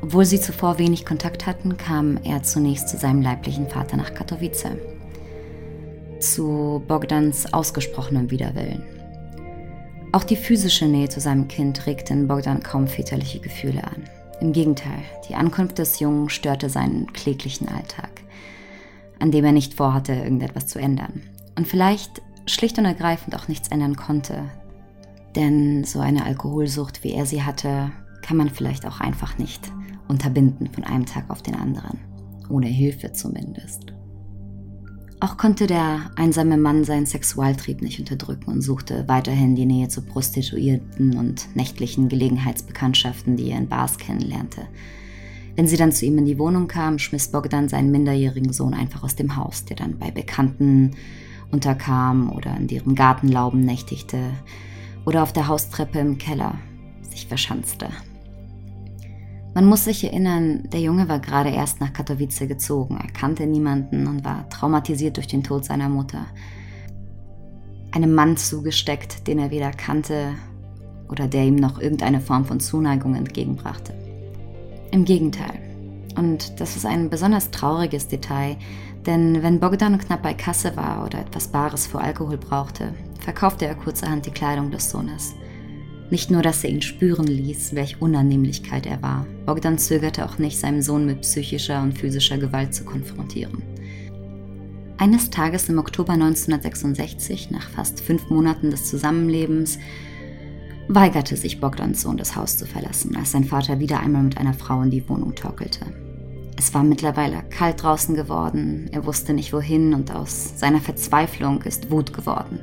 Obwohl 0.00 0.24
sie 0.24 0.40
zuvor 0.40 0.78
wenig 0.78 1.04
Kontakt 1.04 1.46
hatten, 1.46 1.76
kam 1.76 2.18
er 2.22 2.42
zunächst 2.42 2.88
zu 2.88 2.96
seinem 2.96 3.20
leiblichen 3.20 3.68
Vater 3.68 3.96
nach 3.96 4.14
Katowice. 4.14 4.76
Zu 6.20 6.82
Bogdans 6.86 7.52
ausgesprochenem 7.52 8.30
Widerwillen. 8.30 8.82
Auch 10.12 10.24
die 10.24 10.36
physische 10.36 10.86
Nähe 10.86 11.08
zu 11.08 11.20
seinem 11.20 11.48
Kind 11.48 11.86
regte 11.86 12.14
in 12.14 12.28
Bogdan 12.28 12.62
kaum 12.62 12.86
väterliche 12.86 13.40
Gefühle 13.40 13.84
an. 13.84 14.04
Im 14.40 14.52
Gegenteil, 14.52 15.02
die 15.28 15.34
Ankunft 15.34 15.78
des 15.78 15.98
Jungen 15.98 16.30
störte 16.30 16.70
seinen 16.70 17.12
kläglichen 17.12 17.68
Alltag, 17.68 18.10
an 19.18 19.32
dem 19.32 19.44
er 19.44 19.52
nicht 19.52 19.74
vorhatte, 19.74 20.12
irgendetwas 20.12 20.68
zu 20.68 20.78
ändern. 20.78 21.22
Und 21.56 21.66
vielleicht 21.66 22.22
schlicht 22.46 22.78
und 22.78 22.84
ergreifend 22.84 23.34
auch 23.34 23.48
nichts 23.48 23.68
ändern 23.68 23.96
konnte. 23.96 24.44
Denn 25.34 25.84
so 25.84 25.98
eine 25.98 26.24
Alkoholsucht, 26.24 27.02
wie 27.02 27.12
er 27.12 27.26
sie 27.26 27.42
hatte, 27.42 27.90
kann 28.22 28.36
man 28.36 28.48
vielleicht 28.48 28.86
auch 28.86 29.00
einfach 29.00 29.38
nicht 29.38 29.70
unterbinden 30.08 30.68
von 30.72 30.84
einem 30.84 31.06
Tag 31.06 31.30
auf 31.30 31.42
den 31.42 31.54
anderen. 31.54 31.98
Ohne 32.48 32.66
Hilfe 32.66 33.12
zumindest. 33.12 33.92
Auch 35.20 35.36
konnte 35.36 35.66
der 35.66 36.12
einsame 36.14 36.56
Mann 36.56 36.84
seinen 36.84 37.06
Sexualtrieb 37.06 37.82
nicht 37.82 37.98
unterdrücken 37.98 38.52
und 38.52 38.62
suchte 38.62 39.04
weiterhin 39.08 39.56
die 39.56 39.66
Nähe 39.66 39.88
zu 39.88 40.02
Prostituierten 40.02 41.16
und 41.18 41.56
nächtlichen 41.56 42.08
Gelegenheitsbekanntschaften, 42.08 43.36
die 43.36 43.50
er 43.50 43.58
in 43.58 43.68
Bars 43.68 43.98
kennenlernte. 43.98 44.68
Wenn 45.56 45.66
sie 45.66 45.76
dann 45.76 45.90
zu 45.90 46.06
ihm 46.06 46.18
in 46.18 46.24
die 46.24 46.38
Wohnung 46.38 46.68
kam, 46.68 47.00
schmiss 47.00 47.32
Bogdan 47.32 47.68
seinen 47.68 47.90
minderjährigen 47.90 48.52
Sohn 48.52 48.74
einfach 48.74 49.02
aus 49.02 49.16
dem 49.16 49.34
Haus, 49.34 49.64
der 49.64 49.76
dann 49.76 49.98
bei 49.98 50.12
Bekannten 50.12 50.92
unterkam 51.50 52.30
oder 52.30 52.56
in 52.56 52.68
deren 52.68 52.94
Gartenlauben 52.94 53.60
nächtigte 53.60 54.18
oder 55.04 55.24
auf 55.24 55.32
der 55.32 55.48
Haustreppe 55.48 55.98
im 55.98 56.18
Keller 56.18 56.54
sich 57.10 57.26
verschanzte. 57.26 57.88
Man 59.54 59.66
muss 59.66 59.84
sich 59.84 60.04
erinnern, 60.04 60.68
der 60.72 60.80
Junge 60.80 61.08
war 61.08 61.18
gerade 61.18 61.50
erst 61.50 61.80
nach 61.80 61.92
Katowice 61.92 62.46
gezogen, 62.46 62.98
er 63.00 63.10
kannte 63.12 63.46
niemanden 63.46 64.06
und 64.06 64.24
war 64.24 64.48
traumatisiert 64.50 65.16
durch 65.16 65.26
den 65.26 65.42
Tod 65.42 65.64
seiner 65.64 65.88
Mutter. 65.88 66.26
Einem 67.92 68.14
Mann 68.14 68.36
zugesteckt, 68.36 69.26
den 69.26 69.38
er 69.38 69.50
weder 69.50 69.70
kannte 69.70 70.34
oder 71.08 71.26
der 71.26 71.44
ihm 71.44 71.56
noch 71.56 71.80
irgendeine 71.80 72.20
Form 72.20 72.44
von 72.44 72.60
Zuneigung 72.60 73.14
entgegenbrachte. 73.14 73.94
Im 74.90 75.04
Gegenteil. 75.04 75.58
Und 76.16 76.60
das 76.60 76.76
ist 76.76 76.84
ein 76.84 77.10
besonders 77.10 77.50
trauriges 77.50 78.08
Detail, 78.08 78.56
denn 79.06 79.42
wenn 79.42 79.60
Bogdan 79.60 79.98
knapp 79.98 80.22
bei 80.22 80.34
Kasse 80.34 80.76
war 80.76 81.04
oder 81.04 81.20
etwas 81.20 81.48
Bares 81.48 81.86
für 81.86 82.00
Alkohol 82.00 82.36
brauchte, 82.36 82.92
verkaufte 83.20 83.66
er 83.66 83.74
kurzerhand 83.74 84.26
die 84.26 84.30
Kleidung 84.30 84.70
des 84.70 84.90
Sohnes. 84.90 85.34
Nicht 86.10 86.30
nur, 86.30 86.42
dass 86.42 86.64
er 86.64 86.70
ihn 86.70 86.80
spüren 86.80 87.26
ließ, 87.26 87.74
welch 87.74 88.00
Unannehmlichkeit 88.00 88.86
er 88.86 89.02
war. 89.02 89.26
Bogdan 89.44 89.78
zögerte 89.78 90.24
auch 90.24 90.38
nicht, 90.38 90.58
seinen 90.58 90.82
Sohn 90.82 91.04
mit 91.04 91.20
psychischer 91.20 91.82
und 91.82 91.98
physischer 91.98 92.38
Gewalt 92.38 92.74
zu 92.74 92.84
konfrontieren. 92.84 93.62
Eines 94.96 95.30
Tages 95.30 95.68
im 95.68 95.78
Oktober 95.78 96.14
1966, 96.14 97.50
nach 97.50 97.68
fast 97.68 98.00
fünf 98.00 98.30
Monaten 98.30 98.70
des 98.70 98.86
Zusammenlebens, 98.86 99.78
weigerte 100.88 101.36
sich 101.36 101.60
Bogdans 101.60 102.02
Sohn, 102.02 102.16
das 102.16 102.34
Haus 102.34 102.56
zu 102.56 102.66
verlassen, 102.66 103.14
als 103.14 103.32
sein 103.32 103.44
Vater 103.44 103.78
wieder 103.78 104.00
einmal 104.00 104.22
mit 104.22 104.38
einer 104.38 104.54
Frau 104.54 104.80
in 104.82 104.90
die 104.90 105.06
Wohnung 105.08 105.34
torkelte. 105.34 105.86
Es 106.56 106.74
war 106.74 106.82
mittlerweile 106.82 107.44
kalt 107.50 107.82
draußen 107.82 108.16
geworden, 108.16 108.88
er 108.90 109.06
wusste 109.06 109.34
nicht 109.34 109.52
wohin 109.52 109.94
und 109.94 110.12
aus 110.12 110.58
seiner 110.58 110.80
Verzweiflung 110.80 111.62
ist 111.62 111.90
Wut 111.90 112.12
geworden. 112.12 112.58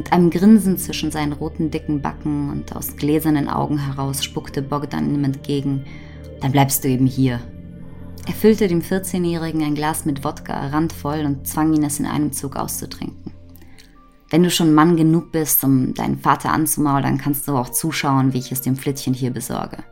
Mit 0.00 0.14
einem 0.14 0.30
Grinsen 0.30 0.78
zwischen 0.78 1.10
seinen 1.10 1.34
roten, 1.34 1.70
dicken 1.70 2.00
Backen 2.00 2.48
und 2.48 2.74
aus 2.74 2.96
gläsernen 2.96 3.50
Augen 3.50 3.76
heraus 3.76 4.24
spuckte 4.24 4.62
Bogdan 4.62 5.14
ihm 5.14 5.24
entgegen. 5.24 5.84
Dann 6.40 6.52
bleibst 6.52 6.82
du 6.82 6.88
eben 6.88 7.04
hier. 7.04 7.38
Er 8.26 8.32
füllte 8.32 8.66
dem 8.66 8.80
14-Jährigen 8.80 9.62
ein 9.62 9.74
Glas 9.74 10.06
mit 10.06 10.24
Wodka 10.24 10.68
randvoll 10.68 11.26
und 11.26 11.46
zwang 11.46 11.74
ihn, 11.74 11.84
es 11.84 12.00
in 12.00 12.06
einem 12.06 12.32
Zug 12.32 12.56
auszutrinken. 12.56 13.32
Wenn 14.30 14.42
du 14.42 14.50
schon 14.50 14.72
Mann 14.72 14.96
genug 14.96 15.32
bist, 15.32 15.62
um 15.64 15.92
deinen 15.92 16.18
Vater 16.18 16.50
anzumaulen, 16.50 17.18
kannst 17.18 17.46
du 17.46 17.52
auch 17.52 17.68
zuschauen, 17.68 18.32
wie 18.32 18.38
ich 18.38 18.52
es 18.52 18.62
dem 18.62 18.76
Flittchen 18.76 19.12
hier 19.12 19.32
besorge. 19.32 19.84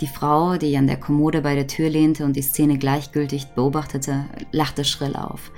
Die 0.00 0.06
Frau, 0.06 0.58
die 0.58 0.76
an 0.76 0.86
der 0.86 1.00
Kommode 1.00 1.42
bei 1.42 1.56
der 1.56 1.66
Tür 1.66 1.88
lehnte 1.88 2.24
und 2.24 2.36
die 2.36 2.42
Szene 2.42 2.78
gleichgültig 2.78 3.46
beobachtete, 3.46 4.26
lachte 4.52 4.84
schrill 4.84 5.16
auf. 5.16 5.50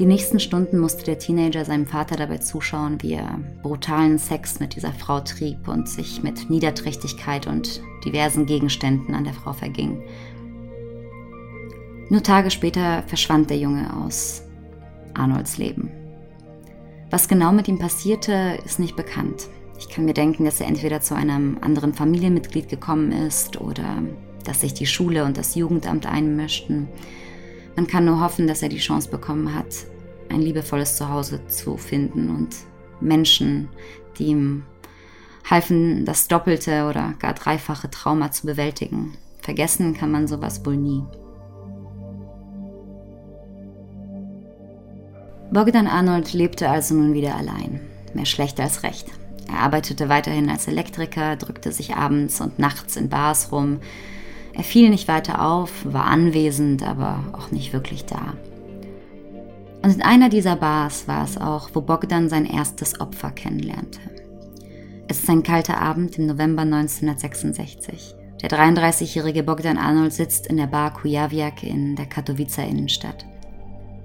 Die 0.00 0.06
nächsten 0.06 0.40
Stunden 0.40 0.78
musste 0.78 1.04
der 1.04 1.18
Teenager 1.18 1.62
seinem 1.66 1.84
Vater 1.84 2.16
dabei 2.16 2.38
zuschauen, 2.38 3.02
wie 3.02 3.12
er 3.12 3.38
brutalen 3.62 4.16
Sex 4.16 4.58
mit 4.58 4.74
dieser 4.74 4.94
Frau 4.94 5.20
trieb 5.20 5.68
und 5.68 5.90
sich 5.90 6.22
mit 6.22 6.48
Niederträchtigkeit 6.48 7.46
und 7.46 7.82
diversen 8.02 8.46
Gegenständen 8.46 9.14
an 9.14 9.24
der 9.24 9.34
Frau 9.34 9.52
verging. 9.52 10.02
Nur 12.08 12.22
Tage 12.22 12.50
später 12.50 13.02
verschwand 13.08 13.50
der 13.50 13.58
Junge 13.58 13.94
aus 13.94 14.42
Arnolds 15.12 15.58
Leben. 15.58 15.90
Was 17.10 17.28
genau 17.28 17.52
mit 17.52 17.68
ihm 17.68 17.78
passierte, 17.78 18.58
ist 18.64 18.78
nicht 18.78 18.96
bekannt. 18.96 19.48
Ich 19.78 19.90
kann 19.90 20.06
mir 20.06 20.14
denken, 20.14 20.46
dass 20.46 20.62
er 20.62 20.68
entweder 20.68 21.02
zu 21.02 21.14
einem 21.14 21.58
anderen 21.60 21.92
Familienmitglied 21.92 22.70
gekommen 22.70 23.12
ist 23.12 23.60
oder 23.60 24.02
dass 24.46 24.62
sich 24.62 24.72
die 24.72 24.86
Schule 24.86 25.26
und 25.26 25.36
das 25.36 25.56
Jugendamt 25.56 26.06
einmischten. 26.06 26.88
Man 27.76 27.86
kann 27.86 28.04
nur 28.04 28.20
hoffen, 28.20 28.46
dass 28.46 28.62
er 28.62 28.68
die 28.68 28.78
Chance 28.78 29.08
bekommen 29.10 29.54
hat, 29.54 29.86
ein 30.28 30.42
liebevolles 30.42 30.96
Zuhause 30.96 31.46
zu 31.46 31.76
finden 31.76 32.30
und 32.30 32.54
Menschen, 33.00 33.68
die 34.18 34.26
ihm 34.26 34.64
halfen, 35.48 36.04
das 36.04 36.28
doppelte 36.28 36.86
oder 36.88 37.14
gar 37.18 37.34
dreifache 37.34 37.90
Trauma 37.90 38.30
zu 38.30 38.46
bewältigen. 38.46 39.16
Vergessen 39.40 39.94
kann 39.94 40.10
man 40.10 40.28
sowas 40.28 40.64
wohl 40.64 40.76
nie. 40.76 41.02
Bogdan 45.52 45.88
Arnold 45.88 46.32
lebte 46.32 46.68
also 46.68 46.94
nun 46.94 47.12
wieder 47.12 47.34
allein. 47.34 47.80
Mehr 48.14 48.26
schlecht 48.26 48.60
als 48.60 48.84
recht. 48.84 49.08
Er 49.48 49.60
arbeitete 49.60 50.08
weiterhin 50.08 50.48
als 50.48 50.68
Elektriker, 50.68 51.34
drückte 51.34 51.72
sich 51.72 51.96
abends 51.96 52.40
und 52.40 52.60
nachts 52.60 52.96
in 52.96 53.08
Bars 53.08 53.50
rum. 53.50 53.80
Er 54.60 54.64
fiel 54.64 54.90
nicht 54.90 55.08
weiter 55.08 55.40
auf, 55.40 55.86
war 55.86 56.04
anwesend, 56.04 56.82
aber 56.82 57.24
auch 57.32 57.50
nicht 57.50 57.72
wirklich 57.72 58.04
da. 58.04 58.34
Und 59.80 59.94
in 59.94 60.02
einer 60.02 60.28
dieser 60.28 60.54
Bars 60.54 61.08
war 61.08 61.24
es 61.24 61.38
auch, 61.38 61.70
wo 61.72 61.80
Bogdan 61.80 62.28
sein 62.28 62.44
erstes 62.44 63.00
Opfer 63.00 63.30
kennenlernte. 63.30 64.00
Es 65.08 65.20
ist 65.20 65.30
ein 65.30 65.42
kalter 65.42 65.80
Abend 65.80 66.18
im 66.18 66.26
November 66.26 66.60
1966. 66.60 68.14
Der 68.42 68.50
33-jährige 68.50 69.44
Bogdan 69.44 69.78
Arnold 69.78 70.12
sitzt 70.12 70.46
in 70.48 70.58
der 70.58 70.66
Bar 70.66 70.92
Kujawiak 70.92 71.62
in 71.62 71.96
der 71.96 72.04
Katowicer 72.04 72.66
Innenstadt. 72.66 73.24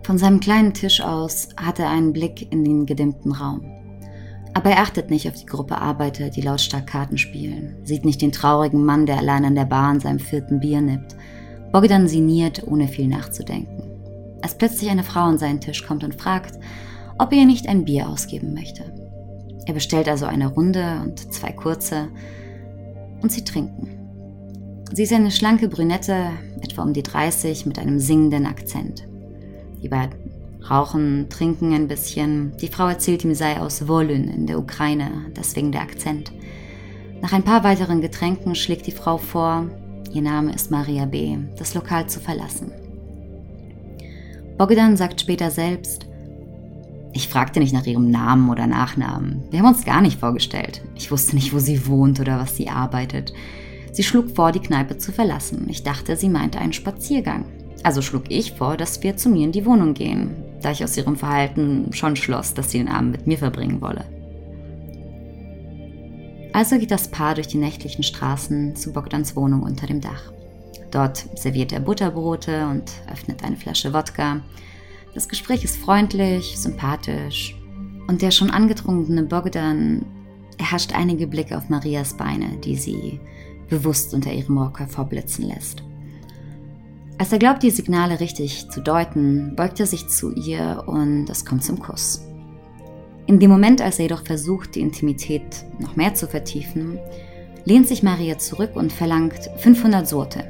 Von 0.04 0.18
seinem 0.18 0.40
kleinen 0.40 0.74
Tisch 0.74 1.02
aus 1.02 1.50
hat 1.58 1.80
er 1.80 1.90
einen 1.90 2.14
Blick 2.14 2.50
in 2.50 2.64
den 2.64 2.86
gedimmten 2.86 3.34
Raum. 3.34 3.75
Aber 4.56 4.72
er 4.72 4.80
achtet 4.80 5.12
nicht 5.12 5.28
auf 5.28 5.36
die 5.36 5.46
Gruppe 5.46 5.78
Arbeiter, 5.78 6.32
die 6.32 6.42
lautstark 6.42 6.88
Karten 6.88 7.20
spielen, 7.20 7.76
sieht 7.84 8.06
nicht 8.06 8.24
den 8.24 8.32
traurigen 8.32 8.84
Mann, 8.84 9.06
der 9.06 9.20
allein 9.20 9.46
an 9.46 9.56
der 9.56 9.66
Bar 9.66 9.90
an 9.90 10.00
seinem 10.00 10.20
vierten 10.20 10.60
Bier 10.60 10.82
nippt. 10.82 11.16
Bogdan 11.72 12.08
sinniert, 12.08 12.66
ohne 12.66 12.88
viel 12.88 13.08
nachzudenken 13.08 13.86
als 14.46 14.56
plötzlich 14.60 14.92
eine 14.92 15.04
Frau 15.04 15.22
an 15.22 15.40
seinen 15.40 15.60
Tisch 15.60 15.88
kommt 15.88 16.04
und 16.04 16.22
fragt, 16.22 16.60
ob 17.18 17.32
er 17.32 17.40
ihr 17.40 17.46
nicht 17.48 17.68
ein 17.68 17.84
Bier 17.84 18.08
ausgeben 18.08 18.54
möchte. 18.54 18.84
Er 19.66 19.74
bestellt 19.74 20.08
also 20.08 20.28
eine 20.28 20.46
Runde 20.46 21.00
und 21.02 21.34
zwei 21.34 21.52
kurze 21.52 22.10
und 23.24 23.32
sie 23.32 23.44
trinken. 23.44 23.90
Sie 24.94 25.02
ist 25.02 25.14
eine 25.14 25.32
schlanke 25.32 25.68
Brünette, 25.68 26.30
etwa 26.62 26.84
um 26.84 26.94
die 26.94 27.02
30, 27.02 27.66
mit 27.66 27.80
einem 27.80 27.98
singenden 27.98 28.46
Akzent. 28.46 29.08
Die 29.82 29.90
beiden 29.90 30.25
rauchen, 30.70 31.28
trinken 31.30 31.74
ein 31.74 31.88
bisschen. 31.88 32.56
Die 32.62 32.68
Frau 32.68 32.88
erzählt 32.88 33.24
ihm, 33.24 33.34
sei 33.34 33.60
aus 33.60 33.88
Wolyn 33.88 34.28
in 34.28 34.48
der 34.48 34.60
Ukraine, 34.60 35.10
deswegen 35.36 35.72
der 35.72 35.82
Akzent. 35.82 36.32
Nach 37.22 37.34
ein 37.34 37.44
paar 37.44 37.64
weiteren 37.64 38.02
Getränken 38.02 38.56
schlägt 38.56 38.88
die 38.88 38.92
Frau 38.92 39.18
vor, 39.18 39.70
ihr 40.14 40.22
Name 40.22 40.54
ist 40.54 40.72
Maria 40.72 41.06
B., 41.06 41.38
das 41.58 41.74
Lokal 41.74 42.08
zu 42.08 42.20
verlassen. 42.20 42.72
Bogdan 44.58 44.96
sagt 44.96 45.22
später 45.22 45.52
selbst, 45.52 46.06
ich 47.14 47.30
fragte 47.30 47.60
nicht 47.60 47.74
nach 47.74 47.86
ihrem 47.86 48.12
Namen 48.12 48.50
oder 48.50 48.68
Nachnamen. 48.68 49.44
Wir 49.50 49.60
haben 49.60 49.68
uns 49.68 49.86
gar 49.86 50.02
nicht 50.02 50.20
vorgestellt. 50.20 50.82
Ich 50.96 51.12
wusste 51.12 51.36
nicht, 51.36 51.54
wo 51.54 51.60
sie 51.60 51.88
wohnt 51.88 52.20
oder 52.20 52.40
was 52.40 52.58
sie 52.58 52.70
arbeitet. 52.70 53.34
Sie 53.94 54.04
schlug 54.04 54.36
vor, 54.36 54.52
die 54.52 54.60
Kneipe 54.60 54.98
zu 54.98 55.14
verlassen. 55.14 55.68
Ich 55.70 55.84
dachte, 55.84 56.18
sie 56.18 56.28
meinte 56.28 56.60
einen 56.60 56.74
Spaziergang. 56.74 57.46
Also 57.84 58.02
schlug 58.02 58.24
ich 58.30 58.52
vor, 58.52 58.76
dass 58.76 59.02
wir 59.02 59.16
zu 59.16 59.30
mir 59.30 59.46
in 59.46 59.54
die 59.54 59.66
Wohnung 59.66 59.94
gehen, 59.94 60.36
da 60.66 60.72
ich 60.72 60.84
aus 60.84 60.98
ihrem 60.98 61.16
Verhalten 61.16 61.94
schon 61.94 62.16
schloss, 62.16 62.56
dass 62.56 62.72
sie 62.72 62.80
den 62.80 62.88
Abend 62.88 63.12
mit 63.12 63.28
mir 63.28 63.38
verbringen 63.38 63.82
wolle. 63.82 64.04
Also 66.54 66.80
geht 66.80 66.90
das 66.90 67.10
Paar 67.10 67.36
durch 67.36 67.48
die 67.48 67.60
nächtlichen 67.60 68.02
Straßen 68.02 68.76
zu 68.76 68.92
Bogdans 68.92 69.36
Wohnung 69.36 69.62
unter 69.62 69.86
dem 69.86 70.02
Dach. 70.02 70.32
Dort 70.90 71.28
serviert 71.38 71.72
er 71.72 71.82
Butterbrote 71.82 72.66
und 72.66 72.92
öffnet 73.12 73.44
eine 73.44 73.58
Flasche 73.58 73.94
Wodka. 73.94 74.42
Das 75.14 75.30
Gespräch 75.30 75.64
ist 75.64 75.78
freundlich, 75.78 76.58
sympathisch. 76.58 77.56
Und 78.08 78.24
der 78.24 78.32
schon 78.32 78.50
angetrunkene 78.50 79.22
Bogdan 79.22 80.04
erhascht 80.58 80.96
einige 80.96 81.28
Blicke 81.28 81.58
auf 81.58 81.70
Marias 81.70 82.18
Beine, 82.18 82.58
die 82.64 82.76
sie 82.76 83.20
bewusst 83.70 84.16
unter 84.16 84.34
ihrem 84.34 84.58
Rock 84.58 84.80
hervorblitzen 84.80 85.46
lässt. 85.46 85.84
Als 87.18 87.32
er 87.32 87.40
glaubt, 87.40 87.64
die 87.64 87.70
Signale 87.70 88.20
richtig 88.20 88.70
zu 88.70 88.82
deuten, 88.82 89.56
beugt 89.56 89.80
er 89.80 89.86
sich 89.86 90.10
zu 90.10 90.34
ihr 90.34 90.84
und 90.86 91.30
es 91.30 91.46
kommt 91.46 91.64
zum 91.64 91.80
Kuss. 91.80 92.26
In 93.26 93.40
dem 93.40 93.50
Moment, 93.50 93.82
als 93.82 94.00
er 94.00 94.04
jedoch 94.04 94.26
versucht, 94.26 94.76
die 94.76 94.82
Intimität 94.82 95.66
noch 95.80 95.96
mehr 95.96 96.14
zu 96.14 96.28
vertiefen, 96.28 97.00
lehnt 97.64 97.88
sich 97.88 98.04
Maria 98.04 98.38
zurück 98.38 98.76
und 98.76 98.92
verlangt 98.92 99.50
500 99.58 100.06
Sorte, 100.08 100.44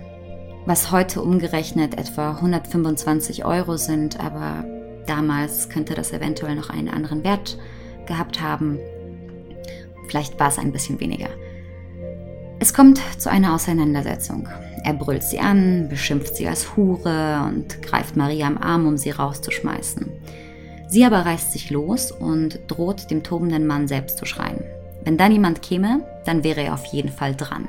was 0.65 0.91
heute 0.91 1.21
umgerechnet 1.21 1.99
etwa 1.99 2.31
125 2.31 3.45
Euro 3.45 3.77
sind, 3.77 4.19
aber 4.19 4.65
damals 5.05 5.69
könnte 5.69 5.93
das 5.93 6.13
eventuell 6.13 6.55
noch 6.55 6.71
einen 6.71 6.89
anderen 6.89 7.23
Wert 7.23 7.59
gehabt 8.07 8.41
haben. 8.41 8.79
Vielleicht 10.07 10.39
war 10.39 10.49
es 10.49 10.57
ein 10.57 10.71
bisschen 10.71 10.99
weniger. 10.99 11.29
Es 12.59 12.73
kommt 12.73 12.99
zu 13.19 13.29
einer 13.29 13.53
Auseinandersetzung. 13.53 14.49
Er 14.85 14.93
brüllt 14.93 15.23
sie 15.23 15.39
an, 15.39 15.87
beschimpft 15.89 16.35
sie 16.35 16.47
als 16.47 16.75
Hure 16.75 17.41
und 17.47 17.81
greift 17.81 18.15
Maria 18.15 18.45
am 18.45 18.59
Arm, 18.59 18.85
um 18.85 18.97
sie 18.97 19.09
rauszuschmeißen. 19.09 20.11
Sie 20.87 21.03
aber 21.03 21.25
reißt 21.25 21.53
sich 21.53 21.71
los 21.71 22.11
und 22.11 22.59
droht 22.67 23.09
dem 23.09 23.23
tobenden 23.23 23.65
Mann 23.65 23.87
selbst 23.87 24.19
zu 24.19 24.25
schreien. 24.25 24.63
Wenn 25.03 25.17
dann 25.17 25.31
jemand 25.31 25.63
käme, 25.63 26.05
dann 26.25 26.43
wäre 26.43 26.61
er 26.61 26.75
auf 26.75 26.85
jeden 26.85 27.09
Fall 27.09 27.35
dran. 27.35 27.67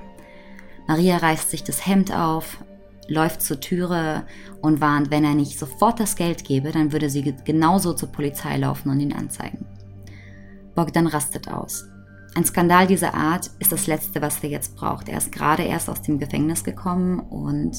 Maria 0.86 1.16
reißt 1.16 1.50
sich 1.50 1.64
das 1.64 1.86
Hemd 1.86 2.14
auf, 2.14 2.58
läuft 3.08 3.40
zur 3.40 3.60
Türe 3.60 4.24
und 4.60 4.82
warnt, 4.82 5.10
wenn 5.10 5.24
er 5.24 5.34
nicht 5.34 5.58
sofort 5.58 5.98
das 5.98 6.16
Geld 6.16 6.44
gebe, 6.44 6.70
dann 6.70 6.92
würde 6.92 7.08
sie 7.08 7.34
genauso 7.44 7.94
zur 7.94 8.12
Polizei 8.12 8.58
laufen 8.58 8.90
und 8.90 9.00
ihn 9.00 9.14
anzeigen. 9.14 9.64
Bogdan 10.74 11.06
rastet 11.06 11.48
aus. 11.48 11.86
Ein 12.36 12.44
Skandal 12.44 12.86
dieser 12.86 13.14
Art 13.14 13.50
ist 13.60 13.72
das 13.72 13.86
Letzte, 13.86 14.20
was 14.20 14.44
er 14.44 14.50
jetzt 14.50 14.76
braucht. 14.76 15.08
Er 15.08 15.16
ist 15.16 15.32
gerade 15.32 15.62
erst 15.62 15.88
aus 15.88 16.02
dem 16.02 16.18
Gefängnis 16.18 16.64
gekommen 16.64 17.18
und 17.18 17.78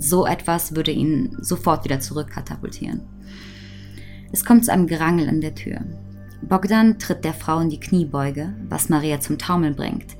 so 0.00 0.26
etwas 0.26 0.74
würde 0.74 0.90
ihn 0.90 1.36
sofort 1.40 1.84
wieder 1.84 2.00
zurückkatapultieren. 2.00 3.02
Es 4.32 4.44
kommt 4.44 4.64
zu 4.64 4.72
einem 4.72 4.88
Gerangel 4.88 5.28
an 5.28 5.40
der 5.40 5.54
Tür. 5.54 5.82
Bogdan 6.42 6.98
tritt 6.98 7.24
der 7.24 7.34
Frau 7.34 7.60
in 7.60 7.70
die 7.70 7.78
Kniebeuge, 7.78 8.52
was 8.68 8.88
Maria 8.88 9.20
zum 9.20 9.38
Taumeln 9.38 9.76
bringt. 9.76 10.16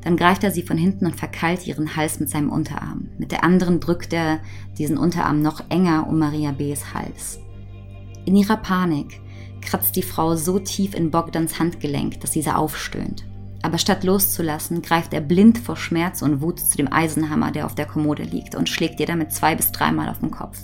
Dann 0.00 0.16
greift 0.16 0.42
er 0.42 0.50
sie 0.50 0.62
von 0.62 0.78
hinten 0.78 1.04
und 1.04 1.16
verkeilt 1.16 1.66
ihren 1.66 1.96
Hals 1.96 2.18
mit 2.18 2.30
seinem 2.30 2.50
Unterarm. 2.50 3.10
Mit 3.18 3.30
der 3.30 3.44
anderen 3.44 3.78
drückt 3.78 4.14
er 4.14 4.40
diesen 4.78 4.96
Unterarm 4.96 5.42
noch 5.42 5.62
enger 5.68 6.06
um 6.08 6.18
Maria 6.18 6.52
B.s 6.52 6.94
Hals. 6.94 7.40
In 8.24 8.36
ihrer 8.36 8.56
Panik 8.56 9.20
kratzt 9.66 9.96
die 9.96 10.02
Frau 10.02 10.34
so 10.36 10.58
tief 10.58 10.94
in 10.94 11.10
Bogdans 11.10 11.58
Handgelenk, 11.58 12.20
dass 12.20 12.30
dieser 12.30 12.58
aufstöhnt. 12.58 13.26
Aber 13.62 13.78
statt 13.78 14.04
loszulassen, 14.04 14.80
greift 14.80 15.12
er 15.12 15.20
blind 15.20 15.58
vor 15.58 15.76
Schmerz 15.76 16.22
und 16.22 16.40
Wut 16.40 16.60
zu 16.60 16.76
dem 16.76 16.90
Eisenhammer, 16.90 17.50
der 17.50 17.66
auf 17.66 17.74
der 17.74 17.86
Kommode 17.86 18.22
liegt, 18.22 18.54
und 18.54 18.68
schlägt 18.68 19.00
ihr 19.00 19.06
damit 19.06 19.32
zwei 19.32 19.54
bis 19.54 19.72
dreimal 19.72 20.08
auf 20.08 20.20
den 20.20 20.30
Kopf. 20.30 20.58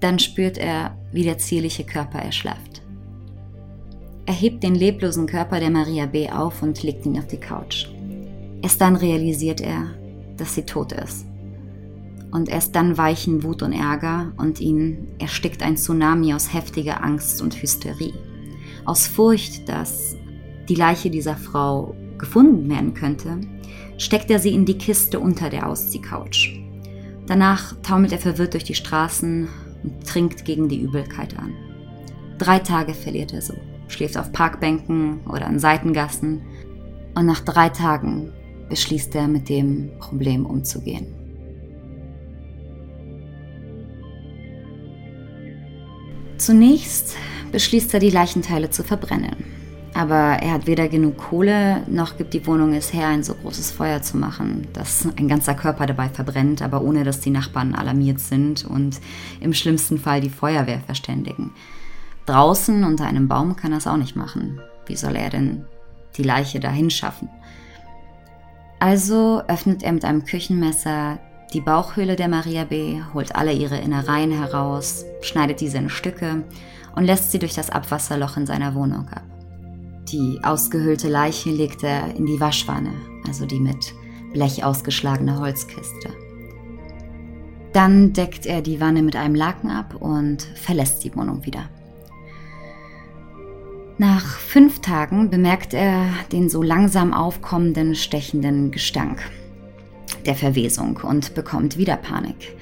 Dann 0.00 0.18
spürt 0.18 0.58
er, 0.58 0.96
wie 1.10 1.24
der 1.24 1.38
zierliche 1.38 1.84
Körper 1.84 2.18
erschlafft. 2.18 2.82
Er 4.26 4.34
hebt 4.34 4.62
den 4.62 4.74
leblosen 4.74 5.26
Körper 5.26 5.58
der 5.58 5.70
Maria 5.70 6.06
B. 6.06 6.30
auf 6.30 6.62
und 6.62 6.82
legt 6.82 7.06
ihn 7.06 7.18
auf 7.18 7.26
die 7.26 7.40
Couch. 7.40 7.88
Erst 8.62 8.80
dann 8.80 8.96
realisiert 8.96 9.60
er, 9.60 9.88
dass 10.36 10.54
sie 10.54 10.62
tot 10.62 10.92
ist. 10.92 11.26
Und 12.30 12.48
erst 12.48 12.76
dann 12.76 12.96
weichen 12.96 13.42
Wut 13.42 13.62
und 13.62 13.72
Ärger 13.72 14.32
und 14.36 14.60
ihn 14.60 15.08
erstickt 15.18 15.62
ein 15.62 15.76
Tsunami 15.76 16.32
aus 16.32 16.54
heftiger 16.54 17.02
Angst 17.02 17.42
und 17.42 17.60
Hysterie. 17.60 18.14
Aus 18.84 19.06
Furcht, 19.06 19.68
dass 19.68 20.16
die 20.68 20.76
Leiche 20.76 21.10
dieser 21.10 21.36
Frau 21.36 21.96
gefunden 22.18 22.68
werden 22.70 22.94
könnte, 22.94 23.40
steckt 23.98 24.30
er 24.30 24.38
sie 24.38 24.54
in 24.54 24.64
die 24.64 24.78
Kiste 24.78 25.18
unter 25.18 25.50
der 25.50 25.68
Ausziehcouch. 25.68 26.60
Danach 27.26 27.74
taumelt 27.82 28.12
er 28.12 28.18
verwirrt 28.18 28.54
durch 28.54 28.64
die 28.64 28.74
Straßen 28.74 29.48
und 29.82 30.06
trinkt 30.06 30.44
gegen 30.44 30.68
die 30.68 30.80
Übelkeit 30.80 31.38
an. 31.38 31.52
Drei 32.38 32.58
Tage 32.58 32.94
verliert 32.94 33.32
er 33.32 33.42
so, 33.42 33.54
schläft 33.88 34.16
auf 34.16 34.32
Parkbänken 34.32 35.20
oder 35.26 35.46
an 35.46 35.58
Seitengassen 35.58 36.42
und 37.14 37.26
nach 37.26 37.40
drei 37.40 37.68
Tagen 37.68 38.32
beschließt 38.68 39.14
er, 39.16 39.28
mit 39.28 39.48
dem 39.48 39.90
Problem 39.98 40.46
umzugehen. 40.46 41.19
Zunächst 46.40 47.16
beschließt 47.52 47.92
er, 47.92 48.00
die 48.00 48.08
Leichenteile 48.08 48.70
zu 48.70 48.82
verbrennen. 48.82 49.36
Aber 49.92 50.14
er 50.14 50.52
hat 50.52 50.66
weder 50.66 50.88
genug 50.88 51.18
Kohle, 51.18 51.82
noch 51.86 52.16
gibt 52.16 52.32
die 52.32 52.46
Wohnung 52.46 52.72
es 52.72 52.94
her, 52.94 53.08
ein 53.08 53.22
so 53.22 53.34
großes 53.34 53.70
Feuer 53.72 54.00
zu 54.00 54.16
machen, 54.16 54.66
dass 54.72 55.06
ein 55.18 55.28
ganzer 55.28 55.52
Körper 55.52 55.84
dabei 55.84 56.08
verbrennt, 56.08 56.62
aber 56.62 56.80
ohne 56.80 57.04
dass 57.04 57.20
die 57.20 57.28
Nachbarn 57.28 57.74
alarmiert 57.74 58.20
sind 58.20 58.64
und 58.64 59.00
im 59.40 59.52
schlimmsten 59.52 59.98
Fall 59.98 60.22
die 60.22 60.30
Feuerwehr 60.30 60.80
verständigen. 60.80 61.52
Draußen 62.24 62.84
unter 62.84 63.06
einem 63.06 63.28
Baum 63.28 63.56
kann 63.56 63.72
er 63.72 63.78
es 63.78 63.86
auch 63.86 63.98
nicht 63.98 64.16
machen. 64.16 64.62
Wie 64.86 64.96
soll 64.96 65.16
er 65.16 65.28
denn 65.28 65.66
die 66.16 66.22
Leiche 66.22 66.58
dahin 66.58 66.88
schaffen? 66.88 67.28
Also 68.78 69.42
öffnet 69.46 69.82
er 69.82 69.92
mit 69.92 70.06
einem 70.06 70.24
Küchenmesser 70.24 71.18
die 71.52 71.60
Bauchhöhle 71.60 72.16
der 72.16 72.28
Maria 72.28 72.64
B., 72.64 73.00
holt 73.12 73.34
alle 73.34 73.52
ihre 73.52 73.78
Innereien 73.78 74.30
heraus, 74.30 75.04
schneidet 75.20 75.60
diese 75.60 75.78
in 75.78 75.90
Stücke 75.90 76.44
und 76.94 77.04
lässt 77.04 77.32
sie 77.32 77.38
durch 77.38 77.54
das 77.54 77.70
Abwasserloch 77.70 78.36
in 78.36 78.46
seiner 78.46 78.74
Wohnung 78.74 79.08
ab. 79.08 79.24
Die 80.08 80.40
ausgehöhlte 80.42 81.08
Leiche 81.08 81.50
legt 81.50 81.82
er 81.82 82.14
in 82.14 82.26
die 82.26 82.40
Waschwanne, 82.40 82.92
also 83.26 83.46
die 83.46 83.60
mit 83.60 83.94
Blech 84.32 84.64
ausgeschlagene 84.64 85.38
Holzkiste. 85.38 86.10
Dann 87.72 88.12
deckt 88.12 88.46
er 88.46 88.62
die 88.62 88.80
Wanne 88.80 89.02
mit 89.02 89.16
einem 89.16 89.34
Laken 89.34 89.70
ab 89.70 89.94
und 89.94 90.42
verlässt 90.42 91.04
die 91.04 91.14
Wohnung 91.14 91.44
wieder. 91.46 91.68
Nach 93.98 94.24
fünf 94.24 94.80
Tagen 94.80 95.30
bemerkt 95.30 95.74
er 95.74 96.06
den 96.32 96.48
so 96.48 96.62
langsam 96.62 97.12
aufkommenden, 97.12 97.94
stechenden 97.94 98.70
Gestank 98.70 99.20
der 100.26 100.34
Verwesung 100.34 100.98
und 101.02 101.34
bekommt 101.34 101.76
wieder 101.76 101.96
Panik. 101.96 102.56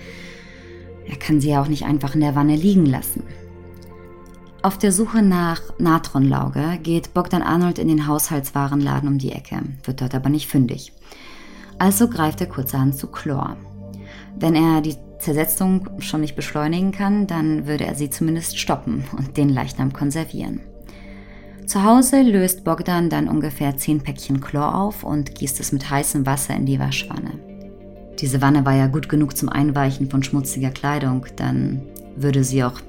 Er 1.09 1.17
kann 1.17 1.41
sie 1.41 1.51
ja 1.51 1.63
auch 1.63 1.69
nicht 1.69 1.85
einfach 1.85 2.15
in 2.15 2.21
der 2.21 2.35
Wanne 2.35 2.57
liegen 2.57 2.87
lassen. 2.87 3.23
Auf 4.61 4.77
der 4.77 4.93
Suche 4.93 5.23
nach 5.23 5.63
Natronlauge 5.79 6.79
geht 6.83 7.15
Bogdan 7.15 7.43
Arnold 7.43 7.79
in 7.79 7.89
den 7.89 8.07
Haushaltswarenladen 8.07 9.09
um 9.09 9.19
die 9.19 9.33
Ecke, 9.33 9.63
wird 9.85 10.01
dort 10.01 10.15
aber 10.15 10.29
nicht 10.29 10.49
fündig. 10.49 10.93
Also 11.79 12.09
greift 12.09 12.41
er 12.41 12.49
kurzerhand 12.49 12.97
zu 12.97 13.07
Chlor. 13.07 13.57
Wenn 14.37 14.57
er 14.57 14.81
die 14.81 14.97
Zersetzung 15.21 15.89
schon 16.01 16.21
nicht 16.21 16.37
beschleunigen 16.37 16.93
kann, 16.93 17.27
dann 17.27 17.67
würde 17.67 17.87
er 17.87 17.95
sie 17.95 18.11
zumindest 18.11 18.59
stoppen 18.59 19.05
und 19.17 19.37
den 19.37 19.49
Leichnam 19.49 19.93
konservieren. 19.93 20.61
Zu 21.67 21.85
Hause 21.85 22.23
löst 22.23 22.65
Bogdan 22.65 23.11
dann 23.11 23.29
ungefähr 23.29 23.77
10 23.77 24.01
Päckchen 24.01 24.41
Chlor 24.41 24.75
auf 24.75 25.05
und 25.05 25.35
gießt 25.35 25.61
es 25.61 25.71
mit 25.71 25.89
heißem 25.89 26.27
Wasser 26.27 26.57
in 26.57 26.67
die 26.67 26.79
Waschwanne. 26.79 27.48
Diese 28.21 28.43
Wanne 28.43 28.67
war 28.67 28.75
ja 28.75 28.89
gut 28.89 29.09
genug 29.09 29.37
zum 29.37 29.49
Einweichen 29.49 30.11
von 30.11 30.23
schmutziger 30.23 30.71
Kleidung, 30.71 31.27
dann 31.37 31.83
würde 32.17 32.43
sie 32.43 32.65
auch 32.65 32.81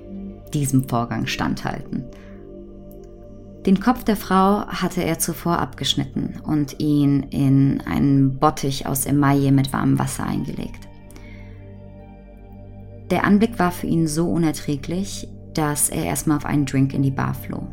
diesem 0.54 0.90
Vorgang 0.90 1.28
standhalten. 1.28 2.04
Den 3.66 3.80
Kopf 3.80 4.04
der 4.04 4.16
Frau 4.16 4.66
hatte 4.68 5.04
er 5.04 5.20
zuvor 5.20 5.60
abgeschnitten 5.60 6.40
und 6.44 6.80
ihn 6.80 7.24
in 7.30 7.82
einen 7.82 8.40
Bottich 8.40 8.88
aus 8.88 9.06
Emaille 9.06 9.52
mit 9.52 9.74
warmem 9.74 10.00
Wasser 10.00 10.26
eingelegt. 10.26 10.88
Der 13.12 13.26
Anblick 13.26 13.60
war 13.60 13.72
für 13.72 13.88
ihn 13.88 14.08
so 14.08 14.30
unerträglich, 14.30 15.28
dass 15.54 15.90
er 15.90 16.06
erstmal 16.06 16.38
auf 16.38 16.46
einen 16.46 16.66
Drink 16.66 16.94
in 16.94 17.04
die 17.04 17.12
Bar 17.12 17.34
floh. 17.34 17.68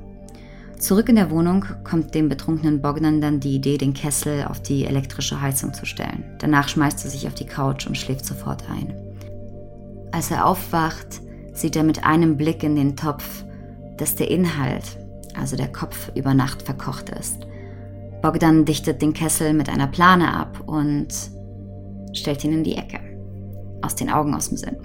Zurück 0.79 1.09
in 1.09 1.17
der 1.17 1.31
Wohnung 1.31 1.65
kommt 1.85 2.15
dem 2.15 2.29
betrunkenen 2.29 2.83
Bogdan 2.83 3.23
dann 3.23 3.41
die 3.41 3.57
Idee, 3.57 3.79
den 3.79 3.95
Kessel 3.95 4.45
auf 4.45 4.61
die 4.61 4.85
elektrische 4.85 5.41
Heizung 5.41 5.73
zu 5.73 5.87
stellen. 5.87 6.37
Danach 6.39 6.69
schmeißt 6.69 7.03
er 7.05 7.11
sich 7.11 7.27
auf 7.27 7.33
die 7.35 7.47
Couch 7.47 7.87
und 7.87 7.97
schläft 7.97 8.27
sofort 8.27 8.63
ein. 8.71 8.95
Als 10.13 10.31
er 10.31 10.47
aufwacht, 10.47 11.23
sieht 11.55 11.77
er 11.77 11.83
mit 11.83 12.05
einem 12.05 12.37
Blick 12.37 12.63
in 12.63 12.77
den 12.77 12.95
Topf, 12.95 13.45
dass 13.97 14.17
der 14.17 14.31
Inhalt, 14.31 14.99
also 15.35 15.57
der 15.57 15.73
Kopf, 15.73 16.13
über 16.15 16.35
Nacht 16.35 16.61
verkocht 16.63 17.09
ist. 17.09 17.47
Bogdan 18.21 18.67
dichtet 18.67 19.01
den 19.01 19.15
Kessel 19.15 19.55
mit 19.55 19.71
einer 19.71 19.87
Plane 19.87 20.35
ab 20.35 20.61
und 20.67 21.09
stellt 22.13 22.45
ihn 22.45 22.53
in 22.53 22.65
die 22.65 22.77
Ecke. 22.77 23.01
Aus 23.81 23.95
den 23.95 24.11
Augen, 24.11 24.35
aus 24.35 24.51
dem 24.51 24.59
Sinn. 24.59 24.77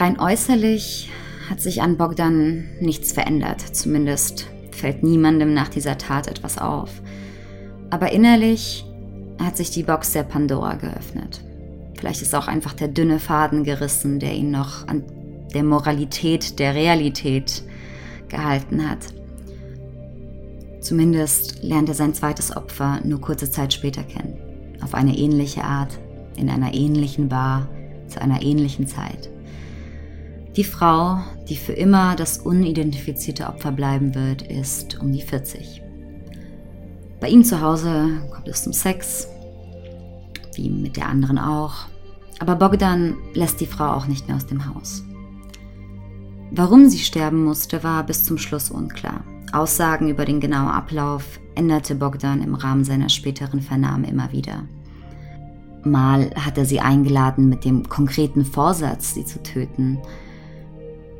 Rein 0.00 0.18
äußerlich 0.18 1.08
hat 1.48 1.60
sich 1.60 1.82
an 1.82 1.96
Bogdan 1.96 2.64
nichts 2.80 3.12
verändert. 3.12 3.60
Zumindest 3.60 4.48
fällt 4.70 5.02
niemandem 5.02 5.54
nach 5.54 5.68
dieser 5.68 5.98
Tat 5.98 6.26
etwas 6.26 6.58
auf. 6.58 6.90
Aber 7.90 8.12
innerlich 8.12 8.84
hat 9.38 9.56
sich 9.56 9.70
die 9.70 9.82
Box 9.82 10.12
der 10.12 10.22
Pandora 10.22 10.74
geöffnet. 10.74 11.42
Vielleicht 11.98 12.22
ist 12.22 12.34
auch 12.34 12.48
einfach 12.48 12.72
der 12.72 12.88
dünne 12.88 13.18
Faden 13.18 13.64
gerissen, 13.64 14.18
der 14.18 14.34
ihn 14.34 14.50
noch 14.50 14.86
an 14.88 15.04
der 15.54 15.64
Moralität 15.64 16.58
der 16.58 16.74
Realität 16.74 17.62
gehalten 18.28 18.88
hat. 18.88 18.98
Zumindest 20.80 21.62
lernt 21.62 21.88
er 21.88 21.94
sein 21.94 22.12
zweites 22.12 22.54
Opfer 22.54 23.00
nur 23.04 23.20
kurze 23.20 23.50
Zeit 23.50 23.72
später 23.72 24.02
kennen. 24.02 24.36
Auf 24.82 24.94
eine 24.94 25.16
ähnliche 25.16 25.64
Art, 25.64 25.98
in 26.36 26.50
einer 26.50 26.74
ähnlichen 26.74 27.28
Bar, 27.28 27.68
zu 28.08 28.20
einer 28.20 28.42
ähnlichen 28.42 28.86
Zeit. 28.86 29.30
Die 30.56 30.64
Frau, 30.64 31.18
die 31.48 31.56
für 31.56 31.72
immer 31.72 32.14
das 32.14 32.38
unidentifizierte 32.38 33.48
Opfer 33.48 33.72
bleiben 33.72 34.14
wird, 34.14 34.42
ist 34.42 35.00
um 35.00 35.10
die 35.10 35.22
40. 35.22 35.82
Bei 37.20 37.28
ihm 37.28 37.42
zu 37.42 37.60
Hause 37.60 38.22
kommt 38.32 38.46
es 38.46 38.62
zum 38.62 38.72
Sex, 38.72 39.26
wie 40.54 40.70
mit 40.70 40.96
der 40.96 41.08
anderen 41.08 41.38
auch. 41.38 41.86
Aber 42.38 42.54
Bogdan 42.54 43.16
lässt 43.32 43.60
die 43.60 43.66
Frau 43.66 43.94
auch 43.94 44.06
nicht 44.06 44.28
mehr 44.28 44.36
aus 44.36 44.46
dem 44.46 44.72
Haus. 44.72 45.02
Warum 46.52 46.88
sie 46.88 46.98
sterben 46.98 47.44
musste, 47.44 47.82
war 47.82 48.04
bis 48.04 48.22
zum 48.22 48.38
Schluss 48.38 48.70
unklar. 48.70 49.24
Aussagen 49.52 50.08
über 50.08 50.24
den 50.24 50.38
genauen 50.38 50.68
Ablauf 50.68 51.40
änderte 51.56 51.96
Bogdan 51.96 52.42
im 52.42 52.54
Rahmen 52.54 52.84
seiner 52.84 53.08
späteren 53.08 53.60
Vernahme 53.60 54.08
immer 54.08 54.30
wieder. 54.30 54.62
Mal 55.84 56.30
hat 56.36 56.58
er 56.58 56.64
sie 56.64 56.80
eingeladen 56.80 57.48
mit 57.48 57.64
dem 57.64 57.88
konkreten 57.88 58.44
Vorsatz, 58.44 59.14
sie 59.14 59.24
zu 59.24 59.42
töten, 59.42 59.98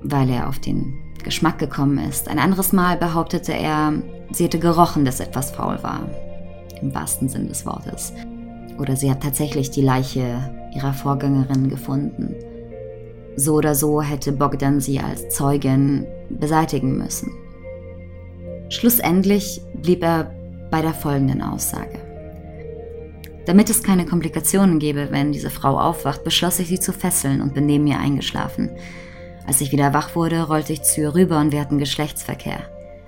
weil 0.05 0.31
er 0.31 0.49
auf 0.49 0.59
den 0.59 0.99
Geschmack 1.25 1.59
gekommen 1.59 1.99
ist. 1.99 2.29
Ein 2.29 2.39
anderes 2.39 2.73
Mal 2.73 2.97
behauptete 2.97 3.53
er, 3.53 3.95
sie 4.31 4.45
hätte 4.45 4.59
gerochen, 4.59 5.05
dass 5.05 5.21
etwas 5.21 5.51
faul 5.51 5.83
war. 5.83 6.09
Im 6.81 6.95
wahrsten 6.95 7.29
Sinn 7.29 7.49
des 7.49 7.65
Wortes. 7.65 8.13
Oder 8.79 8.95
sie 8.97 9.11
hat 9.11 9.23
tatsächlich 9.23 9.71
die 9.71 9.83
Leiche 9.83 10.51
ihrer 10.75 10.93
Vorgängerin 10.93 11.69
gefunden. 11.69 12.35
So 13.37 13.55
oder 13.55 13.75
so 13.75 14.03
hätte 14.03 14.33
Bogdan 14.33 14.81
sie 14.81 15.01
als 15.01 15.29
Zeugin 15.31 16.07
beseitigen 16.29 16.99
müssen. 16.99 17.33
Schlussendlich 18.69 19.61
blieb 19.83 20.03
er 20.03 20.33
bei 20.71 20.83
der 20.83 20.95
folgenden 20.95 21.43
Aussage. 21.43 21.99
Damit 23.47 23.71
es 23.71 23.83
keine 23.83 24.07
Komplikationen 24.07 24.79
gäbe, 24.79 25.09
wenn 25.11 25.33
diese 25.33 25.51
Frau 25.51 25.79
aufwacht, 25.79 26.25
beschloss 26.25 26.59
ich 26.59 26.69
sie 26.69 26.81
zu 26.81 26.93
fesseln 26.93 27.41
und 27.41 27.55
bin 27.55 27.67
neben 27.67 27.87
ihr 27.87 27.99
eingeschlafen. 27.99 28.71
Als 29.47 29.61
ich 29.61 29.73
wieder 29.73 29.93
wach 29.93 30.15
wurde, 30.15 30.43
rollte 30.43 30.73
ich 30.73 30.83
zu 30.83 31.03
ihr 31.03 31.15
rüber 31.15 31.41
und 31.41 31.53
wir 31.53 31.61
hatten 31.61 31.79
Geschlechtsverkehr. 31.79 32.61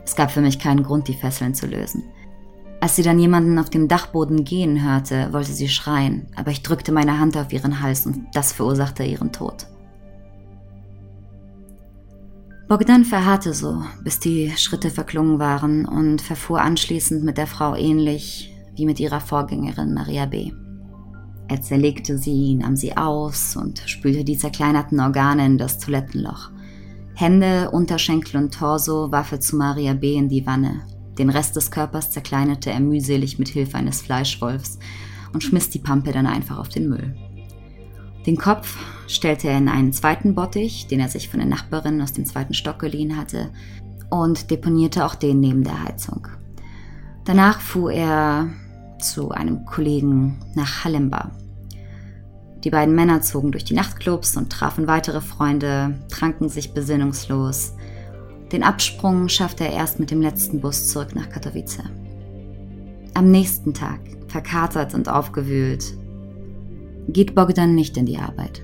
Es 0.04 0.16
gab 0.16 0.30
für 0.30 0.40
mich 0.40 0.58
keinen 0.58 0.82
Grund, 0.82 1.08
die 1.08 1.14
Fesseln 1.14 1.54
zu 1.54 1.66
lösen. 1.66 2.04
Als 2.80 2.96
sie 2.96 3.02
dann 3.02 3.18
jemanden 3.18 3.58
auf 3.58 3.70
dem 3.70 3.88
Dachboden 3.88 4.44
gehen 4.44 4.84
hörte, 4.84 5.32
wollte 5.32 5.52
sie 5.52 5.68
schreien, 5.68 6.26
aber 6.36 6.50
ich 6.50 6.62
drückte 6.62 6.92
meine 6.92 7.18
Hand 7.18 7.36
auf 7.36 7.52
ihren 7.52 7.80
Hals 7.80 8.06
und 8.06 8.26
das 8.34 8.52
verursachte 8.52 9.02
ihren 9.02 9.32
Tod. 9.32 9.66
Bogdan 12.68 13.04
verharrte 13.04 13.54
so, 13.54 13.82
bis 14.02 14.18
die 14.18 14.50
Schritte 14.56 14.90
verklungen 14.90 15.38
waren 15.38 15.86
und 15.86 16.20
verfuhr 16.20 16.60
anschließend 16.60 17.24
mit 17.24 17.38
der 17.38 17.46
Frau 17.46 17.76
ähnlich 17.76 18.52
wie 18.74 18.86
mit 18.86 19.00
ihrer 19.00 19.20
Vorgängerin 19.20 19.94
Maria 19.94 20.26
B. 20.26 20.52
Er 21.48 21.62
zerlegte 21.62 22.18
sie, 22.18 22.54
nahm 22.54 22.76
sie 22.76 22.96
aus 22.96 23.56
und 23.56 23.82
spülte 23.86 24.24
die 24.24 24.36
zerkleinerten 24.36 24.98
Organe 24.98 25.46
in 25.46 25.58
das 25.58 25.78
Toilettenloch. 25.78 26.50
Hände, 27.14 27.70
Unterschenkel 27.70 28.36
und 28.36 28.52
Torso 28.52 29.10
warf 29.12 29.32
er 29.32 29.40
zu 29.40 29.56
Maria 29.56 29.94
B. 29.94 30.14
in 30.14 30.28
die 30.28 30.46
Wanne. 30.46 30.82
Den 31.18 31.30
Rest 31.30 31.56
des 31.56 31.70
Körpers 31.70 32.10
zerkleinerte 32.10 32.70
er 32.70 32.80
mühselig 32.80 33.38
mit 33.38 33.48
Hilfe 33.48 33.78
eines 33.78 34.02
Fleischwolfs 34.02 34.78
und 35.32 35.42
schmiss 35.42 35.70
die 35.70 35.78
Pampe 35.78 36.12
dann 36.12 36.26
einfach 36.26 36.58
auf 36.58 36.68
den 36.68 36.88
Müll. 36.88 37.16
Den 38.26 38.36
Kopf 38.36 38.76
stellte 39.06 39.48
er 39.48 39.56
in 39.56 39.68
einen 39.68 39.92
zweiten 39.92 40.34
Bottich, 40.34 40.88
den 40.88 41.00
er 41.00 41.08
sich 41.08 41.28
von 41.28 41.38
der 41.38 41.48
Nachbarin 41.48 42.02
aus 42.02 42.12
dem 42.12 42.26
zweiten 42.26 42.54
Stock 42.54 42.80
geliehen 42.80 43.16
hatte, 43.16 43.50
und 44.10 44.50
deponierte 44.50 45.04
auch 45.04 45.14
den 45.14 45.40
neben 45.40 45.64
der 45.64 45.84
Heizung. 45.84 46.28
Danach 47.24 47.60
fuhr 47.60 47.92
er 47.92 48.50
zu 49.00 49.30
einem 49.30 49.64
Kollegen 49.64 50.38
nach 50.54 50.84
Halemba. 50.84 51.32
Die 52.64 52.70
beiden 52.70 52.94
Männer 52.94 53.20
zogen 53.20 53.52
durch 53.52 53.64
die 53.64 53.74
Nachtclubs 53.74 54.36
und 54.36 54.50
trafen 54.50 54.86
weitere 54.86 55.20
Freunde, 55.20 55.94
tranken 56.08 56.48
sich 56.48 56.74
besinnungslos. 56.74 57.74
Den 58.50 58.62
Absprung 58.62 59.28
schaffte 59.28 59.64
er 59.64 59.72
erst 59.72 60.00
mit 60.00 60.10
dem 60.10 60.20
letzten 60.20 60.60
Bus 60.60 60.88
zurück 60.88 61.14
nach 61.14 61.28
Katowice. 61.28 61.84
Am 63.14 63.30
nächsten 63.30 63.72
Tag, 63.72 64.00
verkatert 64.28 64.94
und 64.94 65.08
aufgewühlt, 65.08 65.94
geht 67.08 67.34
Bogdan 67.34 67.74
nicht 67.74 67.96
in 67.96 68.06
die 68.06 68.18
Arbeit. 68.18 68.62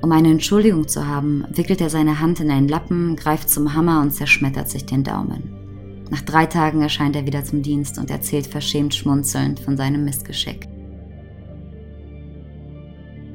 Um 0.00 0.12
eine 0.12 0.30
Entschuldigung 0.30 0.88
zu 0.88 1.06
haben, 1.06 1.44
wickelt 1.50 1.80
er 1.80 1.88
seine 1.88 2.20
Hand 2.20 2.40
in 2.40 2.50
einen 2.50 2.68
Lappen, 2.68 3.16
greift 3.16 3.48
zum 3.48 3.74
Hammer 3.74 4.00
und 4.02 4.10
zerschmettert 4.10 4.68
sich 4.68 4.84
den 4.86 5.04
Daumen. 5.04 5.53
Nach 6.10 6.20
drei 6.20 6.46
Tagen 6.46 6.82
erscheint 6.82 7.16
er 7.16 7.26
wieder 7.26 7.44
zum 7.44 7.62
Dienst 7.62 7.98
und 7.98 8.10
erzählt 8.10 8.46
verschämt 8.46 8.94
schmunzelnd 8.94 9.60
von 9.60 9.76
seinem 9.76 10.04
Missgeschick. 10.04 10.68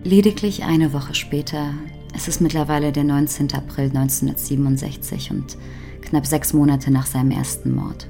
Lediglich 0.04 0.64
eine 0.64 0.94
Woche 0.94 1.14
später, 1.14 1.74
es 2.16 2.28
ist 2.28 2.42
mittlerweile 2.42 2.92
der 2.92 3.04
19. 3.04 3.54
April 3.54 3.86
1967 3.86 5.32
und 5.32 5.58
knapp 6.02 6.26
sechs 6.26 6.54
Monate 6.54 6.92
nach 6.92 7.06
seinem 7.06 7.32
ersten 7.32 7.76
Mord. 7.76 8.08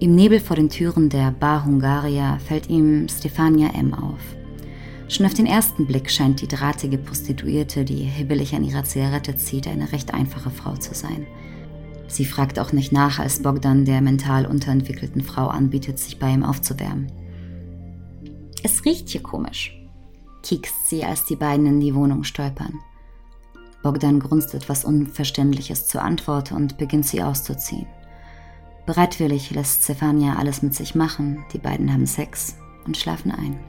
Im 0.00 0.14
Nebel 0.14 0.38
vor 0.38 0.54
den 0.54 0.70
Türen 0.70 1.08
der 1.08 1.32
Bar 1.32 1.64
Hungaria 1.64 2.38
fällt 2.38 2.70
ihm 2.70 3.08
Stefania 3.08 3.70
M. 3.74 3.94
auf. 3.94 4.20
Schon 5.08 5.26
auf 5.26 5.34
den 5.34 5.46
ersten 5.46 5.86
Blick 5.86 6.10
scheint 6.10 6.40
die 6.40 6.46
drahtige 6.46 6.98
Prostituierte, 6.98 7.84
die 7.84 8.04
hibbelig 8.04 8.54
an 8.54 8.62
ihrer 8.62 8.84
Zigarette 8.84 9.34
zieht, 9.36 9.66
eine 9.66 9.90
recht 9.90 10.14
einfache 10.14 10.50
Frau 10.50 10.76
zu 10.76 10.94
sein. 10.94 11.26
Sie 12.08 12.24
fragt 12.24 12.58
auch 12.58 12.72
nicht 12.72 12.90
nach, 12.90 13.18
als 13.18 13.42
Bogdan 13.42 13.84
der 13.84 14.00
mental 14.00 14.46
unterentwickelten 14.46 15.22
Frau 15.22 15.46
anbietet, 15.48 15.98
sich 15.98 16.18
bei 16.18 16.30
ihm 16.30 16.42
aufzuwärmen. 16.42 17.12
Es 18.62 18.84
riecht 18.84 19.10
hier 19.10 19.22
komisch, 19.22 19.78
kiekst 20.42 20.88
sie, 20.88 21.04
als 21.04 21.24
die 21.26 21.36
beiden 21.36 21.66
in 21.66 21.80
die 21.80 21.94
Wohnung 21.94 22.24
stolpern. 22.24 22.74
Bogdan 23.82 24.18
grunzt 24.18 24.54
etwas 24.54 24.84
Unverständliches 24.84 25.86
zur 25.86 26.02
Antwort 26.02 26.50
und 26.50 26.78
beginnt 26.78 27.06
sie 27.06 27.22
auszuziehen. 27.22 27.86
Bereitwillig 28.86 29.50
lässt 29.50 29.84
Stefania 29.84 30.36
alles 30.36 30.62
mit 30.62 30.74
sich 30.74 30.94
machen, 30.94 31.44
die 31.52 31.58
beiden 31.58 31.92
haben 31.92 32.06
Sex 32.06 32.56
und 32.86 32.96
schlafen 32.96 33.30
ein. 33.30 33.60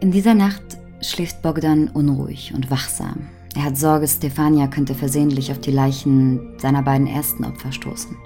In 0.00 0.10
dieser 0.10 0.34
Nacht 0.34 0.62
schläft 1.02 1.42
Bogdan 1.42 1.88
unruhig 1.88 2.52
und 2.54 2.70
wachsam. 2.70 3.28
Er 3.56 3.64
hat 3.64 3.78
Sorge, 3.78 4.08
Stefania 4.08 4.66
könnte 4.66 4.94
versehentlich 4.94 5.52
auf 5.52 5.60
die 5.60 5.70
Leichen 5.70 6.58
seiner 6.58 6.82
beiden 6.82 7.06
ersten 7.06 7.44
Opfer 7.44 7.70
stoßen. 7.70 8.16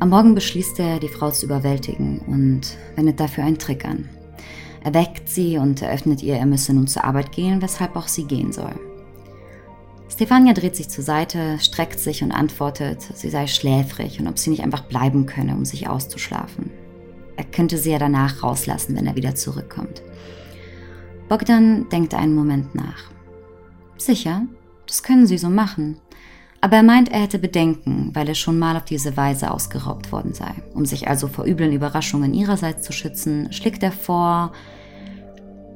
Am 0.00 0.10
Morgen 0.10 0.34
beschließt 0.34 0.78
er, 0.80 1.00
die 1.00 1.08
Frau 1.08 1.30
zu 1.30 1.46
überwältigen 1.46 2.20
und 2.20 2.76
wendet 2.94 3.18
dafür 3.18 3.44
einen 3.44 3.58
Trick 3.58 3.84
an. 3.84 4.08
Er 4.84 4.94
weckt 4.94 5.28
sie 5.28 5.58
und 5.58 5.82
eröffnet 5.82 6.22
ihr, 6.22 6.36
er 6.36 6.46
müsse 6.46 6.72
nun 6.72 6.86
zur 6.86 7.04
Arbeit 7.04 7.32
gehen, 7.32 7.62
weshalb 7.62 7.96
auch 7.96 8.06
sie 8.06 8.24
gehen 8.24 8.52
soll. 8.52 8.74
Stefania 10.08 10.52
dreht 10.52 10.76
sich 10.76 10.88
zur 10.88 11.04
Seite, 11.04 11.58
streckt 11.60 11.98
sich 11.98 12.22
und 12.22 12.32
antwortet, 12.32 13.02
sie 13.14 13.30
sei 13.30 13.46
schläfrig 13.46 14.20
und 14.20 14.28
ob 14.28 14.38
sie 14.38 14.50
nicht 14.50 14.62
einfach 14.62 14.82
bleiben 14.82 15.26
könne, 15.26 15.54
um 15.54 15.64
sich 15.64 15.88
auszuschlafen. 15.88 16.70
Er 17.36 17.44
könnte 17.44 17.78
sie 17.78 17.90
ja 17.92 17.98
danach 17.98 18.42
rauslassen, 18.42 18.96
wenn 18.96 19.06
er 19.06 19.16
wieder 19.16 19.34
zurückkommt. 19.34 20.02
Bogdan 21.28 21.88
denkt 21.90 22.14
einen 22.14 22.34
Moment 22.34 22.74
nach. 22.74 23.10
Sicher, 23.98 24.42
das 24.86 25.02
können 25.02 25.26
Sie 25.26 25.38
so 25.38 25.50
machen. 25.50 25.98
Aber 26.60 26.76
er 26.76 26.82
meint, 26.82 27.10
er 27.10 27.20
hätte 27.20 27.38
Bedenken, 27.38 28.10
weil 28.14 28.28
er 28.28 28.34
schon 28.34 28.58
mal 28.58 28.76
auf 28.76 28.84
diese 28.84 29.16
Weise 29.16 29.50
ausgeraubt 29.50 30.10
worden 30.10 30.34
sei. 30.34 30.52
Um 30.74 30.86
sich 30.86 31.06
also 31.08 31.28
vor 31.28 31.44
üblen 31.44 31.72
Überraschungen 31.72 32.34
ihrerseits 32.34 32.82
zu 32.82 32.92
schützen, 32.92 33.52
schlägt 33.52 33.82
er 33.82 33.92
vor, 33.92 34.52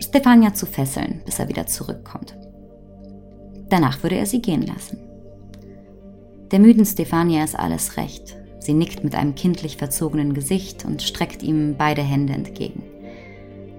Stefania 0.00 0.54
zu 0.54 0.66
fesseln, 0.66 1.22
bis 1.24 1.38
er 1.38 1.48
wieder 1.48 1.66
zurückkommt. 1.66 2.36
Danach 3.68 4.02
würde 4.02 4.16
er 4.16 4.26
sie 4.26 4.42
gehen 4.42 4.62
lassen. 4.62 4.98
Der 6.50 6.58
müden 6.58 6.84
Stefania 6.84 7.44
ist 7.44 7.58
alles 7.58 7.96
recht. 7.96 8.36
Sie 8.58 8.74
nickt 8.74 9.04
mit 9.04 9.14
einem 9.14 9.34
kindlich 9.34 9.76
verzogenen 9.76 10.34
Gesicht 10.34 10.84
und 10.84 11.02
streckt 11.02 11.42
ihm 11.42 11.76
beide 11.78 12.02
Hände 12.02 12.32
entgegen. 12.32 12.82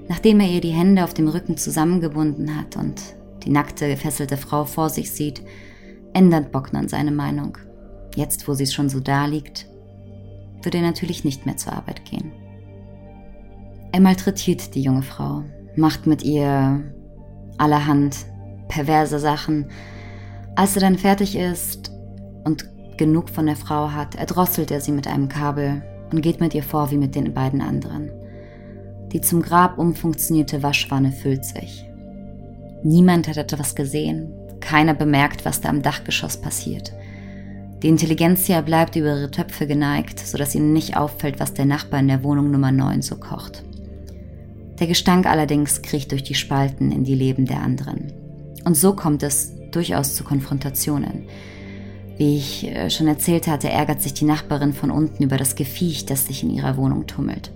Nachdem 0.07 0.39
er 0.39 0.49
ihr 0.49 0.61
die 0.61 0.71
Hände 0.71 1.03
auf 1.03 1.13
dem 1.13 1.27
Rücken 1.27 1.57
zusammengebunden 1.57 2.57
hat 2.57 2.77
und 2.77 3.01
die 3.45 3.49
nackte, 3.49 3.87
gefesselte 3.87 4.37
Frau 4.37 4.65
vor 4.65 4.89
sich 4.89 5.11
sieht, 5.11 5.41
ändert 6.13 6.51
Bogdan 6.51 6.87
seine 6.87 7.11
Meinung. 7.11 7.57
Jetzt, 8.15 8.47
wo 8.47 8.53
sie 8.53 8.67
schon 8.67 8.89
so 8.89 8.99
da 8.99 9.25
liegt, 9.25 9.67
würde 10.61 10.77
er 10.77 10.83
natürlich 10.83 11.23
nicht 11.23 11.45
mehr 11.45 11.57
zur 11.57 11.73
Arbeit 11.73 12.05
gehen. 12.05 12.31
Er 13.91 13.99
malträtiert 13.99 14.75
die 14.75 14.81
junge 14.81 15.03
Frau, 15.03 15.43
macht 15.75 16.07
mit 16.07 16.23
ihr 16.23 16.81
allerhand 17.57 18.17
perverse 18.67 19.19
Sachen. 19.19 19.67
Als 20.55 20.75
er 20.75 20.81
dann 20.81 20.97
fertig 20.97 21.35
ist 21.35 21.91
und 22.43 22.69
genug 22.97 23.29
von 23.29 23.45
der 23.45 23.55
Frau 23.55 23.91
hat, 23.91 24.15
erdrosselt 24.15 24.71
er 24.71 24.81
sie 24.81 24.91
mit 24.91 25.07
einem 25.07 25.29
Kabel 25.29 25.83
und 26.11 26.21
geht 26.21 26.39
mit 26.39 26.53
ihr 26.53 26.63
vor 26.63 26.91
wie 26.91 26.97
mit 26.97 27.15
den 27.15 27.33
beiden 27.33 27.61
anderen. 27.61 28.11
Die 29.11 29.21
zum 29.21 29.41
Grab 29.41 29.77
umfunktionierte 29.77 30.63
Waschwanne 30.63 31.11
füllt 31.11 31.45
sich. 31.45 31.85
Niemand 32.83 33.27
hat 33.27 33.37
etwas 33.37 33.75
gesehen, 33.75 34.33
keiner 34.59 34.93
bemerkt, 34.93 35.45
was 35.45 35.61
da 35.61 35.69
am 35.69 35.81
Dachgeschoss 35.81 36.37
passiert. 36.37 36.93
Die 37.81 37.89
Intelligenzia 37.89 38.61
bleibt 38.61 38.95
über 38.95 39.17
ihre 39.17 39.31
Töpfe 39.31 39.67
geneigt, 39.67 40.19
sodass 40.19 40.55
ihnen 40.55 40.73
nicht 40.73 40.95
auffällt, 40.95 41.39
was 41.39 41.53
der 41.53 41.65
Nachbar 41.65 41.99
in 41.99 42.07
der 42.07 42.23
Wohnung 42.23 42.51
Nummer 42.51 42.71
9 42.71 43.01
so 43.01 43.15
kocht. 43.15 43.63
Der 44.79 44.87
Gestank 44.87 45.25
allerdings 45.25 45.81
kriecht 45.81 46.11
durch 46.11 46.23
die 46.23 46.33
Spalten 46.33 46.91
in 46.91 47.03
die 47.03 47.15
Leben 47.15 47.45
der 47.45 47.61
anderen. 47.61 48.13
Und 48.65 48.75
so 48.75 48.93
kommt 48.93 49.23
es 49.23 49.53
durchaus 49.71 50.15
zu 50.15 50.23
Konfrontationen. 50.23 51.25
Wie 52.17 52.37
ich 52.37 52.67
äh, 52.67 52.89
schon 52.89 53.07
erzählt 53.07 53.47
hatte, 53.47 53.69
ärgert 53.69 54.01
sich 54.01 54.13
die 54.13 54.25
Nachbarin 54.25 54.73
von 54.73 54.91
unten 54.91 55.23
über 55.23 55.37
das 55.37 55.55
Gefiech, 55.55 56.05
das 56.05 56.27
sich 56.27 56.43
in 56.43 56.51
ihrer 56.51 56.77
Wohnung 56.77 57.07
tummelt. 57.07 57.51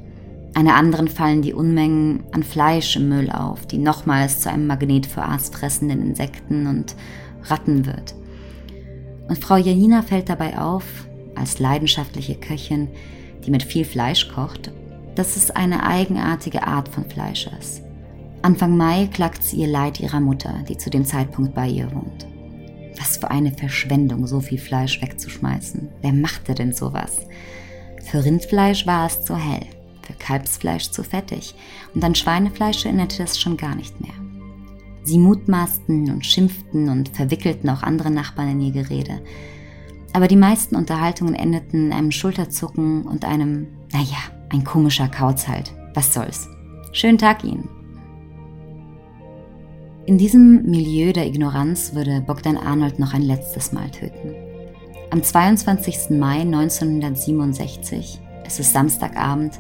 Einer 0.58 0.74
anderen 0.74 1.08
fallen 1.08 1.44
die 1.44 1.54
Unmengen 1.54 2.24
an 2.32 2.42
Fleisch 2.42 2.96
im 2.96 3.10
Müll 3.10 3.30
auf, 3.30 3.68
die 3.68 3.78
nochmals 3.78 4.40
zu 4.40 4.50
einem 4.50 4.66
Magnet 4.66 5.06
für 5.06 5.22
aasfressenden 5.22 6.02
Insekten 6.02 6.66
und 6.66 6.96
Ratten 7.44 7.86
wird. 7.86 8.16
Und 9.30 9.38
Frau 9.38 9.58
Janina 9.58 10.02
fällt 10.02 10.30
dabei 10.30 10.58
auf, 10.58 10.84
als 11.36 11.60
leidenschaftliche 11.60 12.34
Köchin, 12.34 12.88
die 13.46 13.52
mit 13.52 13.62
viel 13.62 13.86
Fleisch 13.86 14.30
kocht, 14.30 14.72
dass 15.14 15.36
es 15.38 15.52
eine 15.52 15.86
eigenartige 15.86 16.66
Art 16.66 16.90
von 16.90 17.08
Fleisch 17.08 17.48
ist. 17.60 17.84
Anfang 18.42 18.76
Mai 18.76 19.10
klagt 19.14 19.44
sie 19.44 19.58
ihr 19.58 19.68
Leid 19.68 20.00
ihrer 20.00 20.22
Mutter, 20.22 20.64
die 20.68 20.78
zu 20.78 20.90
dem 20.90 21.06
Zeitpunkt 21.06 21.54
bei 21.54 21.68
ihr 21.68 21.92
wohnt. 21.94 22.26
Was 22.98 23.18
für 23.18 23.30
eine 23.30 23.52
Verschwendung, 23.52 24.26
so 24.26 24.40
viel 24.40 24.58
Fleisch 24.58 25.04
wegzuschmeißen. 25.04 25.88
Wer 26.02 26.14
machte 26.14 26.56
denn 26.56 26.74
sowas? 26.74 27.28
Für 28.06 28.26
Rindfleisch 28.26 28.88
war 28.88 29.06
es 29.06 29.24
zu 29.24 29.38
hell 29.38 29.68
für 30.08 30.14
Kalbsfleisch 30.14 30.92
zu 30.92 31.04
fettig 31.04 31.54
und 31.94 32.04
an 32.04 32.16
Schweinefleisch 32.16 32.86
erinnerte 32.86 33.24
es 33.24 33.40
schon 33.40 33.58
gar 33.58 33.76
nicht 33.76 34.00
mehr. 34.02 34.14
Sie 35.04 35.20
mutmaßten 35.20 36.12
und 36.12 36.26
schimpften 36.26 36.90
und 36.90 37.10
verwickelten 37.10 37.70
auch 37.70 37.84
andere 37.84 38.12
Nachbarn 38.12 38.52
in 38.52 38.62
ihr 38.62 38.72
Gerede. 38.72 39.22
Aber 40.14 40.28
die 40.28 40.36
meisten 40.36 40.76
Unterhaltungen 40.76 41.36
endeten 41.36 41.88
in 41.88 41.94
einem 41.94 42.12
Schulterzucken 42.12 43.04
und 43.04 43.24
einem, 43.24 43.68
naja, 43.94 44.18
ein 44.50 44.64
komischer 44.64 45.08
Kauz 45.08 45.48
halt. 45.48 45.74
Was 45.94 46.14
soll's. 46.14 46.50
Schönen 46.92 47.18
Tag 47.18 47.44
Ihnen. 47.44 47.70
In 50.06 50.18
diesem 50.18 50.64
Milieu 50.64 51.12
der 51.12 51.28
Ignoranz 51.28 51.94
würde 51.94 52.22
Bogdan 52.22 52.58
Arnold 52.58 52.98
noch 52.98 53.14
ein 53.14 53.22
letztes 53.22 53.74
Mal 53.74 53.90
töten. 53.92 54.34
Am 55.10 55.22
22. 55.22 56.18
Mai 56.18 56.42
1967, 56.42 58.20
es 58.48 58.60
ist 58.60 58.74
Samstagabend, 58.74 59.60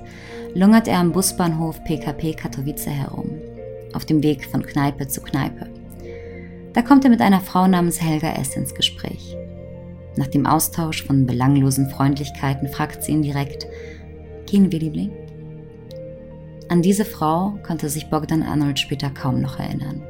lungert 0.55 0.87
er 0.87 0.99
am 0.99 1.11
Busbahnhof 1.11 1.83
PKP 1.83 2.33
Katowice 2.33 2.87
herum, 2.87 3.29
auf 3.93 4.05
dem 4.05 4.23
Weg 4.23 4.45
von 4.45 4.65
Kneipe 4.65 5.07
zu 5.07 5.21
Kneipe. 5.21 5.69
Da 6.73 6.81
kommt 6.81 7.03
er 7.03 7.09
mit 7.09 7.21
einer 7.21 7.41
Frau 7.41 7.67
namens 7.67 8.01
Helga 8.01 8.31
S. 8.33 8.55
ins 8.55 8.73
Gespräch. 8.73 9.35
Nach 10.15 10.27
dem 10.27 10.45
Austausch 10.45 11.03
von 11.03 11.25
belanglosen 11.25 11.89
Freundlichkeiten 11.89 12.69
fragt 12.69 13.03
sie 13.03 13.11
ihn 13.11 13.21
direkt, 13.21 13.67
gehen 14.45 14.71
wir, 14.71 14.79
Liebling? 14.79 15.11
An 16.69 16.81
diese 16.81 17.05
Frau 17.05 17.59
konnte 17.65 17.89
sich 17.89 18.09
Bogdan 18.09 18.43
Arnold 18.43 18.79
später 18.79 19.09
kaum 19.09 19.41
noch 19.41 19.59
erinnern. 19.59 20.01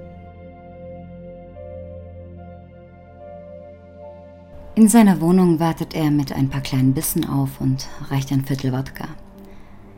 In 4.78 4.88
seiner 4.88 5.22
Wohnung 5.22 5.60
wartet 5.60 5.96
er 5.96 6.12
mit 6.12 6.32
ein 6.32 6.50
paar 6.50 6.62
kleinen 6.62 6.94
Bissen 6.94 7.26
auf 7.26 7.60
und 7.60 7.88
reicht 8.12 8.32
ein 8.32 8.46
Viertel 8.46 8.72
Wodka. 8.72 9.08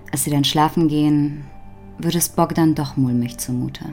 Als 0.09 0.23
sie 0.23 0.29
dann 0.29 0.45
schlafen 0.45 0.87
gehen, 0.87 1.43
wird 1.97 2.15
es 2.15 2.29
Bogdan 2.29 2.75
doch 2.75 2.95
mulmig 2.95 3.37
zumute. 3.39 3.83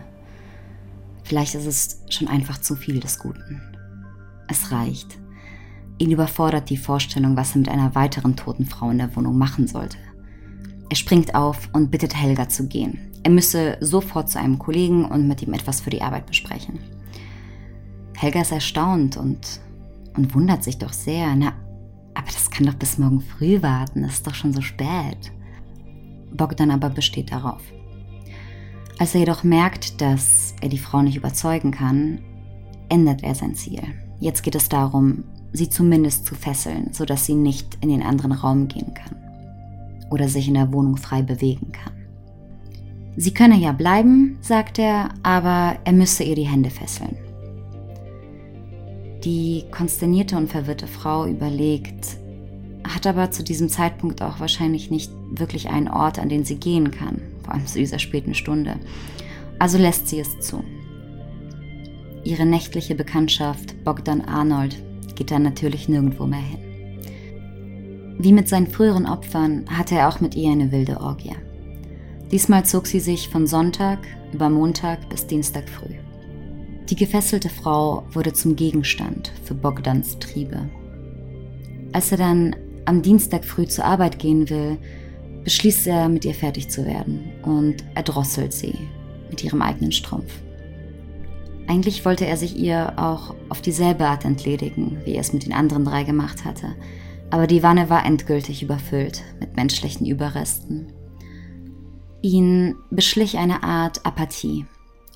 Vielleicht 1.24 1.56
ist 1.56 1.66
es 1.66 2.02
schon 2.08 2.28
einfach 2.28 2.60
zu 2.60 2.76
viel 2.76 3.00
des 3.00 3.18
Guten. 3.18 3.60
Es 4.46 4.70
reicht. 4.70 5.18
Ihn 5.98 6.12
überfordert 6.12 6.70
die 6.70 6.76
Vorstellung, 6.76 7.36
was 7.36 7.56
er 7.56 7.58
mit 7.58 7.68
einer 7.68 7.96
weiteren 7.96 8.36
toten 8.36 8.66
Frau 8.66 8.88
in 8.90 8.98
der 8.98 9.16
Wohnung 9.16 9.36
machen 9.36 9.66
sollte. 9.66 9.98
Er 10.88 10.94
springt 10.94 11.34
auf 11.34 11.68
und 11.72 11.90
bittet 11.90 12.14
Helga 12.14 12.48
zu 12.48 12.68
gehen. 12.68 13.10
Er 13.24 13.32
müsse 13.32 13.76
sofort 13.80 14.30
zu 14.30 14.38
einem 14.38 14.60
Kollegen 14.60 15.04
und 15.04 15.26
mit 15.26 15.42
ihm 15.42 15.52
etwas 15.52 15.80
für 15.80 15.90
die 15.90 16.02
Arbeit 16.02 16.26
besprechen. 16.26 16.78
Helga 18.14 18.42
ist 18.42 18.52
erstaunt 18.52 19.16
und, 19.16 19.60
und 20.16 20.34
wundert 20.34 20.64
sich 20.64 20.78
doch 20.78 20.92
sehr. 20.92 21.34
Na, 21.36 21.52
aber 22.14 22.26
das 22.26 22.50
kann 22.50 22.66
doch 22.66 22.74
bis 22.74 22.98
morgen 22.98 23.20
früh 23.20 23.62
warten, 23.62 24.04
es 24.04 24.14
ist 24.14 24.26
doch 24.26 24.34
schon 24.34 24.52
so 24.52 24.62
spät. 24.62 25.32
Bogdan 26.32 26.70
aber 26.70 26.90
besteht 26.90 27.32
darauf. 27.32 27.62
Als 28.98 29.14
er 29.14 29.20
jedoch 29.20 29.44
merkt, 29.44 30.00
dass 30.00 30.54
er 30.60 30.68
die 30.68 30.78
Frau 30.78 31.02
nicht 31.02 31.16
überzeugen 31.16 31.70
kann, 31.70 32.20
ändert 32.88 33.22
er 33.22 33.34
sein 33.34 33.54
Ziel. 33.54 33.82
Jetzt 34.20 34.42
geht 34.42 34.54
es 34.54 34.68
darum, 34.68 35.24
sie 35.52 35.68
zumindest 35.68 36.24
zu 36.24 36.34
fesseln, 36.34 36.92
sodass 36.92 37.26
sie 37.26 37.34
nicht 37.34 37.76
in 37.80 37.90
den 37.90 38.02
anderen 38.02 38.32
Raum 38.32 38.68
gehen 38.68 38.94
kann 38.94 39.16
oder 40.10 40.28
sich 40.28 40.48
in 40.48 40.54
der 40.54 40.72
Wohnung 40.72 40.96
frei 40.96 41.22
bewegen 41.22 41.72
kann. 41.72 41.92
Sie 43.16 43.34
könne 43.34 43.56
ja 43.56 43.72
bleiben, 43.72 44.38
sagt 44.40 44.78
er, 44.78 45.08
aber 45.22 45.78
er 45.84 45.92
müsse 45.92 46.22
ihr 46.22 46.34
die 46.34 46.46
Hände 46.46 46.70
fesseln. 46.70 47.16
Die 49.26 49.64
konsternierte 49.72 50.36
und 50.36 50.48
verwirrte 50.48 50.86
Frau 50.86 51.26
überlegt, 51.26 52.16
hat 52.84 53.08
aber 53.08 53.32
zu 53.32 53.42
diesem 53.42 53.68
Zeitpunkt 53.68 54.22
auch 54.22 54.38
wahrscheinlich 54.38 54.88
nicht 54.92 55.10
wirklich 55.32 55.68
einen 55.68 55.88
Ort, 55.88 56.20
an 56.20 56.28
den 56.28 56.44
sie 56.44 56.54
gehen 56.54 56.92
kann, 56.92 57.20
vor 57.42 57.54
allem 57.54 57.66
zu 57.66 57.80
dieser 57.80 57.98
späten 57.98 58.34
Stunde. 58.34 58.76
Also 59.58 59.78
lässt 59.78 60.06
sie 60.06 60.20
es 60.20 60.38
zu. 60.38 60.62
Ihre 62.22 62.46
nächtliche 62.46 62.94
Bekanntschaft 62.94 63.82
Bogdan 63.82 64.20
Arnold 64.20 64.76
geht 65.16 65.32
dann 65.32 65.42
natürlich 65.42 65.88
nirgendwo 65.88 66.26
mehr 66.26 66.38
hin. 66.38 66.60
Wie 68.20 68.32
mit 68.32 68.48
seinen 68.48 68.68
früheren 68.68 69.06
Opfern 69.06 69.64
hatte 69.68 69.96
er 69.96 70.08
auch 70.08 70.20
mit 70.20 70.36
ihr 70.36 70.52
eine 70.52 70.70
wilde 70.70 71.00
Orgie. 71.00 71.34
Diesmal 72.30 72.64
zog 72.64 72.86
sie 72.86 73.00
sich 73.00 73.28
von 73.28 73.48
Sonntag 73.48 73.98
über 74.32 74.48
Montag 74.50 75.08
bis 75.08 75.26
Dienstag 75.26 75.68
früh. 75.68 75.96
Die 76.88 76.96
gefesselte 76.96 77.48
Frau 77.48 78.04
wurde 78.12 78.32
zum 78.32 78.54
Gegenstand 78.54 79.32
für 79.42 79.54
Bogdans 79.54 80.20
Triebe. 80.20 80.68
Als 81.92 82.12
er 82.12 82.18
dann 82.18 82.54
am 82.84 83.02
Dienstag 83.02 83.44
früh 83.44 83.66
zur 83.66 83.84
Arbeit 83.84 84.20
gehen 84.20 84.48
will, 84.48 84.78
beschließt 85.42 85.88
er, 85.88 86.08
mit 86.08 86.24
ihr 86.24 86.34
fertig 86.34 86.68
zu 86.70 86.84
werden 86.86 87.32
und 87.42 87.84
erdrosselt 87.96 88.52
sie 88.52 88.74
mit 89.30 89.42
ihrem 89.42 89.62
eigenen 89.62 89.90
Strumpf. 89.90 90.32
Eigentlich 91.66 92.04
wollte 92.04 92.26
er 92.26 92.36
sich 92.36 92.56
ihr 92.56 92.92
auch 92.96 93.34
auf 93.48 93.60
dieselbe 93.60 94.06
Art 94.06 94.24
entledigen, 94.24 94.98
wie 95.04 95.14
er 95.14 95.20
es 95.20 95.32
mit 95.32 95.44
den 95.44 95.52
anderen 95.52 95.84
drei 95.84 96.04
gemacht 96.04 96.44
hatte, 96.44 96.76
aber 97.30 97.48
die 97.48 97.64
Wanne 97.64 97.90
war 97.90 98.06
endgültig 98.06 98.62
überfüllt 98.62 99.24
mit 99.40 99.56
menschlichen 99.56 100.06
Überresten. 100.06 100.92
Ihn 102.22 102.76
beschlich 102.90 103.38
eine 103.38 103.64
Art 103.64 104.06
Apathie 104.06 104.66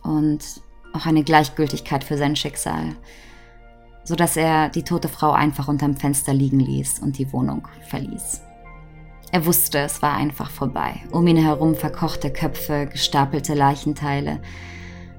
und 0.02 0.42
auch 0.92 1.06
eine 1.06 1.24
Gleichgültigkeit 1.24 2.04
für 2.04 2.16
sein 2.16 2.36
Schicksal, 2.36 2.96
sodass 4.04 4.36
er 4.36 4.68
die 4.68 4.82
tote 4.82 5.08
Frau 5.08 5.32
einfach 5.32 5.68
unterm 5.68 5.96
Fenster 5.96 6.34
liegen 6.34 6.60
ließ 6.60 7.00
und 7.00 7.18
die 7.18 7.32
Wohnung 7.32 7.66
verließ. 7.88 8.42
Er 9.32 9.46
wusste, 9.46 9.78
es 9.78 10.02
war 10.02 10.14
einfach 10.16 10.50
vorbei. 10.50 10.94
Um 11.12 11.26
ihn 11.26 11.36
herum 11.36 11.76
verkochte 11.76 12.30
Köpfe, 12.30 12.88
gestapelte 12.90 13.54
Leichenteile. 13.54 14.40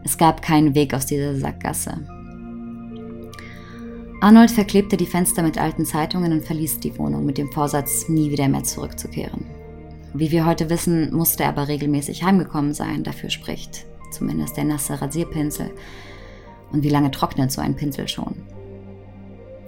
Es 0.03 0.17
gab 0.17 0.41
keinen 0.41 0.76
Weg 0.76 0.93
aus 0.93 1.05
dieser 1.05 1.36
Sackgasse. 1.36 2.05
Arnold 4.19 4.51
verklebte 4.51 4.97
die 4.97 5.05
Fenster 5.05 5.41
mit 5.41 5.57
alten 5.57 5.86
Zeitungen 5.86 6.34
und 6.34 6.45
verließ 6.45 6.80
die 6.80 6.97
Wohnung 6.97 7.26
mit 7.26 7.38
dem 7.38 7.51
Vorsatz, 7.51 8.07
nie 8.09 8.30
wieder 8.30 8.49
mehr 8.49 8.63
zurückzukehren. 8.63 9.45
Wie 10.13 10.30
wir 10.30 10.45
heute 10.45 10.69
wissen, 10.69 11.13
musste 11.15 11.43
er 11.43 11.49
aber 11.49 11.69
regelmäßig 11.69 12.24
heimgekommen 12.24 12.74
sein, 12.74 13.03
dafür 13.03 13.30
spricht 13.30 13.86
zumindest 14.12 14.57
der 14.57 14.66
nasse 14.66 15.01
Rasierpinsel. 15.01 15.72
Und 16.72 16.84
wie 16.84 16.89
lange 16.89 17.12
trocknet 17.12 17.51
so 17.51 17.62
ein 17.62 17.76
Pinsel 17.76 18.07
schon? 18.07 18.36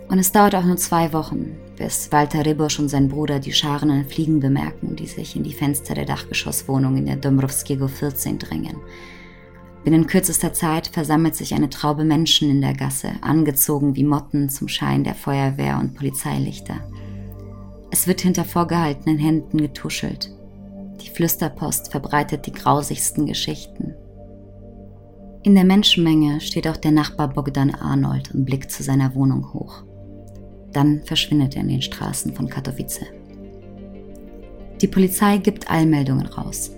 Und 0.10 0.20
es 0.20 0.32
dauert 0.32 0.56
auch 0.56 0.64
nur 0.64 0.78
zwei 0.78 1.12
Wochen, 1.14 1.56
bis 1.78 2.12
Walter 2.12 2.46
Rybosch 2.46 2.80
und 2.80 2.90
sein 2.90 3.08
Bruder 3.08 3.40
die 3.40 3.54
Scharen 3.54 3.90
an 3.90 4.06
Fliegen 4.06 4.40
bemerken, 4.40 4.96
die 4.96 5.08
sich 5.08 5.36
in 5.36 5.44
die 5.44 5.54
Fenster 5.54 5.96
der 5.96 6.06
Dachgeschosswohnung 6.06 6.98
in 6.98 7.06
der 7.06 7.16
Dombrowskiego 7.16 7.88
14 7.88 8.38
drängen. 8.38 8.78
Binnen 9.84 10.08
kürzester 10.08 10.54
Zeit 10.54 10.88
versammelt 10.88 11.36
sich 11.36 11.54
eine 11.54 11.70
Traube 11.70 12.06
Menschen 12.06 12.50
in 12.50 12.62
der 12.62 12.74
Gasse, 12.74 13.12
angezogen 13.22 13.96
wie 13.96 14.06
Motten 14.06 14.50
zum 14.50 14.68
Schein 14.68 15.04
der 15.04 15.16
Feuerwehr 15.16 15.78
und 15.80 15.96
Polizeilichter. 15.96 16.76
Es 17.92 18.08
wird 18.08 18.22
hinter 18.22 18.46
vorgehaltenen 18.46 19.18
Händen 19.18 19.58
getuschelt. 19.58 20.32
Die 21.02 21.10
Flüsterpost 21.10 21.92
verbreitet 21.92 22.46
die 22.46 22.54
grausigsten 22.54 23.26
Geschichten. 23.26 23.94
In 25.46 25.56
der 25.56 25.66
Menschenmenge 25.66 26.40
steht 26.40 26.70
auch 26.70 26.78
der 26.78 26.92
Nachbar 26.92 27.28
Bogdan 27.28 27.76
Arnold 27.76 28.34
und 28.34 28.46
blickt 28.46 28.72
zu 28.72 28.82
seiner 28.82 29.14
Wohnung 29.14 29.54
hoch. 29.54 29.84
Dann 30.72 31.02
verschwindet 31.04 31.58
er 31.58 31.64
in 31.64 31.68
den 31.68 31.82
Straßen 31.82 32.34
von 32.34 32.48
Katowice. 32.48 33.02
Die 34.82 34.88
Polizei 34.88 35.38
gibt 35.40 35.70
Allmeldungen 35.70 36.28
raus. 36.28 36.72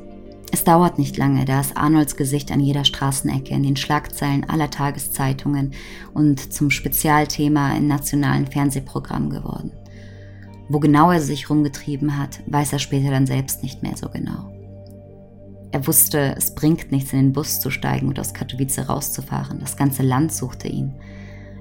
Es 0.52 0.64
dauert 0.64 0.98
nicht 0.98 1.16
lange, 1.16 1.46
da 1.46 1.60
ist 1.60 1.78
Arnolds 1.78 2.16
Gesicht 2.16 2.52
an 2.52 2.60
jeder 2.60 2.86
Straßenecke 2.86 3.54
in 3.54 3.62
den 3.62 3.76
Schlagzeilen 3.76 4.50
aller 4.50 4.72
Tageszeitungen 4.72 5.74
und 6.16 6.52
zum 6.52 6.72
Spezialthema 6.72 7.76
in 7.76 7.86
nationalen 7.88 8.48
Fernsehprogrammen 8.48 9.30
geworden. 9.30 9.74
Wo 10.70 10.80
genau 10.80 11.12
er 11.12 11.22
sich 11.22 11.52
rumgetrieben 11.52 12.18
hat, 12.18 12.40
weiß 12.48 12.74
er 12.74 12.80
später 12.80 13.12
dann 13.12 13.28
selbst 13.28 13.62
nicht 13.62 13.84
mehr 13.84 13.96
so 13.96 14.10
genau. 14.10 14.55
Er 15.72 15.88
wusste, 15.88 16.36
es 16.38 16.56
bringt 16.56 16.92
nichts, 16.92 17.14
in 17.14 17.20
den 17.20 17.34
Bus 17.34 17.60
zu 17.60 17.70
steigen 17.70 18.08
und 18.08 18.20
aus 18.20 18.34
Katowice 18.34 18.88
rauszufahren. 18.88 19.60
Das 19.60 19.76
ganze 19.76 20.04
Land 20.04 20.34
suchte 20.34 20.68
ihn. 20.68 20.94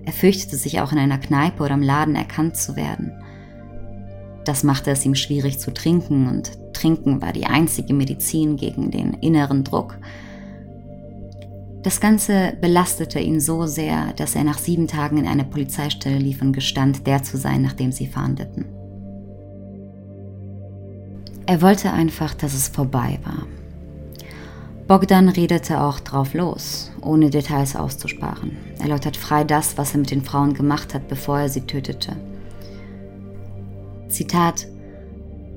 Er 0.05 0.13
fürchtete 0.13 0.57
sich 0.57 0.81
auch 0.81 0.93
in 0.93 0.99
einer 0.99 1.19
Kneipe 1.19 1.63
oder 1.63 1.75
im 1.75 1.83
Laden 1.83 2.15
erkannt 2.15 2.57
zu 2.57 2.77
werden. 2.77 3.13
Das 4.45 4.63
machte 4.63 4.91
es 4.91 5.05
ihm 5.05 5.15
schwierig 5.15 5.59
zu 5.59 5.73
trinken 5.73 6.29
und 6.29 6.53
Trinken 6.75 7.23
war 7.23 7.33
die 7.33 7.47
einzige 7.47 7.95
Medizin 7.95 8.57
gegen 8.57 8.91
den 8.91 9.15
inneren 9.15 9.65
Druck. 9.65 9.99
Das 11.83 12.01
Ganze 12.01 12.55
belastete 12.61 13.21
ihn 13.21 13.41
so 13.41 13.67
sehr, 13.67 14.13
dass 14.15 14.35
er 14.35 14.45
nach 14.45 14.59
sieben 14.59 14.87
Tagen 14.87 15.19
in 15.19 15.27
eine 15.27 15.45
Polizeistelle 15.45 16.19
lief 16.19 16.43
und 16.43 16.53
gestand, 16.53 17.07
der 17.07 17.23
zu 17.23 17.37
sein, 17.37 17.63
nachdem 17.63 17.93
sie 17.93 18.07
fahndeten. 18.07 18.67
Er 21.47 21.61
wollte 21.61 21.93
einfach, 21.93 22.35
dass 22.35 22.55
es 22.55 22.69
vorbei 22.69 23.19
war. 23.23 23.47
Bogdan 24.87 25.31
redete 25.31 25.81
auch 25.81 25.99
drauf 25.99 26.35
los, 26.35 26.91
ohne 27.01 27.31
Details 27.31 27.75
auszusparen. 27.75 28.55
Er 28.81 28.89
läutert 28.89 29.17
frei 29.17 29.43
das, 29.43 29.79
was 29.79 29.93
er 29.93 30.01
mit 30.01 30.11
den 30.11 30.23
Frauen 30.23 30.53
gemacht 30.53 30.93
hat, 30.93 31.09
bevor 31.09 31.39
er 31.39 31.49
sie 31.49 31.63
tötete. 31.63 32.17
Zitat 34.09 34.67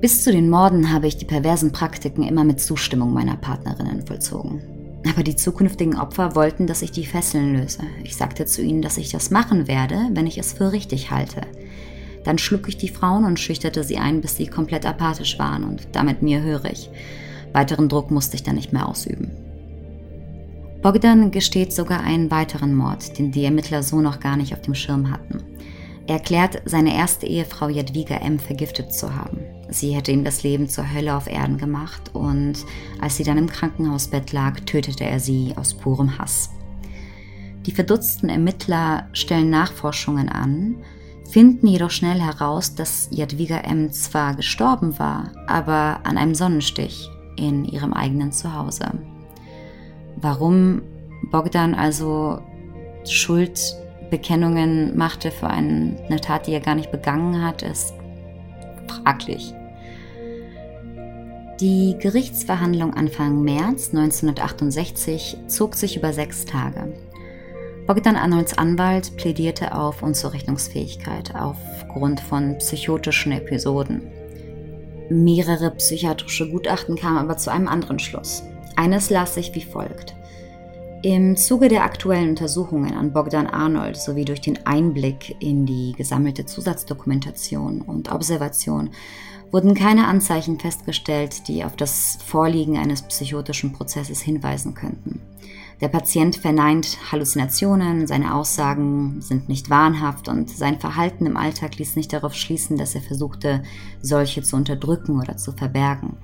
Bis 0.00 0.24
zu 0.24 0.32
den 0.32 0.48
Morden 0.48 0.90
habe 0.90 1.08
ich 1.08 1.18
die 1.18 1.26
perversen 1.26 1.72
Praktiken 1.72 2.22
immer 2.22 2.44
mit 2.44 2.60
Zustimmung 2.60 3.12
meiner 3.12 3.36
Partnerinnen 3.36 4.06
vollzogen. 4.06 4.62
Aber 5.06 5.22
die 5.22 5.36
zukünftigen 5.36 5.98
Opfer 5.98 6.34
wollten, 6.34 6.66
dass 6.66 6.80
ich 6.80 6.90
die 6.90 7.04
Fesseln 7.04 7.54
löse. 7.54 7.82
Ich 8.04 8.16
sagte 8.16 8.46
zu 8.46 8.62
ihnen, 8.62 8.80
dass 8.80 8.96
ich 8.96 9.10
das 9.10 9.30
machen 9.30 9.68
werde, 9.68 10.08
wenn 10.12 10.26
ich 10.26 10.38
es 10.38 10.54
für 10.54 10.72
richtig 10.72 11.10
halte. 11.10 11.42
Dann 12.24 12.38
schlug 12.38 12.66
ich 12.66 12.78
die 12.78 12.88
Frauen 12.88 13.24
und 13.26 13.38
schüchterte 13.38 13.84
sie 13.84 13.98
ein, 13.98 14.22
bis 14.22 14.36
sie 14.36 14.46
komplett 14.46 14.86
apathisch 14.86 15.38
waren 15.38 15.64
und 15.64 15.88
damit 15.92 16.22
mir 16.22 16.40
hörig. 16.40 16.90
Weiteren 17.52 17.88
Druck 17.88 18.10
musste 18.10 18.36
ich 18.36 18.42
dann 18.42 18.56
nicht 18.56 18.72
mehr 18.72 18.88
ausüben. 18.88 19.30
Bogdan 20.82 21.32
gesteht 21.32 21.72
sogar 21.72 22.00
einen 22.00 22.30
weiteren 22.30 22.74
Mord, 22.74 23.18
den 23.18 23.32
die 23.32 23.44
Ermittler 23.44 23.82
so 23.82 24.00
noch 24.00 24.20
gar 24.20 24.36
nicht 24.36 24.52
auf 24.52 24.62
dem 24.62 24.74
Schirm 24.74 25.10
hatten. 25.10 25.42
Er 26.06 26.16
erklärt, 26.16 26.62
seine 26.64 26.94
erste 26.94 27.26
Ehefrau 27.26 27.68
Jadwiga 27.68 28.16
M. 28.16 28.38
vergiftet 28.38 28.94
zu 28.94 29.14
haben. 29.14 29.40
Sie 29.68 29.94
hätte 29.94 30.12
ihm 30.12 30.24
das 30.24 30.42
Leben 30.42 30.68
zur 30.68 30.90
Hölle 30.90 31.14
auf 31.14 31.26
Erden 31.26 31.58
gemacht 31.58 32.14
und 32.14 32.54
als 33.00 33.16
sie 33.16 33.24
dann 33.24 33.36
im 33.36 33.48
Krankenhausbett 33.48 34.32
lag, 34.32 34.60
tötete 34.60 35.04
er 35.04 35.20
sie 35.20 35.52
aus 35.56 35.74
purem 35.74 36.16
Hass. 36.16 36.50
Die 37.66 37.72
verdutzten 37.72 38.30
Ermittler 38.30 39.08
stellen 39.12 39.50
Nachforschungen 39.50 40.30
an, 40.30 40.76
finden 41.28 41.66
jedoch 41.66 41.90
schnell 41.90 42.20
heraus, 42.20 42.74
dass 42.74 43.08
Jadwiga 43.10 43.58
M. 43.58 43.92
zwar 43.92 44.34
gestorben 44.34 44.98
war, 44.98 45.32
aber 45.46 46.00
an 46.04 46.16
einem 46.16 46.34
Sonnenstich 46.34 47.10
in 47.38 47.64
ihrem 47.64 47.92
eigenen 47.92 48.32
Zuhause. 48.32 48.90
Warum 50.16 50.82
Bogdan 51.30 51.74
also 51.74 52.40
Schuldbekennungen 53.04 54.96
machte 54.96 55.30
für 55.30 55.48
eine 55.48 56.20
Tat, 56.20 56.46
die 56.46 56.52
er 56.52 56.60
gar 56.60 56.74
nicht 56.74 56.90
begangen 56.90 57.44
hat, 57.44 57.62
ist 57.62 57.94
fraglich. 58.88 59.54
Die 61.60 61.96
Gerichtsverhandlung 61.98 62.94
Anfang 62.94 63.42
März 63.42 63.88
1968 63.92 65.38
zog 65.48 65.74
sich 65.74 65.96
über 65.96 66.12
sechs 66.12 66.44
Tage. 66.44 66.94
Bogdan 67.88 68.16
Arnolds 68.16 68.56
Anwalt 68.56 69.16
plädierte 69.16 69.74
auf 69.74 70.02
Unzurechnungsfähigkeit 70.02 71.34
aufgrund 71.34 72.20
von 72.20 72.58
psychotischen 72.58 73.32
Episoden. 73.32 74.17
Mehrere 75.10 75.70
psychiatrische 75.70 76.50
Gutachten 76.50 76.96
kamen 76.96 77.18
aber 77.18 77.36
zu 77.36 77.50
einem 77.50 77.68
anderen 77.68 77.98
Schluss. 77.98 78.42
Eines 78.76 79.10
las 79.10 79.34
sich 79.34 79.54
wie 79.54 79.62
folgt. 79.62 80.14
Im 81.02 81.36
Zuge 81.36 81.68
der 81.68 81.84
aktuellen 81.84 82.30
Untersuchungen 82.30 82.92
an 82.94 83.12
Bogdan 83.12 83.46
Arnold 83.46 83.96
sowie 83.96 84.24
durch 84.24 84.40
den 84.40 84.66
Einblick 84.66 85.36
in 85.40 85.64
die 85.64 85.94
gesammelte 85.96 86.44
Zusatzdokumentation 86.44 87.82
und 87.82 88.10
Observation 88.10 88.90
wurden 89.52 89.74
keine 89.74 90.06
Anzeichen 90.08 90.58
festgestellt, 90.58 91.48
die 91.48 91.64
auf 91.64 91.76
das 91.76 92.18
Vorliegen 92.26 92.76
eines 92.76 93.02
psychotischen 93.02 93.72
Prozesses 93.72 94.20
hinweisen 94.20 94.74
könnten. 94.74 95.20
Der 95.80 95.88
Patient 95.88 96.34
verneint 96.34 96.98
Halluzinationen, 97.12 98.08
seine 98.08 98.34
Aussagen 98.34 99.20
sind 99.20 99.48
nicht 99.48 99.70
wahnhaft 99.70 100.28
und 100.28 100.50
sein 100.50 100.80
Verhalten 100.80 101.24
im 101.24 101.36
Alltag 101.36 101.78
ließ 101.78 101.94
nicht 101.94 102.12
darauf 102.12 102.34
schließen, 102.34 102.76
dass 102.76 102.96
er 102.96 103.00
versuchte, 103.00 103.62
solche 104.02 104.42
zu 104.42 104.56
unterdrücken 104.56 105.20
oder 105.20 105.36
zu 105.36 105.52
verbergen. 105.52 106.16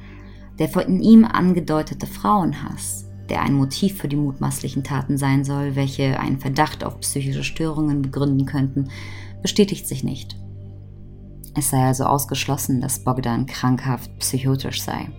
Der 0.58 0.68
von 0.68 1.00
ihm 1.00 1.24
angedeutete 1.24 2.08
Frauenhass, 2.08 3.06
der 3.28 3.42
ein 3.42 3.54
Motiv 3.54 3.98
für 3.98 4.08
die 4.08 4.16
mutmaßlichen 4.16 4.82
Taten 4.82 5.18
sein 5.18 5.44
soll, 5.44 5.76
welche 5.76 6.18
einen 6.18 6.40
Verdacht 6.40 6.82
auf 6.82 6.98
psychische 7.00 7.44
Störungen 7.44 8.02
begründen 8.02 8.46
könnten, 8.46 8.88
bestätigt 9.40 9.86
sich 9.86 10.02
nicht. 10.02 10.36
Es 11.56 11.70
sei 11.70 11.84
also 11.84 12.04
ausgeschlossen, 12.04 12.80
dass 12.80 13.04
Bogdan 13.04 13.46
krankhaft 13.46 14.18
psychotisch 14.18 14.82
sei. 14.82 15.10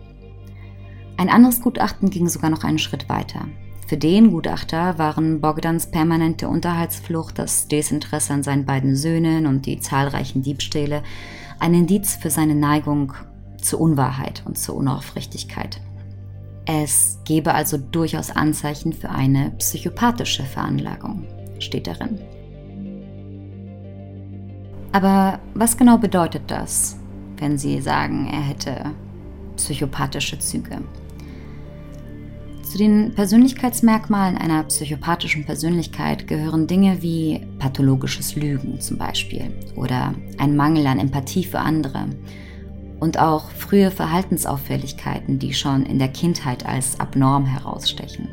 Ein 1.16 1.30
anderes 1.30 1.62
Gutachten 1.62 2.10
ging 2.10 2.28
sogar 2.28 2.50
noch 2.50 2.66
einen 2.66 2.80
Schritt 2.80 3.08
weiter. 3.08 3.48
Für 3.88 3.98
den 3.98 4.32
Gutachter 4.32 4.98
waren 4.98 5.42
Bogdans 5.42 5.92
permanente 5.92 6.48
Unterhaltsflucht, 6.48 7.38
das 7.38 7.68
Desinteresse 7.68 8.34
an 8.34 8.42
seinen 8.42 8.66
beiden 8.66 8.96
Söhnen 8.96 9.46
und 9.46 9.68
die 9.68 9.80
zahlreichen 9.80 10.42
Diebstähle 10.42 11.04
ein 11.60 11.76
Indiz 11.76 12.16
für 12.16 12.32
seine 12.32 12.56
Neigung 12.56 13.14
zur 13.62 13.82
Unwahrheit 13.82 14.42
und 14.46 14.58
zur 14.58 14.76
Unaufrichtigkeit. 14.76 15.82
Es 16.66 17.20
gebe 17.26 17.54
also 17.54 17.78
durchaus 17.78 18.32
Anzeichen 18.32 18.92
für 18.92 19.10
eine 19.10 19.52
psychopathische 19.60 20.44
Veranlagung, 20.44 21.28
steht 21.60 21.86
darin. 21.86 22.20
Aber 24.94 25.40
was 25.54 25.78
genau 25.78 26.00
bedeutet 26.00 26.44
das, 26.48 26.98
wenn 27.38 27.60
Sie 27.60 27.80
sagen, 27.82 28.28
er 28.32 28.42
hätte 28.42 28.92
psychopathische 29.58 30.40
Züge? 30.40 30.80
Zu 32.66 32.80
den 32.80 33.14
Persönlichkeitsmerkmalen 33.14 34.38
einer 34.38 34.64
psychopathischen 34.64 35.46
Persönlichkeit 35.46 36.28
gehören 36.28 36.66
Dinge 36.66 37.02
wie 37.04 37.46
pathologisches 37.60 38.36
Lügen 38.36 38.82
zum 38.82 38.98
Beispiel 38.98 39.52
oder 39.76 40.16
ein 40.40 40.56
Mangel 40.56 40.88
an 40.88 41.00
Empathie 41.00 41.44
für 41.44 41.60
andere 41.60 42.08
und 43.00 43.20
auch 43.20 43.52
frühe 43.52 43.92
Verhaltensauffälligkeiten, 43.92 45.38
die 45.38 45.54
schon 45.54 45.86
in 45.86 46.00
der 46.00 46.08
Kindheit 46.08 46.66
als 46.66 47.00
abnorm 47.00 47.46
herausstechen. 47.46 48.30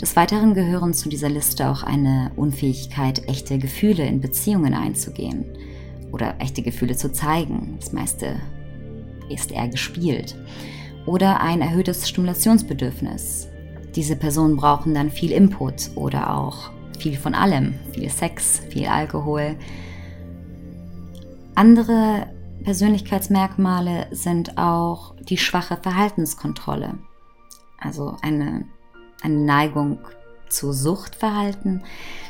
Des 0.00 0.14
Weiteren 0.14 0.52
gehören 0.52 0.92
zu 0.92 1.08
dieser 1.08 1.30
Liste 1.30 1.70
auch 1.70 1.82
eine 1.82 2.30
Unfähigkeit, 2.36 3.26
echte 3.26 3.58
Gefühle 3.58 4.06
in 4.06 4.20
Beziehungen 4.20 4.74
einzugehen 4.74 5.46
oder 6.12 6.34
echte 6.40 6.60
Gefühle 6.60 6.94
zu 6.94 7.10
zeigen. 7.10 7.78
Das 7.80 7.92
meiste 7.92 8.36
ist 9.30 9.50
eher 9.50 9.68
gespielt 9.68 10.36
oder 11.08 11.40
ein 11.40 11.62
erhöhtes 11.62 12.06
Stimulationsbedürfnis. 12.06 13.48
Diese 13.96 14.14
Personen 14.14 14.56
brauchen 14.56 14.94
dann 14.94 15.10
viel 15.10 15.32
Input 15.32 15.90
oder 15.94 16.36
auch 16.36 16.70
viel 16.98 17.16
von 17.16 17.34
allem, 17.34 17.74
viel 17.92 18.10
Sex, 18.10 18.60
viel 18.68 18.86
Alkohol. 18.86 19.56
Andere 21.54 22.26
Persönlichkeitsmerkmale 22.62 24.08
sind 24.10 24.58
auch 24.58 25.14
die 25.20 25.38
schwache 25.38 25.78
Verhaltenskontrolle, 25.80 26.98
also 27.80 28.16
eine, 28.20 28.66
eine 29.22 29.36
Neigung 29.36 30.00
zu 30.50 30.72
Suchtverhalten 30.72 31.84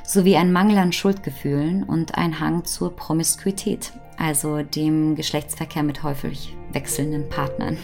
sowie 0.05 0.37
ein 0.37 0.53
Mangel 0.53 0.79
an 0.79 0.93
Schuldgefühlen 0.93 1.83
und 1.83 2.17
ein 2.17 2.39
Hang 2.39 2.65
zur 2.65 2.95
Promiskuität, 2.95 3.93
also 4.17 4.63
dem 4.63 5.17
Geschlechtsverkehr 5.17 5.83
mit 5.83 6.05
häufig 6.05 6.57
wechselnden 6.73 7.29
Partnern. 7.29 7.77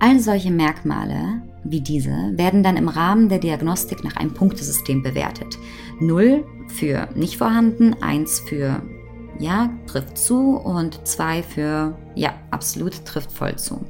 All 0.00 0.18
solche 0.18 0.50
Merkmale 0.50 1.42
wie 1.62 1.82
diese 1.82 2.32
werden 2.32 2.62
dann 2.62 2.78
im 2.78 2.88
Rahmen 2.88 3.28
der 3.28 3.38
Diagnostik 3.38 4.02
nach 4.02 4.16
einem 4.16 4.32
Punktesystem 4.32 5.02
bewertet. 5.02 5.58
0 6.00 6.44
für 6.68 7.08
nicht 7.14 7.36
vorhanden, 7.36 7.94
1 8.00 8.40
für 8.40 8.82
ja, 9.38 9.70
trifft 9.86 10.16
zu 10.16 10.56
und 10.56 11.06
2 11.06 11.42
für 11.42 11.98
ja, 12.14 12.34
absolut 12.50 13.04
trifft 13.04 13.30
voll 13.30 13.56
zu. 13.56 13.84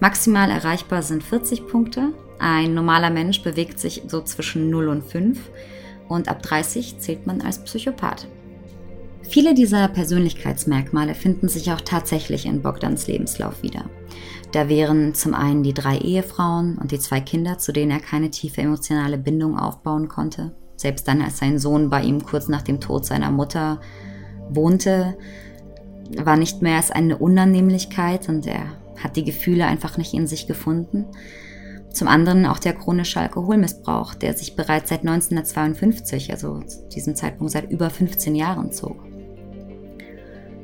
Maximal 0.00 0.50
erreichbar 0.50 1.02
sind 1.02 1.22
40 1.22 1.68
Punkte. 1.68 2.12
Ein 2.40 2.74
normaler 2.74 3.10
Mensch 3.10 3.42
bewegt 3.42 3.78
sich 3.78 4.02
so 4.08 4.20
zwischen 4.22 4.68
0 4.68 4.88
und 4.88 5.04
5 5.04 5.38
und 6.08 6.28
ab 6.28 6.42
30 6.42 6.98
zählt 6.98 7.26
man 7.26 7.40
als 7.40 7.62
Psychopath. 7.62 8.26
Viele 9.22 9.54
dieser 9.54 9.88
Persönlichkeitsmerkmale 9.88 11.14
finden 11.14 11.48
sich 11.48 11.72
auch 11.72 11.80
tatsächlich 11.80 12.46
in 12.46 12.62
Bogdans 12.62 13.06
Lebenslauf 13.06 13.62
wieder. 13.62 13.84
Da 14.52 14.68
wären 14.68 15.14
zum 15.14 15.34
einen 15.34 15.62
die 15.62 15.74
drei 15.74 15.98
Ehefrauen 15.98 16.78
und 16.78 16.92
die 16.92 16.98
zwei 16.98 17.20
Kinder, 17.20 17.58
zu 17.58 17.72
denen 17.72 17.90
er 17.90 18.00
keine 18.00 18.30
tiefe 18.30 18.62
emotionale 18.62 19.18
Bindung 19.18 19.58
aufbauen 19.58 20.08
konnte. 20.08 20.54
Selbst 20.76 21.08
dann, 21.08 21.22
als 21.22 21.38
sein 21.38 21.58
Sohn 21.58 21.90
bei 21.90 22.02
ihm 22.02 22.24
kurz 22.24 22.48
nach 22.48 22.62
dem 22.62 22.80
Tod 22.80 23.04
seiner 23.04 23.30
Mutter 23.30 23.80
wohnte, 24.50 25.16
war 26.16 26.36
nicht 26.36 26.62
mehr 26.62 26.76
als 26.76 26.90
eine 26.90 27.18
Unannehmlichkeit 27.18 28.28
und 28.28 28.46
er 28.46 28.66
hat 29.02 29.16
die 29.16 29.24
Gefühle 29.24 29.66
einfach 29.66 29.98
nicht 29.98 30.14
in 30.14 30.26
sich 30.26 30.46
gefunden. 30.46 31.06
Zum 31.92 32.08
anderen 32.08 32.44
auch 32.44 32.58
der 32.58 32.74
chronische 32.74 33.20
Alkoholmissbrauch, 33.20 34.14
der 34.14 34.34
sich 34.34 34.54
bereits 34.54 34.90
seit 34.90 35.00
1952, 35.00 36.30
also 36.30 36.60
zu 36.60 36.88
diesem 36.88 37.16
Zeitpunkt 37.16 37.52
seit 37.52 37.70
über 37.70 37.88
15 37.88 38.34
Jahren 38.34 38.70
zog. 38.70 39.05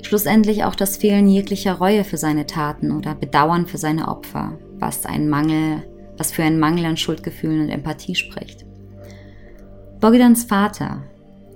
Schlussendlich 0.02 0.64
auch 0.64 0.74
das 0.74 0.96
Fehlen 0.96 1.28
jeglicher 1.28 1.74
Reue 1.74 2.04
für 2.04 2.18
seine 2.18 2.46
Taten 2.46 2.90
oder 2.90 3.14
Bedauern 3.14 3.66
für 3.66 3.78
seine 3.78 4.08
Opfer, 4.08 4.58
was 4.78 5.06
ein 5.06 5.28
Mangel, 5.28 5.84
was 6.18 6.32
für 6.32 6.42
einen 6.42 6.58
Mangel 6.58 6.84
an 6.84 6.96
Schuldgefühlen 6.96 7.62
und 7.62 7.68
Empathie 7.70 8.14
spricht. 8.14 8.66
Bogdans 10.00 10.44
Vater, 10.44 11.04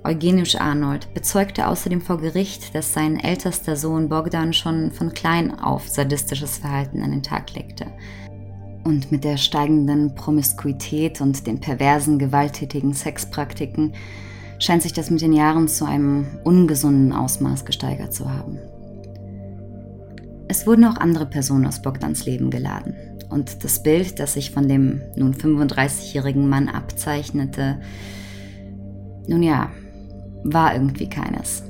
Eugeniusz 0.04 0.54
Arnold, 0.54 1.12
bezeugte 1.12 1.66
außerdem 1.66 2.00
vor 2.00 2.18
Gericht, 2.18 2.74
dass 2.76 2.92
sein 2.92 3.18
ältester 3.18 3.74
Sohn 3.74 4.08
Bogdan 4.08 4.52
schon 4.52 4.92
von 4.92 5.12
klein 5.12 5.58
auf 5.58 5.88
sadistisches 5.88 6.58
Verhalten 6.58 7.02
an 7.02 7.10
den 7.10 7.24
Tag 7.24 7.52
legte. 7.54 7.86
Und 8.84 9.10
mit 9.10 9.24
der 9.24 9.36
steigenden 9.36 10.14
Promiskuität 10.14 11.20
und 11.20 11.48
den 11.48 11.58
perversen, 11.58 12.20
gewalttätigen 12.20 12.94
Sexpraktiken 12.94 13.94
scheint 14.58 14.82
sich 14.82 14.92
das 14.92 15.10
mit 15.10 15.20
den 15.20 15.32
Jahren 15.32 15.68
zu 15.68 15.84
einem 15.84 16.26
ungesunden 16.44 17.12
Ausmaß 17.12 17.64
gesteigert 17.64 18.12
zu 18.12 18.30
haben. 18.30 18.58
Es 20.48 20.66
wurden 20.66 20.84
auch 20.84 20.96
andere 20.96 21.26
Personen 21.26 21.66
aus 21.66 21.82
Bogdans 21.82 22.24
Leben 22.24 22.50
geladen. 22.50 22.94
Und 23.28 23.64
das 23.64 23.82
Bild, 23.82 24.20
das 24.20 24.34
sich 24.34 24.52
von 24.52 24.68
dem 24.68 25.02
nun 25.16 25.34
35-jährigen 25.34 26.48
Mann 26.48 26.68
abzeichnete, 26.68 27.80
nun 29.26 29.42
ja, 29.42 29.70
war 30.44 30.74
irgendwie 30.74 31.08
keines. 31.08 31.64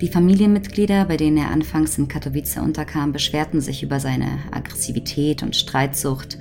Die 0.00 0.08
Familienmitglieder, 0.08 1.04
bei 1.06 1.16
denen 1.16 1.36
er 1.38 1.50
anfangs 1.50 1.96
in 1.98 2.08
Katowice 2.08 2.58
unterkam, 2.58 3.12
beschwerten 3.12 3.60
sich 3.60 3.82
über 3.82 4.00
seine 4.00 4.26
Aggressivität 4.50 5.42
und 5.42 5.56
Streitsucht. 5.56 6.38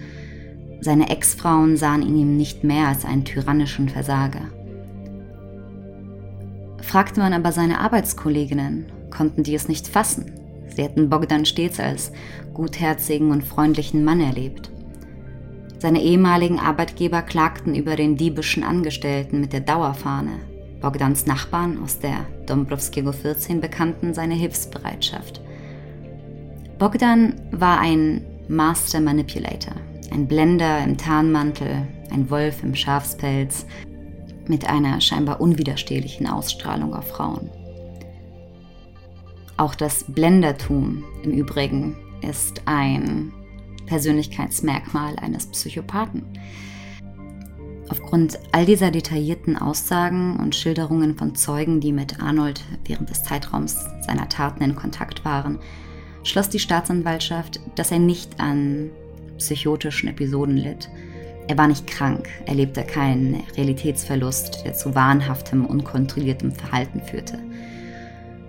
Seine 0.81 1.09
Ex-Frauen 1.09 1.77
sahen 1.77 2.01
in 2.01 2.17
ihm 2.17 2.37
nicht 2.37 2.63
mehr 2.63 2.87
als 2.87 3.05
einen 3.05 3.23
tyrannischen 3.23 3.87
Versager. 3.87 4.41
Fragte 6.85 7.19
man 7.19 7.33
aber 7.33 7.51
seine 7.51 7.79
Arbeitskolleginnen, 7.79 8.85
konnten 9.09 9.43
die 9.43 9.55
es 9.55 9.67
nicht 9.67 9.87
fassen. 9.87 10.31
Sie 10.67 10.83
hätten 10.83 11.09
Bogdan 11.09 11.45
stets 11.45 11.79
als 11.79 12.11
gutherzigen 12.53 13.31
und 13.31 13.43
freundlichen 13.43 14.03
Mann 14.03 14.19
erlebt. 14.19 14.69
Seine 15.79 16.01
ehemaligen 16.01 16.59
Arbeitgeber 16.59 17.21
klagten 17.21 17.75
über 17.75 17.95
den 17.95 18.17
diebischen 18.17 18.63
Angestellten 18.63 19.41
mit 19.41 19.51
der 19.51 19.61
Dauerfahne. 19.61 20.39
Bogdans 20.79 21.25
Nachbarn 21.25 21.81
aus 21.83 21.99
der 21.99 22.27
Dombrowskiego 22.45 23.11
14 23.11 23.61
bekannten 23.61 24.13
seine 24.13 24.35
Hilfsbereitschaft. 24.35 25.41
Bogdan 26.77 27.41
war 27.51 27.79
ein 27.79 28.25
Master 28.47 29.01
Manipulator, 29.01 29.75
ein 30.11 30.27
Blender 30.27 30.83
im 30.83 30.97
Tarnmantel, 30.97 31.87
ein 32.11 32.29
Wolf 32.29 32.63
im 32.63 32.75
Schafspelz, 32.75 33.65
mit 34.49 34.67
einer 34.67 35.01
scheinbar 35.01 35.41
unwiderstehlichen 35.41 36.27
Ausstrahlung 36.27 36.93
auf 36.93 37.07
Frauen. 37.07 37.49
Auch 39.57 39.75
das 39.75 40.03
Blendertum 40.07 41.03
im 41.23 41.31
Übrigen 41.31 41.95
ist 42.21 42.61
ein 42.65 43.31
Persönlichkeitsmerkmal 43.85 45.15
eines 45.17 45.47
Psychopathen. 45.47 46.23
Aufgrund 47.87 48.39
all 48.51 48.65
dieser 48.65 48.89
detaillierten 48.89 49.57
Aussagen 49.57 50.37
und 50.37 50.55
Schilderungen 50.55 51.15
von 51.15 51.35
Zeugen, 51.35 51.79
die 51.79 51.93
mit 51.93 52.19
Arnold 52.19 52.63
während 52.83 53.09
des 53.09 53.23
Zeitraums 53.23 53.77
seiner 54.01 54.27
Taten 54.27 54.63
in 54.63 54.75
Kontakt 54.75 55.23
waren, 55.23 55.59
schloss 56.23 56.49
die 56.49 56.59
Staatsanwaltschaft, 56.59 57.59
dass 57.75 57.91
er 57.91 57.99
nicht 57.99 58.39
an 58.39 58.89
psychotischen 59.37 60.09
Episoden 60.09 60.57
litt, 60.57 60.89
er 61.47 61.57
war 61.57 61.67
nicht 61.67 61.85
krank, 61.85 62.27
er 62.45 62.55
lebte 62.55 62.83
keinen 62.83 63.43
Realitätsverlust, 63.55 64.65
der 64.65 64.73
zu 64.73 64.95
wahnhaftem, 64.95 65.65
unkontrolliertem 65.65 66.51
Verhalten 66.51 67.01
führte. 67.01 67.37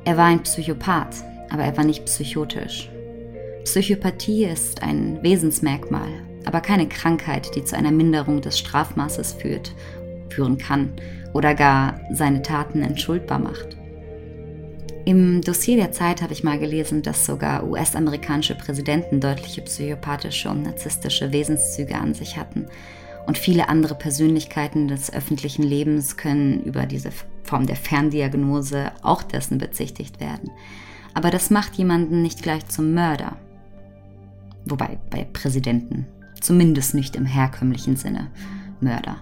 Er 0.04 0.16
war 0.16 0.26
ein 0.26 0.42
Psychopath, 0.42 1.16
aber 1.50 1.64
er 1.64 1.76
war 1.76 1.84
nicht 1.84 2.06
psychotisch. 2.06 2.88
Psychopathie 3.64 4.44
ist 4.44 4.82
ein 4.82 5.18
Wesensmerkmal, 5.22 6.08
aber 6.44 6.60
keine 6.60 6.88
Krankheit, 6.88 7.54
die 7.54 7.64
zu 7.64 7.76
einer 7.76 7.90
Minderung 7.90 8.40
des 8.40 8.58
Strafmaßes 8.58 9.34
führt, 9.34 9.74
führen 10.30 10.56
kann 10.56 10.92
oder 11.34 11.54
gar 11.54 12.00
seine 12.12 12.40
Taten 12.42 12.82
entschuldbar 12.82 13.40
macht. 13.40 13.75
Im 15.06 15.40
Dossier 15.40 15.76
der 15.76 15.92
Zeit 15.92 16.20
habe 16.20 16.32
ich 16.32 16.42
mal 16.42 16.58
gelesen, 16.58 17.00
dass 17.00 17.26
sogar 17.26 17.64
US-amerikanische 17.64 18.56
Präsidenten 18.56 19.20
deutliche 19.20 19.62
psychopathische 19.62 20.50
und 20.50 20.64
narzisstische 20.64 21.30
Wesenszüge 21.30 21.94
an 21.94 22.12
sich 22.12 22.36
hatten. 22.36 22.66
Und 23.24 23.38
viele 23.38 23.68
andere 23.68 23.94
Persönlichkeiten 23.94 24.88
des 24.88 25.12
öffentlichen 25.12 25.62
Lebens 25.62 26.16
können 26.16 26.60
über 26.64 26.86
diese 26.86 27.12
Form 27.44 27.68
der 27.68 27.76
Ferndiagnose 27.76 28.90
auch 29.02 29.22
dessen 29.22 29.58
bezichtigt 29.58 30.18
werden. 30.18 30.50
Aber 31.14 31.30
das 31.30 31.50
macht 31.50 31.76
jemanden 31.76 32.22
nicht 32.22 32.42
gleich 32.42 32.66
zum 32.66 32.92
Mörder. 32.92 33.36
Wobei 34.64 34.98
bei 35.10 35.22
Präsidenten, 35.32 36.08
zumindest 36.40 36.96
nicht 36.96 37.14
im 37.14 37.26
herkömmlichen 37.26 37.94
Sinne, 37.94 38.32
Mörder. 38.80 39.18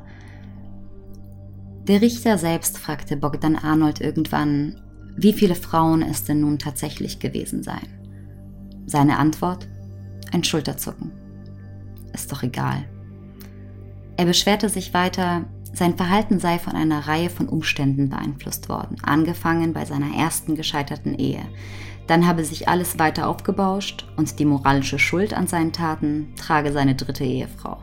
Der 1.86 2.00
Richter 2.00 2.38
selbst 2.38 2.78
fragte 2.78 3.18
Bogdan 3.18 3.56
Arnold 3.56 4.00
irgendwann, 4.00 4.80
wie 5.16 5.32
viele 5.32 5.54
Frauen 5.54 6.02
es 6.02 6.24
denn 6.24 6.40
nun 6.40 6.58
tatsächlich 6.58 7.18
gewesen 7.18 7.62
seien. 7.62 7.88
Seine 8.86 9.18
Antwort? 9.18 9.68
Ein 10.32 10.44
Schulterzucken. 10.44 11.12
Ist 12.12 12.30
doch 12.32 12.42
egal. 12.42 12.84
Er 14.16 14.26
beschwerte 14.26 14.68
sich 14.68 14.94
weiter, 14.94 15.44
sein 15.72 15.96
Verhalten 15.96 16.38
sei 16.38 16.58
von 16.58 16.74
einer 16.74 17.08
Reihe 17.08 17.30
von 17.30 17.48
Umständen 17.48 18.08
beeinflusst 18.08 18.68
worden, 18.68 18.96
angefangen 19.02 19.72
bei 19.72 19.84
seiner 19.84 20.14
ersten 20.16 20.54
gescheiterten 20.54 21.18
Ehe. 21.18 21.42
Dann 22.06 22.26
habe 22.26 22.44
sich 22.44 22.68
alles 22.68 22.98
weiter 22.98 23.28
aufgebauscht 23.28 24.06
und 24.16 24.38
die 24.38 24.44
moralische 24.44 24.98
Schuld 24.98 25.34
an 25.34 25.46
seinen 25.46 25.72
Taten 25.72 26.34
trage 26.36 26.72
seine 26.72 26.94
dritte 26.94 27.24
Ehefrau. 27.24 27.78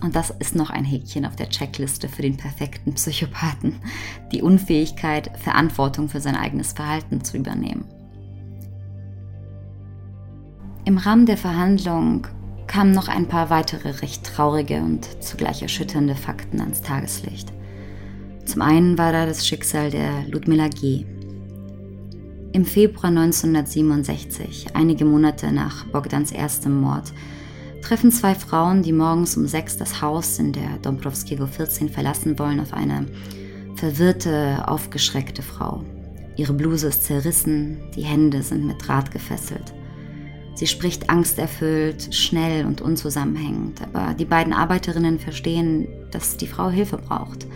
Und 0.00 0.14
das 0.14 0.30
ist 0.30 0.54
noch 0.54 0.70
ein 0.70 0.84
Häkchen 0.84 1.26
auf 1.26 1.34
der 1.34 1.48
Checkliste 1.48 2.08
für 2.08 2.22
den 2.22 2.36
perfekten 2.36 2.94
Psychopathen. 2.94 3.80
Die 4.32 4.42
Unfähigkeit, 4.42 5.30
Verantwortung 5.38 6.08
für 6.08 6.20
sein 6.20 6.36
eigenes 6.36 6.72
Verhalten 6.72 7.24
zu 7.24 7.36
übernehmen. 7.36 7.84
Im 10.84 10.98
Rahmen 10.98 11.26
der 11.26 11.36
Verhandlung 11.36 12.26
kamen 12.66 12.92
noch 12.92 13.08
ein 13.08 13.26
paar 13.26 13.50
weitere 13.50 13.90
recht 13.90 14.24
traurige 14.24 14.76
und 14.76 15.22
zugleich 15.22 15.62
erschütternde 15.62 16.14
Fakten 16.14 16.60
ans 16.60 16.82
Tageslicht. 16.82 17.52
Zum 18.44 18.62
einen 18.62 18.96
war 18.96 19.12
da 19.12 19.26
das 19.26 19.46
Schicksal 19.46 19.90
der 19.90 20.26
Ludmilla 20.28 20.68
G. 20.68 21.04
Im 22.52 22.64
Februar 22.64 23.08
1967, 23.08 24.68
einige 24.74 25.04
Monate 25.04 25.52
nach 25.52 25.84
Bogdans 25.86 26.32
erstem 26.32 26.80
Mord, 26.80 27.12
treffen 27.82 28.10
zwei 28.12 28.34
Frauen, 28.34 28.82
die 28.82 28.92
morgens 28.92 29.36
um 29.36 29.46
sechs 29.46 29.76
das 29.76 30.02
Haus 30.02 30.38
in 30.38 30.52
der 30.52 30.78
Dombrowskiego 30.82 31.46
14 31.46 31.88
verlassen 31.88 32.38
wollen, 32.38 32.60
auf 32.60 32.72
eine 32.72 33.06
verwirrte, 33.76 34.66
aufgeschreckte 34.66 35.42
Frau. 35.42 35.84
Ihre 36.36 36.52
Bluse 36.52 36.88
ist 36.88 37.04
zerrissen, 37.04 37.78
die 37.96 38.02
Hände 38.02 38.42
sind 38.42 38.66
mit 38.66 38.86
Draht 38.86 39.10
gefesselt. 39.10 39.74
Sie 40.54 40.66
spricht 40.66 41.08
angsterfüllt, 41.08 42.12
schnell 42.14 42.66
und 42.66 42.80
unzusammenhängend, 42.80 43.80
aber 43.82 44.14
die 44.14 44.24
beiden 44.24 44.52
Arbeiterinnen 44.52 45.20
verstehen, 45.20 45.86
dass 46.10 46.36
die 46.36 46.48
Frau 46.48 46.68
Hilfe 46.68 46.98
braucht. 46.98 47.46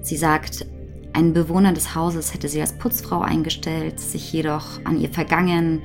Sie 0.00 0.16
sagt, 0.16 0.66
ein 1.12 1.32
Bewohner 1.32 1.72
des 1.72 1.94
Hauses 1.94 2.34
hätte 2.34 2.48
sie 2.48 2.60
als 2.60 2.76
Putzfrau 2.78 3.20
eingestellt, 3.20 4.00
sich 4.00 4.32
jedoch 4.32 4.84
an 4.84 5.00
ihr 5.00 5.10
vergangen. 5.10 5.82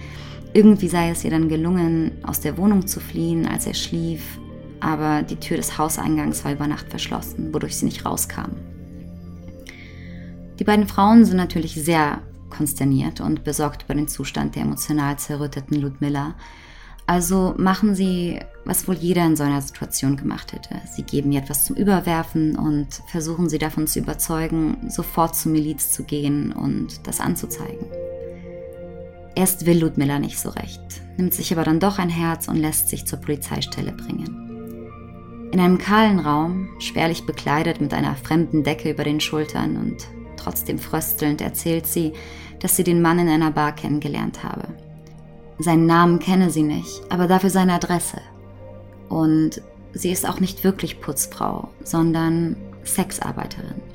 Irgendwie 0.53 0.89
sei 0.89 1.09
es 1.09 1.23
ihr 1.23 1.31
dann 1.31 1.47
gelungen, 1.47 2.11
aus 2.23 2.41
der 2.41 2.57
Wohnung 2.57 2.85
zu 2.85 2.99
fliehen, 2.99 3.47
als 3.47 3.67
er 3.67 3.73
schlief, 3.73 4.39
aber 4.81 5.21
die 5.21 5.37
Tür 5.37 5.57
des 5.57 5.77
Hauseingangs 5.77 6.43
war 6.43 6.51
über 6.51 6.67
Nacht 6.67 6.89
verschlossen, 6.89 7.53
wodurch 7.53 7.77
sie 7.77 7.85
nicht 7.85 8.05
rauskam. 8.05 8.51
Die 10.59 10.63
beiden 10.63 10.87
Frauen 10.87 11.23
sind 11.23 11.37
natürlich 11.37 11.73
sehr 11.75 12.21
konsterniert 12.49 13.21
und 13.21 13.43
besorgt 13.43 13.83
über 13.83 13.95
den 13.95 14.09
Zustand 14.09 14.55
der 14.55 14.63
emotional 14.63 15.17
zerrütteten 15.17 15.79
Ludmilla. 15.79 16.35
Also 17.07 17.55
machen 17.57 17.95
sie, 17.95 18.39
was 18.65 18.87
wohl 18.87 18.95
jeder 18.95 19.25
in 19.25 19.35
so 19.35 19.43
einer 19.43 19.61
Situation 19.61 20.17
gemacht 20.17 20.53
hätte. 20.53 20.81
Sie 20.93 21.03
geben 21.03 21.31
ihr 21.31 21.41
etwas 21.41 21.65
zum 21.65 21.77
Überwerfen 21.77 22.57
und 22.57 22.87
versuchen 23.07 23.49
sie 23.49 23.57
davon 23.57 23.87
zu 23.87 23.99
überzeugen, 23.99 24.89
sofort 24.89 25.35
zur 25.35 25.51
Miliz 25.51 25.91
zu 25.91 26.03
gehen 26.03 26.51
und 26.51 27.07
das 27.07 27.19
anzuzeigen. 27.19 27.87
Erst 29.35 29.65
will 29.65 29.79
Ludmilla 29.79 30.19
nicht 30.19 30.39
so 30.39 30.49
recht, 30.49 30.81
nimmt 31.17 31.33
sich 31.33 31.51
aber 31.53 31.63
dann 31.63 31.79
doch 31.79 31.99
ein 31.99 32.09
Herz 32.09 32.47
und 32.47 32.57
lässt 32.57 32.89
sich 32.89 33.05
zur 33.05 33.19
Polizeistelle 33.19 33.93
bringen. 33.93 35.49
In 35.51 35.59
einem 35.59 35.77
kahlen 35.77 36.19
Raum, 36.19 36.69
schwerlich 36.79 37.25
bekleidet 37.25 37.81
mit 37.81 37.93
einer 37.93 38.15
fremden 38.15 38.63
Decke 38.63 38.91
über 38.91 39.03
den 39.03 39.19
Schultern 39.19 39.77
und 39.77 40.07
trotzdem 40.37 40.79
fröstelnd, 40.79 41.41
erzählt 41.41 41.87
sie, 41.87 42.13
dass 42.59 42.75
sie 42.75 42.83
den 42.83 43.01
Mann 43.01 43.19
in 43.19 43.27
einer 43.27 43.51
Bar 43.51 43.73
kennengelernt 43.73 44.43
habe. 44.43 44.67
Seinen 45.59 45.85
Namen 45.85 46.19
kenne 46.19 46.49
sie 46.49 46.63
nicht, 46.63 47.01
aber 47.09 47.27
dafür 47.27 47.49
seine 47.49 47.73
Adresse. 47.73 48.21
Und 49.09 49.61
sie 49.93 50.11
ist 50.11 50.27
auch 50.27 50.39
nicht 50.39 50.63
wirklich 50.63 51.01
Putzfrau, 51.01 51.69
sondern 51.83 52.55
Sexarbeiterin. 52.85 53.90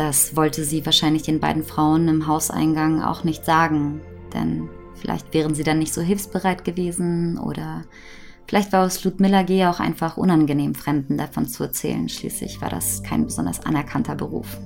Das 0.00 0.34
wollte 0.34 0.64
sie 0.64 0.86
wahrscheinlich 0.86 1.24
den 1.24 1.40
beiden 1.40 1.62
Frauen 1.62 2.08
im 2.08 2.26
Hauseingang 2.26 3.02
auch 3.02 3.22
nicht 3.22 3.44
sagen, 3.44 4.00
denn 4.32 4.70
vielleicht 4.94 5.34
wären 5.34 5.54
sie 5.54 5.62
dann 5.62 5.78
nicht 5.78 5.92
so 5.92 6.00
hilfsbereit 6.00 6.64
gewesen 6.64 7.36
oder 7.36 7.82
vielleicht 8.46 8.72
war 8.72 8.86
es 8.86 9.04
Ludmilla 9.04 9.42
G. 9.42 9.66
auch 9.66 9.78
einfach 9.78 10.16
unangenehm, 10.16 10.74
Fremden 10.74 11.18
davon 11.18 11.46
zu 11.46 11.64
erzählen. 11.64 12.08
Schließlich 12.08 12.62
war 12.62 12.70
das 12.70 13.02
kein 13.02 13.26
besonders 13.26 13.66
anerkannter 13.66 14.14
Beruf. 14.14 14.56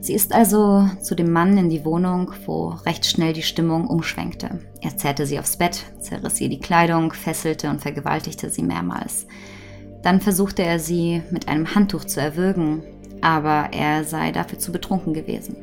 Sie 0.00 0.12
ist 0.12 0.34
also 0.34 0.86
zu 1.00 1.14
dem 1.14 1.32
Mann 1.32 1.56
in 1.56 1.70
die 1.70 1.86
Wohnung, 1.86 2.32
wo 2.44 2.74
recht 2.84 3.06
schnell 3.06 3.32
die 3.32 3.40
Stimmung 3.40 3.86
umschwenkte. 3.86 4.60
Er 4.82 4.98
zerrte 4.98 5.24
sie 5.24 5.38
aufs 5.38 5.56
Bett, 5.56 5.86
zerriss 5.98 6.38
ihr 6.42 6.50
die 6.50 6.60
Kleidung, 6.60 7.14
fesselte 7.14 7.70
und 7.70 7.80
vergewaltigte 7.80 8.50
sie 8.50 8.64
mehrmals. 8.64 9.26
Dann 10.02 10.20
versuchte 10.20 10.62
er 10.62 10.78
sie 10.78 11.22
mit 11.30 11.48
einem 11.48 11.74
Handtuch 11.74 12.04
zu 12.04 12.20
erwürgen, 12.20 12.82
aber 13.20 13.70
er 13.72 14.04
sei 14.04 14.32
dafür 14.32 14.58
zu 14.58 14.72
betrunken 14.72 15.14
gewesen. 15.14 15.56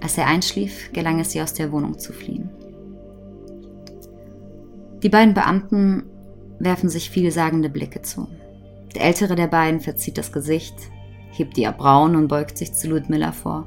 Als 0.00 0.16
er 0.16 0.26
einschlief, 0.26 0.90
gelang 0.92 1.20
es 1.20 1.34
ihr 1.34 1.42
aus 1.42 1.54
der 1.54 1.72
Wohnung 1.72 1.98
zu 1.98 2.12
fliehen. 2.12 2.50
Die 5.02 5.08
beiden 5.08 5.34
Beamten 5.34 6.04
werfen 6.58 6.88
sich 6.88 7.10
vielsagende 7.10 7.68
Blicke 7.68 8.02
zu. 8.02 8.28
Der 8.94 9.02
ältere 9.02 9.36
der 9.36 9.46
beiden 9.46 9.80
verzieht 9.80 10.18
das 10.18 10.32
Gesicht, 10.32 10.74
hebt 11.30 11.56
ihr 11.58 11.70
Brauen 11.72 12.16
und 12.16 12.28
beugt 12.28 12.58
sich 12.58 12.72
zu 12.72 12.88
Ludmilla 12.88 13.32
vor. 13.32 13.66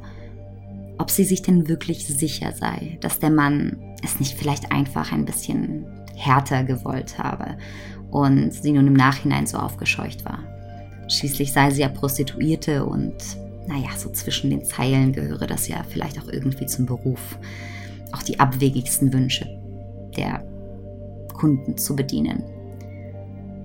Ob 0.98 1.10
sie 1.10 1.23
sich 1.23 1.41
denn 1.41 1.68
wirklich 1.68 2.06
sicher 2.06 2.52
sei, 2.53 2.98
dass 3.02 3.19
der 3.19 3.30
Mann 3.30 3.78
es 4.03 4.19
nicht 4.19 4.38
vielleicht 4.38 4.72
einfach 4.72 5.11
ein 5.11 5.26
bisschen 5.26 5.86
härter 6.15 6.64
gewollt 6.64 7.18
habe 7.18 7.57
und 8.11 8.53
sie 8.53 8.73
nun 8.73 8.88
im 8.88 8.94
Nachhinein 8.94 9.48
so 9.48 9.57
aufgescheucht 9.57 10.26
war. 10.26 10.40
Schließlich 11.12 11.52
sei 11.52 11.70
sie 11.72 11.82
ja 11.82 11.90
Prostituierte 11.90 12.86
und 12.86 13.16
naja, 13.68 13.90
so 13.98 14.10
zwischen 14.10 14.50
den 14.50 14.64
Zeilen 14.64 15.14
gehöre 15.14 15.46
das 15.46 15.68
ja 15.68 15.84
vielleicht 15.88 16.20
auch 16.22 16.28
irgendwie 16.32 16.66
zum 16.66 16.86
Beruf. 16.86 17.38
Auch 18.12 18.24
die 18.24 18.40
abwegigsten 18.40 19.14
Wünsche 19.14 19.46
der 20.18 20.44
Kunden 21.34 21.78
zu 21.78 21.96
bedienen. 21.96 22.44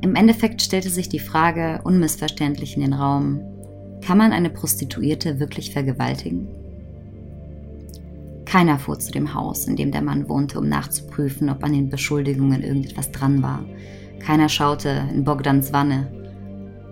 Im 0.00 0.14
Endeffekt 0.14 0.62
stellte 0.62 0.90
sich 0.90 1.08
die 1.08 1.18
Frage 1.18 1.80
unmissverständlich 1.84 2.76
in 2.76 2.82
den 2.82 2.92
Raum, 2.92 3.40
kann 4.02 4.18
man 4.18 4.32
eine 4.32 4.50
Prostituierte 4.50 5.40
wirklich 5.40 5.72
vergewaltigen? 5.72 6.48
Keiner 8.44 8.78
fuhr 8.78 8.98
zu 8.98 9.10
dem 9.10 9.34
Haus, 9.34 9.66
in 9.66 9.76
dem 9.76 9.90
der 9.90 10.02
Mann 10.02 10.28
wohnte, 10.28 10.58
um 10.58 10.68
nachzuprüfen, 10.68 11.50
ob 11.50 11.64
an 11.64 11.72
den 11.72 11.90
Beschuldigungen 11.90 12.62
irgendetwas 12.62 13.10
dran 13.10 13.42
war. 13.42 13.64
Keiner 14.20 14.48
schaute 14.48 15.04
in 15.12 15.24
Bogdans 15.24 15.72
Wanne. 15.72 16.08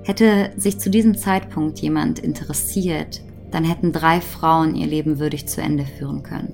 Hätte 0.04 0.52
sich 0.56 0.78
zu 0.78 0.90
diesem 0.90 1.16
Zeitpunkt 1.16 1.80
jemand 1.80 2.18
interessiert, 2.18 3.22
dann 3.50 3.64
hätten 3.64 3.92
drei 3.92 4.20
Frauen 4.20 4.74
ihr 4.74 4.86
Leben 4.86 5.18
würdig 5.18 5.46
zu 5.46 5.62
Ende 5.62 5.84
führen 5.84 6.22
können. 6.22 6.52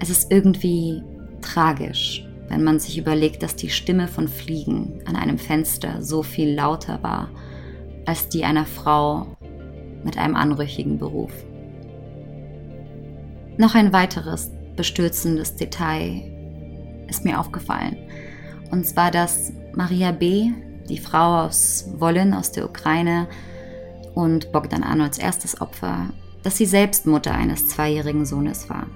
Es 0.00 0.10
ist 0.10 0.32
irgendwie 0.32 1.02
tragisch, 1.40 2.26
wenn 2.48 2.64
man 2.64 2.80
sich 2.80 2.98
überlegt, 2.98 3.42
dass 3.42 3.54
die 3.54 3.70
Stimme 3.70 4.08
von 4.08 4.26
Fliegen 4.26 5.00
an 5.04 5.14
einem 5.14 5.38
Fenster 5.38 6.02
so 6.02 6.22
viel 6.22 6.52
lauter 6.52 7.02
war 7.02 7.30
als 8.06 8.28
die 8.28 8.44
einer 8.44 8.66
Frau 8.66 9.36
mit 10.02 10.18
einem 10.18 10.34
anrüchigen 10.34 10.98
Beruf. 10.98 11.32
Noch 13.56 13.74
ein 13.74 13.92
weiteres 13.92 14.50
bestürzendes 14.74 15.54
Detail 15.54 16.22
ist 17.08 17.24
mir 17.24 17.38
aufgefallen. 17.38 17.96
Und 18.70 18.86
zwar, 18.86 19.10
dass 19.10 19.52
Maria 19.74 20.12
B., 20.12 20.50
die 20.90 20.98
Frau 20.98 21.44
aus 21.44 21.86
Wollen 21.98 22.34
aus 22.34 22.52
der 22.52 22.66
Ukraine 22.66 23.28
und 24.14 24.52
Bogdan 24.52 24.82
Arnolds 24.82 25.18
erstes 25.18 25.60
Opfer, 25.60 26.10
dass 26.42 26.56
sie 26.56 26.66
selbst 26.66 27.06
Mutter 27.06 27.32
eines 27.32 27.68
zweijährigen 27.68 28.26
Sohnes 28.26 28.68
war. 28.68 28.86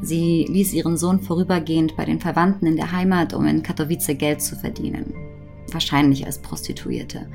Sie 0.00 0.46
ließ 0.48 0.74
ihren 0.74 0.96
Sohn 0.96 1.20
vorübergehend 1.20 1.96
bei 1.96 2.04
den 2.04 2.20
Verwandten 2.20 2.66
in 2.66 2.76
der 2.76 2.92
Heimat, 2.92 3.34
um 3.34 3.46
in 3.46 3.62
Katowice 3.62 4.16
Geld 4.16 4.42
zu 4.42 4.56
verdienen. 4.56 5.14
Wahrscheinlich 5.72 6.24
als 6.26 6.38
Prostituierte. 6.38 7.28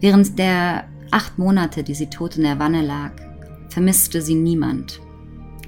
Während 0.00 0.38
der 0.38 0.84
acht 1.10 1.38
Monate, 1.38 1.82
die 1.82 1.94
sie 1.94 2.08
tot 2.08 2.36
in 2.36 2.44
der 2.44 2.58
Wanne 2.58 2.82
lag, 2.82 3.12
vermisste 3.68 4.22
sie 4.22 4.34
niemand. 4.34 5.00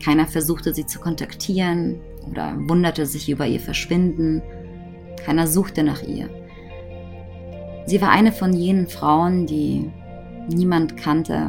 Keiner 0.03 0.27
versuchte 0.27 0.75
sie 0.75 0.87
zu 0.87 0.99
kontaktieren 0.99 2.01
oder 2.29 2.57
wunderte 2.57 3.07
sich 3.07 3.29
über 3.29 3.47
ihr 3.47 3.61
Verschwinden. 3.61 4.43
Keiner 5.25 5.47
suchte 5.47 5.83
nach 5.83 6.03
ihr. 6.03 6.29
Sie 7.87 8.01
war 8.01 8.11
eine 8.11 8.33
von 8.33 8.53
jenen 8.53 8.87
Frauen, 8.87 9.47
die 9.47 9.91
niemand 10.49 10.97
kannte 10.97 11.49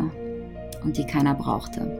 und 0.84 0.98
die 0.98 1.06
keiner 1.06 1.36
brauchte. 1.36 2.00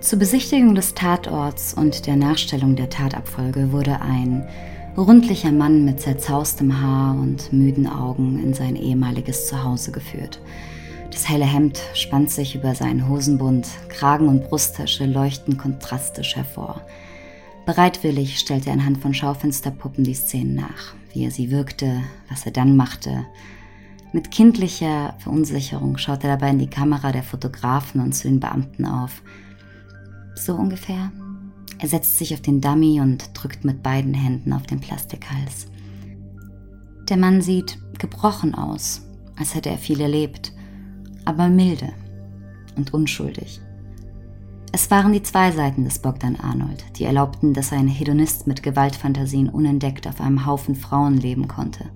Zur 0.00 0.18
Besichtigung 0.18 0.74
des 0.74 0.94
Tatorts 0.94 1.74
und 1.74 2.06
der 2.06 2.16
Nachstellung 2.16 2.74
der 2.74 2.88
Tatabfolge 2.88 3.70
wurde 3.70 4.00
ein 4.00 4.48
rundlicher 4.96 5.52
Mann 5.52 5.84
mit 5.84 6.00
zerzaustem 6.00 6.80
Haar 6.80 7.14
und 7.14 7.52
müden 7.52 7.86
Augen 7.86 8.42
in 8.42 8.54
sein 8.54 8.76
ehemaliges 8.76 9.46
Zuhause 9.46 9.92
geführt. 9.92 10.40
Das 11.10 11.28
helle 11.28 11.44
Hemd 11.44 11.80
spannt 11.94 12.30
sich 12.30 12.54
über 12.54 12.74
seinen 12.74 13.08
Hosenbund, 13.08 13.68
Kragen 13.88 14.28
und 14.28 14.48
Brusttasche 14.48 15.06
leuchten 15.06 15.56
kontrastisch 15.56 16.36
hervor. 16.36 16.82
Bereitwillig 17.66 18.38
stellt 18.38 18.66
er 18.66 18.72
anhand 18.72 18.98
von 18.98 19.14
Schaufensterpuppen 19.14 20.04
die 20.04 20.14
Szenen 20.14 20.56
nach, 20.56 20.94
wie 21.12 21.24
er 21.24 21.30
sie 21.30 21.50
wirkte, 21.50 22.00
was 22.28 22.46
er 22.46 22.52
dann 22.52 22.76
machte. 22.76 23.26
Mit 24.12 24.30
kindlicher 24.30 25.14
Verunsicherung 25.18 25.96
schaut 25.98 26.24
er 26.24 26.30
dabei 26.30 26.50
in 26.50 26.58
die 26.58 26.70
Kamera 26.70 27.12
der 27.12 27.22
Fotografen 27.22 28.00
und 28.00 28.12
zu 28.12 28.28
den 28.28 28.40
Beamten 28.40 28.84
auf. 28.86 29.22
So 30.34 30.54
ungefähr 30.54 31.12
er 31.80 31.88
setzt 31.88 32.18
sich 32.18 32.34
auf 32.34 32.42
den 32.42 32.60
Dummy 32.60 33.00
und 33.00 33.30
drückt 33.32 33.64
mit 33.64 33.82
beiden 33.82 34.12
Händen 34.12 34.52
auf 34.52 34.64
den 34.64 34.80
Plastikhals. 34.80 35.66
Der 37.08 37.16
Mann 37.16 37.40
sieht 37.40 37.78
gebrochen 37.98 38.54
aus, 38.54 39.02
als 39.36 39.54
hätte 39.54 39.70
er 39.70 39.78
viel 39.78 40.00
erlebt, 40.00 40.52
aber 41.24 41.48
milde 41.48 41.92
und 42.76 42.92
unschuldig. 42.92 43.60
Es 44.72 44.90
waren 44.90 45.12
die 45.12 45.22
zwei 45.22 45.50
Seiten 45.50 45.84
des 45.84 45.98
Bogdan 45.98 46.36
Arnold, 46.36 46.84
die 46.96 47.04
erlaubten, 47.04 47.54
dass 47.54 47.72
ein 47.72 47.88
Hedonist 47.88 48.46
mit 48.46 48.62
Gewaltfantasien 48.62 49.48
unentdeckt 49.48 50.06
auf 50.06 50.20
einem 50.20 50.46
Haufen 50.46 50.74
Frauen 50.76 51.16
leben 51.16 51.48
konnte. 51.48 51.86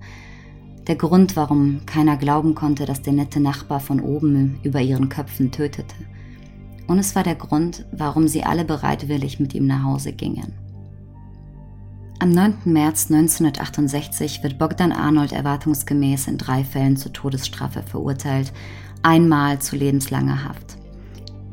Der 0.87 0.95
Grund, 0.95 1.35
warum 1.35 1.85
keiner 1.85 2.17
glauben 2.17 2.53
konnte, 2.53 2.85
dass 2.85 3.01
der 3.01 3.13
nette 3.13 3.39
Nachbar 3.39 3.79
von 3.79 4.01
oben 4.01 4.59
über 4.63 4.81
ihren 4.81 5.09
Köpfen 5.09 5.51
tötete 5.51 5.95
und 6.87 6.99
es 6.99 7.15
war 7.15 7.23
der 7.23 7.35
Grund, 7.35 7.85
warum 7.91 8.27
sie 8.27 8.43
alle 8.43 8.65
bereitwillig 8.65 9.39
mit 9.39 9.53
ihm 9.53 9.67
nach 9.67 9.83
Hause 9.83 10.13
gingen. 10.13 10.53
Am 12.19 12.29
9. 12.29 12.59
März 12.65 13.11
1968 13.11 14.41
wird 14.41 14.57
Bogdan 14.57 14.91
Arnold 14.91 15.31
erwartungsgemäß 15.31 16.27
in 16.27 16.37
drei 16.37 16.63
Fällen 16.63 16.97
zur 16.97 17.11
Todesstrafe 17.11 17.83
verurteilt, 17.83 18.53
einmal 19.03 19.59
zu 19.59 19.75
lebenslanger 19.75 20.45
Haft. 20.45 20.77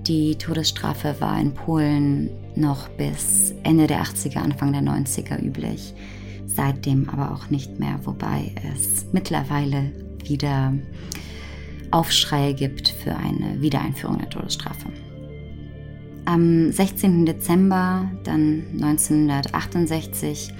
Die 0.07 0.37
Todesstrafe 0.37 1.15
war 1.21 1.41
in 1.41 1.55
Polen 1.55 2.31
noch 2.57 2.89
bis 2.89 3.55
Ende 3.63 3.87
der 3.87 4.03
80er, 4.03 4.39
Anfang 4.39 4.73
der 4.73 4.83
90er 4.83 5.41
üblich, 5.41 5.95
seitdem 6.47 7.09
aber 7.09 7.33
auch 7.33 7.51
nicht 7.51 7.79
mehr, 7.79 8.01
wobei 8.03 8.53
es 8.75 9.07
mittlerweile 9.13 9.93
wieder 10.25 10.73
Aufschreie 11.93 12.53
gibt 12.55 12.89
für 12.89 13.15
eine 13.15 13.61
Wiedereinführung 13.61 14.19
der 14.19 14.29
Todesstrafe. 14.29 14.89
Am 16.25 16.73
16. 16.73 17.25
Dezember 17.25 18.11
dann 18.25 18.65
1968 18.73 20.53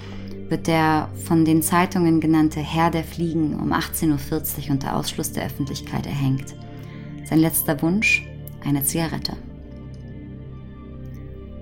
wird 0.47 0.67
der 0.67 1.09
von 1.25 1.43
den 1.43 1.61
Zeitungen 1.61 2.21
genannte 2.21 2.61
Herr 2.61 2.91
der 2.91 3.03
Fliegen 3.03 3.59
um 3.59 3.73
18.40 3.73 4.67
Uhr 4.67 4.71
unter 4.71 4.95
Ausschluss 4.95 5.33
der 5.33 5.45
Öffentlichkeit 5.45 6.05
erhängt. 6.05 6.53
Sein 7.25 7.39
letzter 7.39 7.81
Wunsch? 7.81 8.25
Eine 8.65 8.83
Zigarette. 8.83 9.33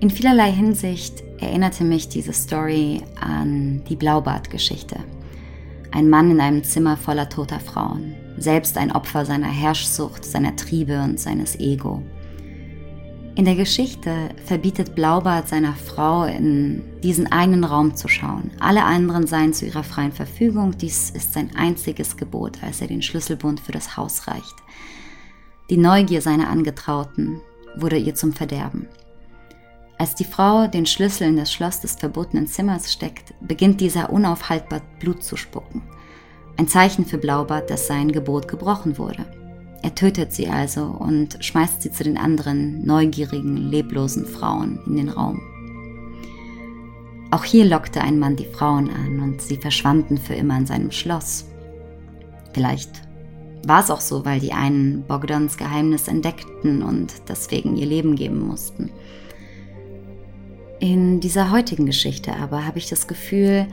In 0.01 0.09
vielerlei 0.09 0.51
Hinsicht 0.51 1.23
erinnerte 1.39 1.83
mich 1.83 2.09
diese 2.09 2.33
Story 2.33 3.01
an 3.19 3.83
die 3.89 3.95
Blaubart-Geschichte. 3.95 4.97
Ein 5.91 6.09
Mann 6.09 6.31
in 6.31 6.39
einem 6.39 6.63
Zimmer 6.63 6.97
voller 6.97 7.27
toter 7.29 7.59
Frauen, 7.59 8.15
selbst 8.37 8.77
ein 8.77 8.91
Opfer 8.91 9.25
seiner 9.25 9.51
Herrschsucht, 9.51 10.23
seiner 10.23 10.55
Triebe 10.55 11.01
und 11.01 11.19
seines 11.19 11.59
Ego. 11.59 12.01
In 13.35 13.45
der 13.45 13.55
Geschichte 13.55 14.29
verbietet 14.45 14.93
Blaubart 14.93 15.47
seiner 15.47 15.73
Frau, 15.73 16.25
in 16.25 16.83
diesen 17.01 17.31
einen 17.31 17.63
Raum 17.63 17.95
zu 17.95 18.07
schauen. 18.07 18.51
Alle 18.59 18.83
anderen 18.83 19.25
seien 19.25 19.53
zu 19.53 19.65
ihrer 19.65 19.83
freien 19.83 20.11
Verfügung. 20.11 20.77
Dies 20.77 21.09
ist 21.11 21.33
sein 21.33 21.55
einziges 21.55 22.17
Gebot, 22.17 22.61
als 22.61 22.81
er 22.81 22.87
den 22.87 23.01
Schlüsselbund 23.01 23.59
für 23.59 23.71
das 23.71 23.95
Haus 23.97 24.27
reicht. 24.27 24.55
Die 25.71 25.77
Neugier 25.77 26.21
seiner 26.21 26.49
Angetrauten 26.49 27.39
wurde 27.77 27.95
ihr 27.95 28.13
zum 28.13 28.33
Verderben. 28.33 28.89
Als 29.97 30.15
die 30.15 30.25
Frau 30.25 30.67
den 30.67 30.85
Schlüssel 30.85 31.29
in 31.29 31.37
das 31.37 31.53
Schloss 31.53 31.79
des 31.79 31.95
verbotenen 31.95 32.45
Zimmers 32.45 32.91
steckt, 32.91 33.33
beginnt 33.39 33.79
dieser 33.79 34.09
unaufhaltbar 34.09 34.81
Blut 34.99 35.23
zu 35.23 35.37
spucken. 35.37 35.81
Ein 36.57 36.67
Zeichen 36.67 37.05
für 37.05 37.17
Blaubart, 37.17 37.69
dass 37.69 37.87
sein 37.87 38.11
Gebot 38.11 38.49
gebrochen 38.49 38.97
wurde. 38.97 39.25
Er 39.81 39.95
tötet 39.95 40.33
sie 40.33 40.49
also 40.49 40.83
und 40.83 41.37
schmeißt 41.39 41.81
sie 41.83 41.91
zu 41.93 42.03
den 42.03 42.17
anderen 42.17 42.85
neugierigen, 42.85 43.55
leblosen 43.55 44.25
Frauen 44.25 44.77
in 44.87 44.97
den 44.97 45.07
Raum. 45.07 45.39
Auch 47.31 47.45
hier 47.45 47.63
lockte 47.63 48.01
ein 48.01 48.19
Mann 48.19 48.35
die 48.35 48.43
Frauen 48.43 48.89
an 48.89 49.21
und 49.21 49.41
sie 49.41 49.55
verschwanden 49.55 50.17
für 50.17 50.33
immer 50.33 50.57
in 50.57 50.65
seinem 50.65 50.91
Schloss. 50.91 51.45
Vielleicht 52.51 53.09
war 53.65 53.81
es 53.81 53.91
auch 53.91 54.01
so, 54.01 54.25
weil 54.25 54.39
die 54.39 54.53
einen 54.53 55.03
Bogdans 55.03 55.57
Geheimnis 55.57 56.07
entdeckten 56.07 56.81
und 56.81 57.13
deswegen 57.27 57.77
ihr 57.77 57.85
Leben 57.85 58.15
geben 58.15 58.47
mussten. 58.47 58.91
In 60.79 61.19
dieser 61.19 61.51
heutigen 61.51 61.85
Geschichte 61.85 62.35
aber 62.35 62.65
habe 62.65 62.79
ich 62.79 62.89
das 62.89 63.07
Gefühl, 63.07 63.67